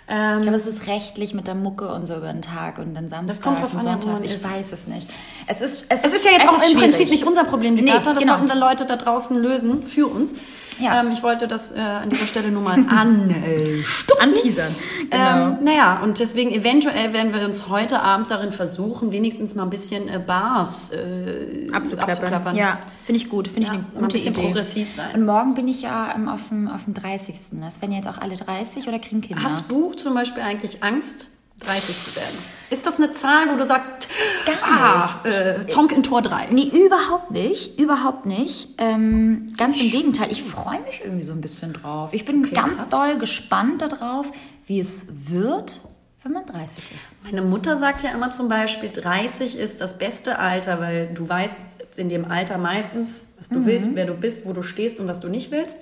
Ähm, 0.08 0.38
Ich 0.38 0.42
glaube, 0.44 0.58
es 0.58 0.68
ist 0.68 0.88
rechtlich 0.88 1.34
mit 1.34 1.48
der 1.48 1.56
Mucke 1.56 1.92
und 1.94 2.06
so 2.06 2.16
über 2.16 2.32
den 2.32 2.42
Tag 2.42 2.78
und 2.78 2.94
dann 2.94 3.10
Samstag 3.10 3.28
Das 3.28 3.42
kommt 3.42 3.60
drauf 3.62 3.74
und 3.74 3.84
man 4.06 4.24
Ich 4.24 4.34
ist. 4.36 4.44
weiß 4.44 4.72
es 4.72 4.88
nicht. 4.88 5.08
Es 5.48 5.62
ist, 5.62 5.88
es 5.90 6.04
es 6.04 6.14
ist 6.14 6.26
ja 6.26 6.32
jetzt 6.32 6.48
auch 6.48 6.54
im 6.54 6.60
schwierig. 6.60 6.78
Prinzip 6.84 7.10
nicht 7.10 7.24
unser 7.26 7.44
Problem, 7.44 7.76
die 7.76 7.82
Nee, 7.82 7.92
Bertha. 7.92 8.14
Das 8.14 8.22
genau. 8.22 8.34
sollten 8.34 8.48
da 8.50 8.56
Leute 8.56 8.86
da 8.86 8.96
draußen 8.98 9.36
lösen 9.38 9.86
für 9.86 10.08
uns. 10.08 10.34
Ja. 10.80 11.00
Ähm, 11.00 11.12
ich 11.12 11.24
wollte 11.24 11.48
das 11.48 11.72
äh, 11.72 11.80
an 11.80 12.10
dieser 12.10 12.26
Stelle 12.26 12.50
nur 12.52 12.62
mal 12.62 12.74
anstupsen. 12.90 14.30
Anteasern. 14.30 14.76
Genau. 15.10 15.48
Ähm, 15.48 15.58
naja, 15.64 16.00
und 16.04 16.20
deswegen 16.20 16.52
eventuell 16.52 17.14
werden 17.14 17.34
wir 17.34 17.46
uns 17.46 17.70
heute 17.70 18.02
Abend 18.02 18.32
darin 18.32 18.52
versuchen, 18.52 19.12
wenigstens 19.12 19.56
mal 19.56 19.64
ein 19.64 19.70
bisschen 19.70 20.08
äh, 20.10 20.20
Bars 20.20 20.92
äh, 20.92 21.72
abzuklappern. 21.72 22.56
Ja, 22.56 22.80
finde 23.04 23.22
ich 23.22 23.30
gut. 23.30 23.48
Finde 23.48 23.62
ich 23.62 23.68
Ja, 23.68 23.74
eine 23.74 23.82
mal 23.84 23.90
ein 23.96 24.02
gute 24.02 24.14
bisschen 24.14 24.34
Idee. 24.34 24.42
progressiv 24.42 24.90
sein. 24.90 25.08
Und 25.14 25.26
morgen 25.26 25.54
bin 25.56 25.68
ich 25.68 25.82
ja 25.82 26.14
ähm, 26.16 26.28
auf, 26.28 26.50
dem, 26.50 26.68
auf 26.68 26.84
dem 26.86 26.94
30. 26.94 27.36
Das 27.62 27.82
werden 27.82 27.92
jetzt 27.94 28.08
auch 28.08 28.18
alle 28.18 28.36
30 28.36 28.88
oder 28.88 29.00
kriegen 29.00 29.22
Kinder? 29.22 29.44
Hast 29.44 29.72
du 29.72 29.94
zum 29.94 30.14
Beispiel 30.14 30.44
eigentlich 30.44 30.84
Angst, 30.84 31.28
30 31.60 32.02
zu 32.02 32.16
werden? 32.16 32.38
Ist 32.70 32.86
das 32.86 32.98
eine 32.98 33.14
Zahl, 33.14 33.50
wo 33.52 33.58
du 33.58 33.66
sagst, 33.66 34.08
Gar 34.46 34.56
ah, 34.64 35.28
äh, 35.28 35.68
Zonk 35.68 35.92
in 35.92 36.04
Tor 36.04 36.22
3? 36.22 36.48
Nee, 36.52 36.68
überhaupt 36.68 37.32
nicht. 37.32 37.80
Überhaupt 37.80 38.26
nicht. 38.26 38.70
Ähm, 38.78 39.54
ganz 39.58 39.80
im 39.80 39.90
Gegenteil. 39.90 40.32
Ich 40.32 40.44
freue 40.44 40.82
mich 40.82 41.02
irgendwie 41.04 41.24
so 41.24 41.32
ein 41.32 41.42
bisschen 41.42 41.74
drauf. 41.74 42.10
Ich 42.14 42.26
bin 42.26 42.44
ganz 42.52 42.76
krass. 42.76 42.90
doll 42.90 43.18
gespannt 43.18 43.82
darauf, 43.82 44.28
wie 44.66 44.80
es 44.80 45.08
wird, 45.30 45.80
wenn 46.24 46.34
man 46.34 46.46
30 46.46 46.84
ist. 46.96 47.14
Meine 47.24 47.42
Mutter 47.42 47.78
sagt 47.78 48.04
ja 48.04 48.12
immer 48.12 48.32
zum 48.32 48.50
Beispiel, 48.50 48.90
30 48.90 49.58
ist 49.58 49.80
das 49.80 49.98
beste 49.98 50.40
Alter, 50.40 50.80
weil 50.80 51.14
du 51.14 51.28
weißt 51.28 51.60
in 51.98 52.10
dem 52.10 52.30
Alter 52.30 52.58
meistens, 52.58 53.24
was 53.38 53.50
du 53.50 53.66
willst, 53.66 53.92
wer 53.96 54.06
du 54.06 54.14
bist, 54.14 54.46
wo 54.46 54.54
du 54.54 54.62
stehst 54.62 55.00
und 55.00 55.08
was 55.08 55.20
du 55.20 55.28
nicht 55.28 55.52
willst. 55.52 55.78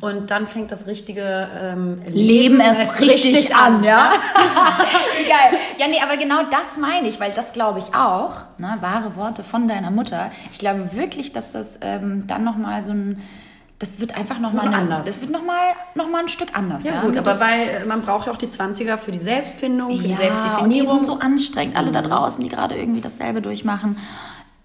Und 0.00 0.30
dann 0.30 0.46
fängt 0.46 0.70
das 0.70 0.86
richtige 0.86 1.48
ähm, 1.60 2.00
Leben 2.08 2.60
erst 2.60 3.00
richtig, 3.00 3.54
an, 3.54 3.82
ja? 3.84 4.12
ja? 4.12 4.12
Geil. 5.28 5.58
Ja, 5.78 5.88
nee, 5.88 6.00
aber 6.02 6.16
genau 6.16 6.42
das 6.50 6.78
meine 6.78 7.08
ich, 7.08 7.18
weil 7.20 7.32
das 7.32 7.52
glaube 7.52 7.78
ich 7.80 7.94
auch, 7.94 8.36
ne, 8.58 8.76
wahre 8.80 9.16
Worte 9.16 9.44
von 9.44 9.68
deiner 9.68 9.90
Mutter. 9.90 10.30
Ich 10.52 10.58
glaube 10.58 10.90
wirklich, 10.94 11.32
dass 11.32 11.52
das 11.52 11.78
ähm, 11.80 12.26
dann 12.26 12.44
nochmal 12.44 12.82
so 12.84 12.92
ein, 12.92 13.20
das 13.78 13.98
wird 13.98 14.16
einfach 14.16 14.38
nochmal 14.38 14.68
ein 14.68 14.74
anders. 14.74 15.06
Das 15.06 15.20
wird 15.20 15.32
nochmal 15.32 15.58
noch 15.96 16.08
mal 16.08 16.20
ein 16.20 16.28
Stück 16.28 16.56
anders. 16.56 16.84
Ja, 16.84 16.94
Ja, 16.94 17.00
gut, 17.02 17.16
aber 17.18 17.40
weil 17.40 17.68
äh, 17.82 17.84
man 17.84 18.02
braucht 18.02 18.26
ja 18.28 18.32
auch 18.32 18.36
die 18.36 18.46
20er 18.46 18.96
für 18.96 19.10
die 19.10 19.18
Selbstfindung, 19.18 19.96
für 19.96 20.04
die 20.04 20.10
Ja, 20.10 20.16
Selbstdefinierung. 20.18 20.64
und 20.64 21.00
die 21.00 21.04
sind 21.04 21.06
so 21.06 21.18
anstrengend, 21.18 21.76
alle 21.76 21.90
da 21.90 22.00
draußen, 22.02 22.42
die 22.42 22.48
gerade 22.48 22.76
irgendwie 22.76 23.00
dasselbe 23.00 23.42
durchmachen. 23.42 23.96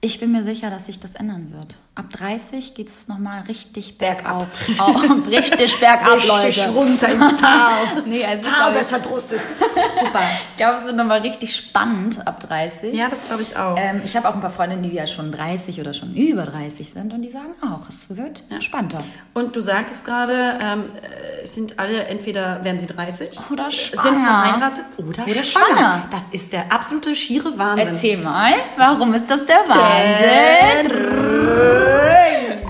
Ich 0.07 0.21
bin 0.21 0.31
mir 0.31 0.41
sicher, 0.41 0.69
dass 0.69 0.85
sich 0.85 1.01
das 1.01 1.15
ändern 1.15 1.51
wird. 1.51 1.75
Ab 1.93 2.05
30 2.13 2.75
geht 2.75 2.87
es 2.87 3.09
nochmal 3.09 3.41
richtig 3.49 3.97
bergab. 3.97 4.47
Au, 4.79 4.91
richtig 5.29 5.79
bergab, 5.81 6.13
Richtig 6.45 6.57
Leute. 6.65 6.69
runter 6.69 7.09
ins 7.09 7.35
Tal. 7.35 7.73
Nee, 8.05 8.23
also 8.23 8.49
Tal 8.49 8.71
des 8.71 8.87
glaube, 8.87 9.03
Verdrusses. 9.03 9.41
Super. 9.99 10.21
ich 10.51 10.57
glaube, 10.57 10.77
es 10.77 10.85
wird 10.85 10.95
nochmal 10.95 11.19
richtig 11.21 11.53
spannend 11.53 12.25
ab 12.25 12.39
30. 12.39 12.93
Ja, 12.95 13.09
das 13.09 13.27
glaube 13.27 13.41
ich 13.41 13.57
auch. 13.57 13.75
Ähm, 13.77 14.01
ich 14.05 14.15
habe 14.15 14.29
auch 14.29 14.35
ein 14.35 14.39
paar 14.39 14.49
Freundinnen, 14.51 14.83
die 14.83 14.93
ja 14.95 15.07
schon 15.07 15.29
30 15.33 15.81
oder 15.81 15.91
schon 15.93 16.15
über 16.15 16.45
30 16.45 16.93
sind 16.93 17.11
und 17.13 17.21
die 17.23 17.29
sagen 17.31 17.53
auch, 17.61 17.89
es 17.89 18.15
wird 18.15 18.43
entspannter. 18.49 18.99
Und 19.33 19.55
du 19.57 19.59
sagtest 19.59 20.05
gerade, 20.05 20.57
ähm, 20.61 20.85
äh, 21.01 21.41
es 21.43 21.55
sind 21.55 21.79
alle 21.79 22.05
entweder 22.05 22.63
werden 22.63 22.79
sie 22.79 22.87
30 22.87 23.29
Oder 23.51 23.69
sind 23.71 23.73
schwanger. 23.73 24.19
verheiratet 24.23 24.85
oder, 24.99 25.23
Oder 25.23 25.43
schwanger. 25.43 25.65
schwanger. 25.67 26.07
Das 26.11 26.29
ist 26.29 26.53
der 26.53 26.71
absolute 26.71 27.13
schiere 27.13 27.57
Wahnsinn. 27.57 27.87
Erzähl 27.87 28.17
mal, 28.17 28.53
warum 28.77 29.13
ist 29.13 29.29
das 29.29 29.45
der 29.45 29.57
Wahnsinn? 29.57 29.75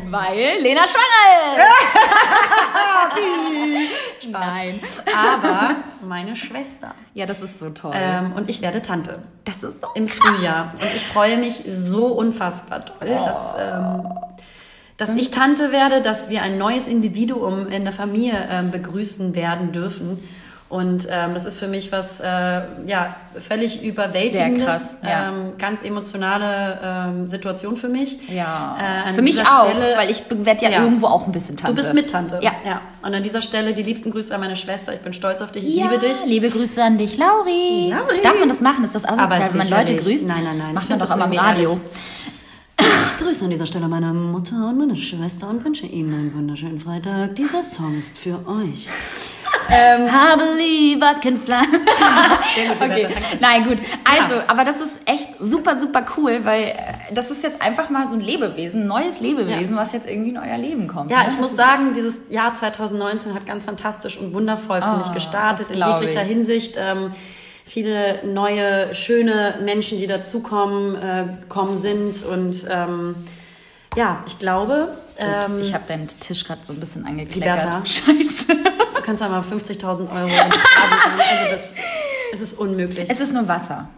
Weil 0.10 0.62
Lena 0.62 0.86
schwanger 0.88 1.56
ist. 1.56 1.64
Nein. 4.32 4.80
Aber 5.16 5.76
meine 6.02 6.36
Schwester. 6.36 6.94
Ja, 7.14 7.26
das 7.26 7.42
ist 7.42 7.60
so 7.60 7.70
toll. 7.70 7.94
Ähm, 7.96 8.34
und 8.34 8.50
ich 8.50 8.62
werde 8.62 8.82
Tante 8.82 9.20
das 9.48 9.64
ist 9.64 9.82
so 9.82 9.88
im 9.96 10.08
Frühjahr. 10.08 10.74
Und 10.80 10.96
ich 10.96 11.06
freue 11.06 11.38
mich 11.38 11.64
so 11.68 12.08
unfassbar 12.08 12.82
doll, 12.82 13.08
dass, 13.08 13.56
ähm, 13.60 14.10
dass 14.98 15.10
ich 15.10 15.32
Tante 15.32 15.72
werde, 15.72 16.02
dass 16.02 16.30
wir 16.30 16.42
ein 16.42 16.58
neues 16.58 16.88
Individuum 16.88 17.68
in 17.70 17.84
der 17.84 17.94
Familie 17.94 18.48
ähm, 18.52 18.72
begrüßen 18.72 19.36
werden 19.36 19.72
dürfen. 19.72 20.20
Und 20.70 21.08
ähm, 21.10 21.34
das 21.34 21.46
ist 21.46 21.58
für 21.58 21.70
mich 21.70 21.94
was 21.94 22.20
äh, 22.20 22.26
ja 22.88 23.16
völlig 23.50 23.82
überwältigendes, 23.84 24.66
krass, 24.66 24.98
ja. 25.02 25.30
ähm, 25.30 25.54
ganz 25.58 25.82
emotionale 25.82 26.80
ähm, 26.84 27.30
Situation 27.30 27.78
für 27.78 27.88
mich. 27.88 28.18
Ja. 28.30 29.06
Äh, 29.08 29.14
Für 29.14 29.22
mich 29.22 29.40
auch, 29.42 29.70
Stelle- 29.70 29.96
weil 29.96 30.12
ich 30.12 30.24
werde 30.30 30.66
ja, 30.66 30.72
Ja. 30.72 30.84
irgendwo 30.84 31.08
auch 31.08 31.26
ein 31.26 31.32
bisschen 31.32 31.56
Tante. 31.56 31.74
Du 31.74 31.82
bist 31.82 31.94
Mittante. 31.94 32.40
Ja. 32.42 32.52
ja. 32.66 32.82
Und 33.02 33.14
an 33.16 33.24
dieser 33.24 33.42
Stelle 33.42 33.74
die 33.74 33.84
liebsten 33.84 34.12
Grüße 34.12 34.36
an 34.36 34.42
meine 34.42 34.58
Schwester. 34.58 34.94
Ich 34.94 35.00
bin 35.00 35.14
stolz 35.14 35.40
auf 35.42 35.54
dich. 35.54 35.66
Ich 35.66 35.76
Ja, 35.78 35.86
liebe 35.90 36.00
dich. 36.06 36.18
Liebe 36.26 36.50
Grüße 36.50 36.84
an 36.84 36.98
dich, 36.98 37.18
Lauri. 37.18 37.90
Lauri. 37.90 38.22
Darf 38.22 38.38
man 38.38 38.50
das 38.50 38.60
machen? 38.60 38.84
Ist 38.84 38.94
das 38.94 39.06
asozial, 39.06 39.26
Aber 39.32 39.40
wenn 39.50 39.58
man 39.58 39.70
Leute 39.70 39.96
grüßt? 39.96 40.28
Nein, 40.28 40.44
nein, 40.44 40.58
nein. 40.58 40.74
Macht 40.74 40.90
man 40.90 41.00
doch 41.00 41.08
das 41.08 41.16
immer 41.16 41.26
im 41.26 41.40
Radio. 41.40 41.70
ehrlich. 41.70 41.80
Ich 42.80 43.24
grüße 43.26 43.46
an 43.46 43.52
dieser 43.52 43.66
Stelle 43.66 43.88
meine 43.88 44.14
Mutter 44.14 44.68
und 44.70 44.78
meine 44.80 44.96
Schwester 44.98 45.50
und 45.50 45.64
wünsche 45.64 45.86
Ihnen 45.86 46.14
einen 46.14 46.34
wunderschönen 46.36 46.80
Freitag. 46.82 47.36
Dieser 47.38 47.64
Song 47.64 47.98
ist 47.98 48.18
für 48.18 48.40
euch. 48.48 48.90
I 49.70 50.36
believe 50.38 51.04
I 51.04 51.20
can 51.20 51.38
fly. 51.38 51.62
okay. 52.82 53.08
Nein, 53.40 53.64
gut. 53.66 53.78
Also, 54.04 54.42
aber 54.48 54.64
das 54.64 54.80
ist 54.82 55.00
echt 55.06 55.30
super, 55.40 55.80
super 55.80 56.06
cool, 56.18 56.40
weil 56.44 56.64
äh, 56.64 56.74
das 57.14 57.32
ist 57.32 57.44
jetzt 57.44 57.62
einfach 57.62 57.90
mal 57.90 58.08
so 58.08 58.16
ein 58.16 58.22
Lebewesen, 58.22 58.84
ein 58.84 58.88
neues 58.88 59.20
Lebewesen, 59.20 59.76
was 59.76 59.94
jetzt 59.94 60.08
irgendwie 60.08 60.30
in 60.30 60.38
euer 60.38 60.58
Leben 60.58 60.88
kommt. 60.88 61.12
Ja, 61.12 61.24
ne? 61.24 61.30
ich 61.30 61.38
muss 61.38 61.56
sagen, 61.56 61.94
dieses 61.94 62.22
Jahr 62.30 62.54
2019 62.54 63.34
hat 63.34 63.46
ganz 63.46 63.66
fantastisch 63.66 64.18
und 64.18 64.34
wundervoll 64.34 64.82
für 64.82 64.94
Oh, 64.94 64.98
mich 64.98 65.12
gestartet 65.14 65.68
das 65.70 65.76
in 65.76 65.84
jeglicher 65.84 66.24
ich. 66.24 66.28
Hinsicht. 66.30 66.76
Ähm, 66.78 67.12
viele 67.66 68.26
neue, 68.26 68.94
schöne 68.96 69.56
Menschen, 69.64 70.00
die 70.00 70.08
dazukommen, 70.08 70.96
äh, 70.96 71.26
gekommen 71.42 71.76
sind 71.76 72.24
und 72.26 72.66
ähm, 72.70 73.16
ja, 73.98 74.24
ich 74.28 74.38
glaube, 74.38 74.90
Ups, 75.18 75.50
ähm, 75.50 75.62
ich 75.64 75.74
habe 75.74 75.84
deinen 75.88 76.08
Tisch 76.08 76.44
gerade 76.44 76.64
so 76.64 76.74
ein 76.74 76.80
bisschen 76.80 77.04
Liberta. 77.06 77.78
angekleckert. 77.78 77.90
Scheiße. 77.90 78.46
du 78.96 79.02
kannst 79.02 79.22
mal 79.22 79.42
50.000 79.42 80.10
Euro 80.12 80.28
in 80.28 80.30
Straße 80.30 80.96
geben. 81.04 81.20
Also 81.20 81.52
das, 81.52 81.76
es 82.32 82.42
ist 82.42 82.54
unmöglich. 82.60 83.10
Es 83.10 83.20
ist 83.20 83.34
nur 83.34 83.48
Wasser. 83.48 83.90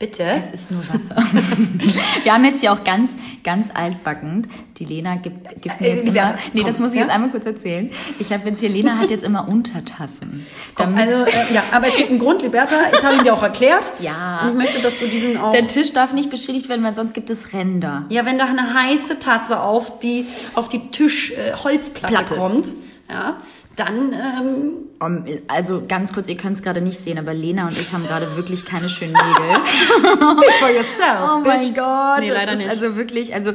Bitte? 0.00 0.24
Es 0.24 0.50
ist 0.50 0.70
nur 0.70 0.80
Wasser. 0.88 1.14
Wir 2.24 2.32
haben 2.32 2.42
jetzt 2.46 2.60
hier 2.60 2.72
auch 2.72 2.84
ganz, 2.84 3.10
ganz 3.44 3.68
altbackend. 3.74 4.48
Die 4.78 4.86
Lena 4.86 5.16
gibt, 5.16 5.60
gibt 5.60 5.78
mir 5.78 5.86
Äh, 5.88 5.94
jetzt 5.96 6.06
Liberta, 6.06 6.30
immer. 6.30 6.40
Nee, 6.54 6.62
das 6.62 6.78
muss 6.78 6.92
ich 6.92 6.96
ja? 6.96 7.02
jetzt 7.02 7.12
einmal 7.12 7.28
kurz 7.30 7.44
erzählen. 7.44 7.90
Ich 8.18 8.32
habe 8.32 8.48
jetzt 8.48 8.60
hier, 8.60 8.70
Lena 8.70 8.96
hat 8.96 9.10
jetzt 9.10 9.24
immer 9.24 9.46
Untertassen. 9.46 10.46
Komm, 10.74 10.94
also, 10.96 11.24
äh, 11.26 11.52
ja, 11.52 11.62
aber 11.72 11.88
es 11.88 11.96
gibt 11.96 12.08
einen 12.08 12.18
Grund, 12.18 12.40
Liberta. 12.40 12.76
Ich 12.94 13.04
habe 13.04 13.16
ihn 13.16 13.24
dir 13.24 13.34
auch 13.34 13.42
erklärt. 13.42 13.92
Ja. 14.00 14.40
Und 14.44 14.48
ich 14.48 14.54
möchte, 14.54 14.80
dass 14.80 14.98
du 14.98 15.06
diesen 15.06 15.36
auch. 15.36 15.50
der 15.50 15.68
Tisch 15.68 15.92
darf 15.92 16.14
nicht 16.14 16.30
beschädigt 16.30 16.70
werden, 16.70 16.82
weil 16.82 16.94
sonst 16.94 17.12
gibt 17.12 17.28
es 17.28 17.52
Ränder. 17.52 18.06
Ja, 18.08 18.24
wenn 18.24 18.38
da 18.38 18.46
eine 18.46 18.72
heiße 18.72 19.18
Tasse 19.18 19.60
auf 19.60 19.98
die, 19.98 20.24
auf 20.54 20.68
die 20.70 20.78
Tischholzplatte 20.88 21.50
äh, 21.50 21.62
Holzplatte 21.62 22.14
Platte. 22.14 22.34
kommt, 22.36 22.68
ja, 23.10 23.36
dann, 23.76 24.12
ähm, 24.12 24.72
Um, 25.02 25.24
also 25.48 25.84
ganz 25.88 26.12
kurz, 26.12 26.28
ihr 26.28 26.36
könnt 26.36 26.56
es 26.56 26.62
gerade 26.62 26.82
nicht 26.82 27.00
sehen, 27.00 27.16
aber 27.16 27.32
Lena 27.32 27.66
und 27.66 27.78
ich 27.78 27.90
haben 27.94 28.06
gerade 28.06 28.36
wirklich 28.36 28.66
keine 28.66 28.86
schönen 28.90 29.14
Nägel. 29.14 29.64
speak 30.36 30.52
for 30.60 30.68
yourself, 30.68 31.30
Oh 31.36 31.36
bitch. 31.38 31.46
mein 31.46 31.74
Gott. 31.74 32.20
Nee, 32.20 32.28
leider 32.28 32.54
nicht. 32.54 32.68
Also 32.68 32.96
wirklich, 32.96 33.32
also 33.34 33.52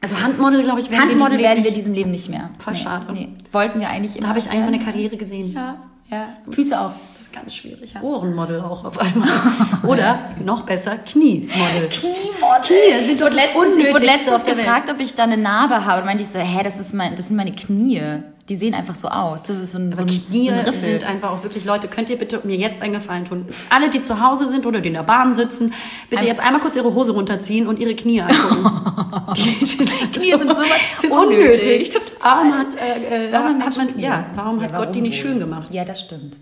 Also 0.00 0.18
Handmodel, 0.18 0.62
glaube 0.62 0.80
ich, 0.80 0.90
werden 0.90 1.10
Handmodel 1.10 1.36
wir 1.36 1.44
werden 1.44 1.58
in 1.58 1.64
wir 1.64 1.72
diesem 1.72 1.92
diesem 1.92 1.94
Leben 1.94 2.10
nicht 2.10 2.30
mehr. 2.30 2.48
Voll 2.58 2.72
nee, 2.72 2.78
schade. 2.78 3.12
Nee. 3.12 3.28
Wollten 3.52 3.80
wir 3.80 3.90
eigentlich 3.90 4.12
immer. 4.16 4.22
Da 4.22 4.28
habe 4.28 4.38
ich 4.38 4.48
eigentlich 4.48 4.64
meine. 4.64 4.78
Karriere 4.78 5.18
gesehen. 5.18 5.52
Ja, 5.52 5.76
ja. 6.10 6.24
Füße 6.50 6.80
auf. 6.80 6.92
Das 7.18 7.26
ist 7.26 7.32
ganz 7.34 7.54
schwierig. 7.54 7.94
Ohrenmodel 8.00 8.62
auch 8.62 8.86
auf 8.86 8.98
einmal. 8.98 9.28
Oder 9.86 10.18
noch 10.42 10.62
besser, 10.62 10.96
Kniemodel. 10.96 11.90
Kniemodel. 11.90 12.62
Knie 12.64 13.04
sind 13.04 13.20
doch 13.20 13.26
ich 13.28 13.34
wurde 13.34 13.36
das 13.36 13.44
letztens, 13.44 13.76
ich 13.76 13.92
wurde 13.92 14.04
letztens 14.06 14.32
auf 14.36 14.44
der 14.44 14.56
Welt. 14.56 14.64
gefragt, 14.64 14.90
ob 14.90 15.00
ich 15.00 15.14
da 15.14 15.24
eine 15.24 15.36
Narbe 15.36 15.84
habe. 15.84 16.00
Und 16.00 16.06
meinte 16.06 16.24
ich 16.24 16.30
so, 16.30 16.38
hä, 16.38 16.62
das, 16.64 16.80
ist 16.80 16.94
mein, 16.94 17.14
das 17.14 17.28
sind 17.28 17.36
meine 17.36 17.52
Knie. 17.52 18.22
Die 18.48 18.56
sehen 18.56 18.72
einfach 18.74 18.94
so 18.94 19.08
aus. 19.08 19.42
Das 19.42 19.56
ist 19.56 19.72
so 19.72 19.78
ein, 19.78 19.92
so 19.92 20.02
Aber 20.02 20.10
ein, 20.10 20.26
Knie 20.26 20.48
so 20.48 20.54
ein 20.54 20.72
sind 20.72 21.04
einfach 21.04 21.32
auch 21.32 21.42
wirklich, 21.42 21.64
Leute, 21.64 21.86
könnt 21.88 22.08
ihr 22.08 22.16
bitte 22.16 22.40
mir 22.44 22.56
jetzt 22.56 22.80
einen 22.80 22.94
Gefallen 22.94 23.24
tun? 23.26 23.46
Alle, 23.68 23.90
die 23.90 24.00
zu 24.00 24.20
Hause 24.20 24.48
sind 24.48 24.64
oder 24.64 24.80
die 24.80 24.88
in 24.88 24.94
der 24.94 25.02
Bahn 25.02 25.34
sitzen, 25.34 25.74
bitte 26.08 26.24
jetzt 26.24 26.40
einmal 26.40 26.60
kurz 26.60 26.74
ihre 26.74 26.94
Hose 26.94 27.12
runterziehen 27.12 27.66
und 27.66 27.78
ihre 27.78 27.94
Knie 27.94 28.22
angucken. 28.22 29.32
die, 29.36 29.42
die, 29.64 29.76
Knie 29.76 30.30
sind 30.30 30.48
sowas 30.48 30.66
sind 30.96 31.12
unnötig. 31.12 31.60
unnötig. 31.60 32.00
Warum 32.22 32.58
hat, 32.58 32.66
äh, 32.76 33.26
äh, 33.28 33.32
Warum 33.32 33.62
hat 33.62 33.76
man, 33.76 33.92
Knie? 33.92 34.02
ja, 34.02 34.24
warum 34.34 34.62
hat 34.62 34.72
Ja, 34.72 34.78
Gott 34.78 34.94
die 34.94 35.00
nicht 35.02 35.20
schön 35.20 35.38
gemacht? 35.38 35.68
Ja, 35.70 35.84
das 35.84 36.00
stimmt. 36.00 36.36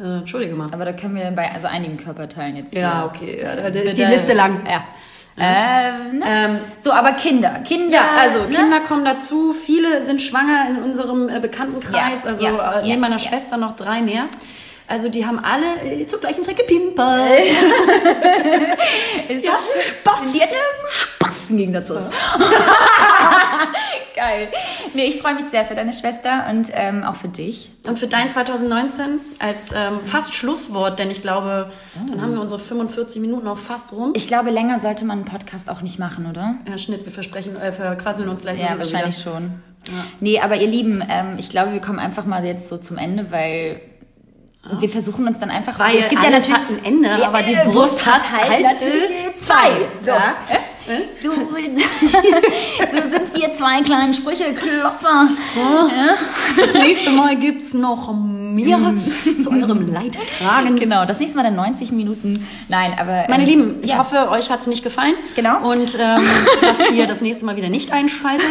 Äh, 0.00 0.18
Entschuldige 0.18 0.54
mal. 0.54 0.68
Aber 0.72 0.86
da 0.86 0.92
können 0.92 1.16
wir 1.16 1.30
bei 1.32 1.52
also 1.52 1.66
einigen 1.66 1.98
Körperteilen 1.98 2.56
jetzt. 2.56 2.74
Ja, 2.74 3.02
äh, 3.02 3.06
okay, 3.06 3.40
ja, 3.42 3.56
da, 3.56 3.70
da 3.70 3.78
ist 3.78 3.98
die 3.98 4.04
Liste 4.04 4.32
lang. 4.32 4.60
Ja. 4.66 4.84
Ähm, 5.38 6.18
ne? 6.18 6.24
Ähm, 6.26 6.58
So, 6.80 6.92
aber 6.92 7.12
Kinder. 7.12 7.60
Kinder. 7.66 7.96
Ja, 7.96 8.04
also 8.20 8.40
ne? 8.44 8.50
Kinder 8.54 8.80
kommen 8.80 9.04
dazu. 9.04 9.52
Viele 9.54 10.04
sind 10.04 10.20
schwanger 10.20 10.66
in 10.68 10.82
unserem 10.82 11.28
äh, 11.28 11.40
Bekanntenkreis. 11.40 12.24
Ja, 12.24 12.30
also 12.30 12.44
ja, 12.44 12.72
äh, 12.72 12.76
neben 12.82 12.88
ja, 12.90 12.96
meiner. 12.98 13.18
Schwester 13.18 13.56
noch 13.56 13.74
drei 13.76 14.02
mehr. 14.02 14.26
Also 14.88 15.08
die 15.08 15.24
haben 15.24 15.38
alle 15.42 15.64
äh, 15.90 16.06
zur 16.06 16.20
gleichen 16.20 16.44
Zeit 16.44 16.58
gepimpert. 16.58 17.40
Ist 19.28 19.42
Ja, 19.44 19.52
das 19.52 19.86
Spaß. 19.86 20.32
Die 20.32 20.40
hatte 20.42 20.54
Spaß 20.90 21.50
im 21.50 21.56
Gegensatz 21.56 21.86
zu 21.86 21.96
uns. 21.96 22.06
Geil. 24.22 24.48
Nee, 24.94 25.04
ich 25.06 25.20
freue 25.20 25.34
mich 25.34 25.46
sehr 25.50 25.64
für 25.64 25.74
deine 25.74 25.92
Schwester 25.92 26.46
und 26.50 26.68
ähm, 26.74 27.02
auch 27.02 27.16
für 27.16 27.28
dich. 27.28 27.70
Und 27.86 27.98
für 27.98 28.06
dein 28.06 28.30
2019 28.30 29.18
als 29.40 29.72
ähm, 29.72 30.00
fast 30.04 30.34
Schlusswort, 30.34 30.98
denn 30.98 31.10
ich 31.10 31.22
glaube, 31.22 31.70
dann 32.08 32.20
haben 32.20 32.34
wir 32.34 32.40
unsere 32.40 32.60
45 32.60 33.20
Minuten 33.20 33.48
auch 33.48 33.58
fast 33.58 33.92
rum. 33.92 34.12
Ich 34.14 34.28
glaube, 34.28 34.50
länger 34.50 34.78
sollte 34.78 35.04
man 35.04 35.18
einen 35.18 35.24
Podcast 35.24 35.68
auch 35.68 35.80
nicht 35.80 35.98
machen, 35.98 36.26
oder? 36.30 36.54
Herr 36.66 36.78
Schnitt, 36.78 37.04
wir 37.04 37.12
versprechen, 37.12 37.56
äh, 37.56 37.72
verquasseln 37.72 38.28
uns 38.28 38.42
gleich 38.42 38.60
Ja, 38.60 38.78
wahrscheinlich 38.78 39.18
wieder. 39.24 39.34
schon. 39.34 39.54
Nee, 40.20 40.38
aber 40.38 40.56
ihr 40.56 40.68
Lieben, 40.68 41.02
ähm, 41.08 41.34
ich 41.38 41.50
glaube, 41.50 41.72
wir 41.72 41.80
kommen 41.80 41.98
einfach 41.98 42.24
mal 42.24 42.44
jetzt 42.44 42.68
so 42.68 42.76
zum 42.76 42.98
Ende, 42.98 43.26
weil 43.32 43.80
wir 44.78 44.88
versuchen 44.88 45.26
uns 45.26 45.40
dann 45.40 45.50
einfach. 45.50 45.76
Weil 45.80 45.96
es 45.96 46.08
gibt 46.08 46.22
ja 46.22 46.30
natürlich 46.30 46.54
hat 46.54 46.70
ein 46.70 46.84
Ende, 46.84 47.08
Ja, 47.08 47.26
aber 47.26 47.42
die 47.42 47.54
äh, 47.54 47.74
Wurst 47.74 48.06
hat 48.06 48.22
halt 48.32 48.68
halt 48.68 48.80
zwei. 49.40 49.88
So. 50.00 50.12
Ja. 50.12 50.36
So, 51.22 51.30
so 51.32 51.36
sind 51.36 53.34
wir 53.34 53.54
zwei 53.54 53.82
kleinen 53.82 54.14
Sprücheklopfer. 54.14 55.28
Das 56.56 56.74
nächste 56.74 57.10
Mal 57.10 57.36
gibt's 57.36 57.72
noch 57.72 58.12
mehr 58.12 58.94
zu 59.40 59.50
eurem 59.50 59.92
Leidtragen. 59.92 60.76
Genau, 60.76 61.04
das 61.04 61.20
nächste 61.20 61.36
Mal 61.36 61.44
dann 61.44 61.54
90 61.56 61.92
Minuten. 61.92 62.46
Nein, 62.68 62.94
aber. 62.98 63.26
Meine 63.28 63.44
ähm, 63.44 63.48
Lieben, 63.48 63.74
ich 63.82 63.90
ja. 63.90 63.98
hoffe, 63.98 64.28
euch 64.30 64.50
hat's 64.50 64.66
nicht 64.66 64.82
gefallen. 64.82 65.14
Genau. 65.36 65.70
Und 65.70 65.96
ähm, 66.00 66.20
dass 66.60 66.90
ihr 66.92 67.06
das 67.06 67.20
nächste 67.20 67.44
Mal 67.44 67.56
wieder 67.56 67.68
nicht 67.68 67.92
einschaltet. 67.92 68.48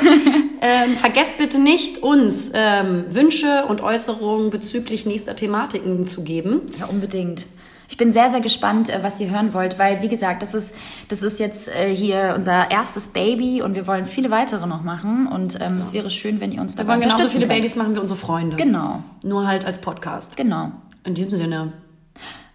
ähm, 0.61 0.95
vergesst 0.95 1.38
bitte 1.38 1.59
nicht, 1.59 2.01
uns 2.01 2.51
ähm, 2.53 3.05
Wünsche 3.09 3.65
und 3.67 3.82
Äußerungen 3.82 4.49
bezüglich 4.49 5.05
nächster 5.05 5.36
Thematiken 5.36 6.07
zu 6.07 6.23
geben. 6.23 6.61
Ja, 6.79 6.86
unbedingt. 6.86 7.45
Ich 7.91 7.97
bin 7.97 8.13
sehr, 8.13 8.29
sehr 8.31 8.39
gespannt, 8.39 8.89
äh, 8.89 8.99
was 9.03 9.19
ihr 9.19 9.29
hören 9.29 9.53
wollt, 9.53 9.77
weil, 9.77 10.01
wie 10.01 10.07
gesagt, 10.07 10.41
das 10.41 10.53
ist, 10.53 10.73
das 11.09 11.21
ist 11.23 11.39
jetzt 11.39 11.67
äh, 11.67 11.93
hier 11.93 12.33
unser 12.37 12.71
erstes 12.71 13.09
Baby 13.09 13.61
und 13.61 13.75
wir 13.75 13.85
wollen 13.85 14.05
viele 14.05 14.31
weitere 14.31 14.65
noch 14.65 14.81
machen 14.81 15.27
und 15.27 15.59
ähm, 15.59 15.77
es 15.79 15.91
wäre 15.91 16.09
schön, 16.09 16.39
wenn 16.39 16.53
ihr 16.53 16.61
uns 16.61 16.77
Wir 16.77 16.85
dabei 16.85 16.93
wollen 16.93 17.01
genauso 17.09 17.27
viele 17.29 17.47
könnt. 17.47 17.57
Babys 17.59 17.75
machen 17.75 17.93
wie 17.95 17.99
unsere 17.99 18.17
Freunde. 18.17 18.55
Genau, 18.55 19.03
Nur 19.23 19.45
halt 19.45 19.65
als 19.65 19.79
Podcast. 19.81 20.37
genau. 20.37 20.71
In 21.03 21.15
diesem 21.15 21.31
Sinne, 21.31 21.73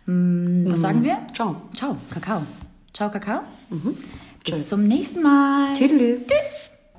Was 0.07 0.81
sagen 0.81 1.05
wir? 1.05 1.19
ciao. 1.35 1.57
Ciao, 1.75 1.97
Kakao. 2.11 2.43
Ciao, 2.95 3.11
Kakao. 3.11 3.41
Bis 3.71 4.55
Tschüss. 4.55 4.67
zum 4.67 4.89
nächsten 4.89 5.23
Mal. 5.23 5.75
Tschüss. 5.75 6.71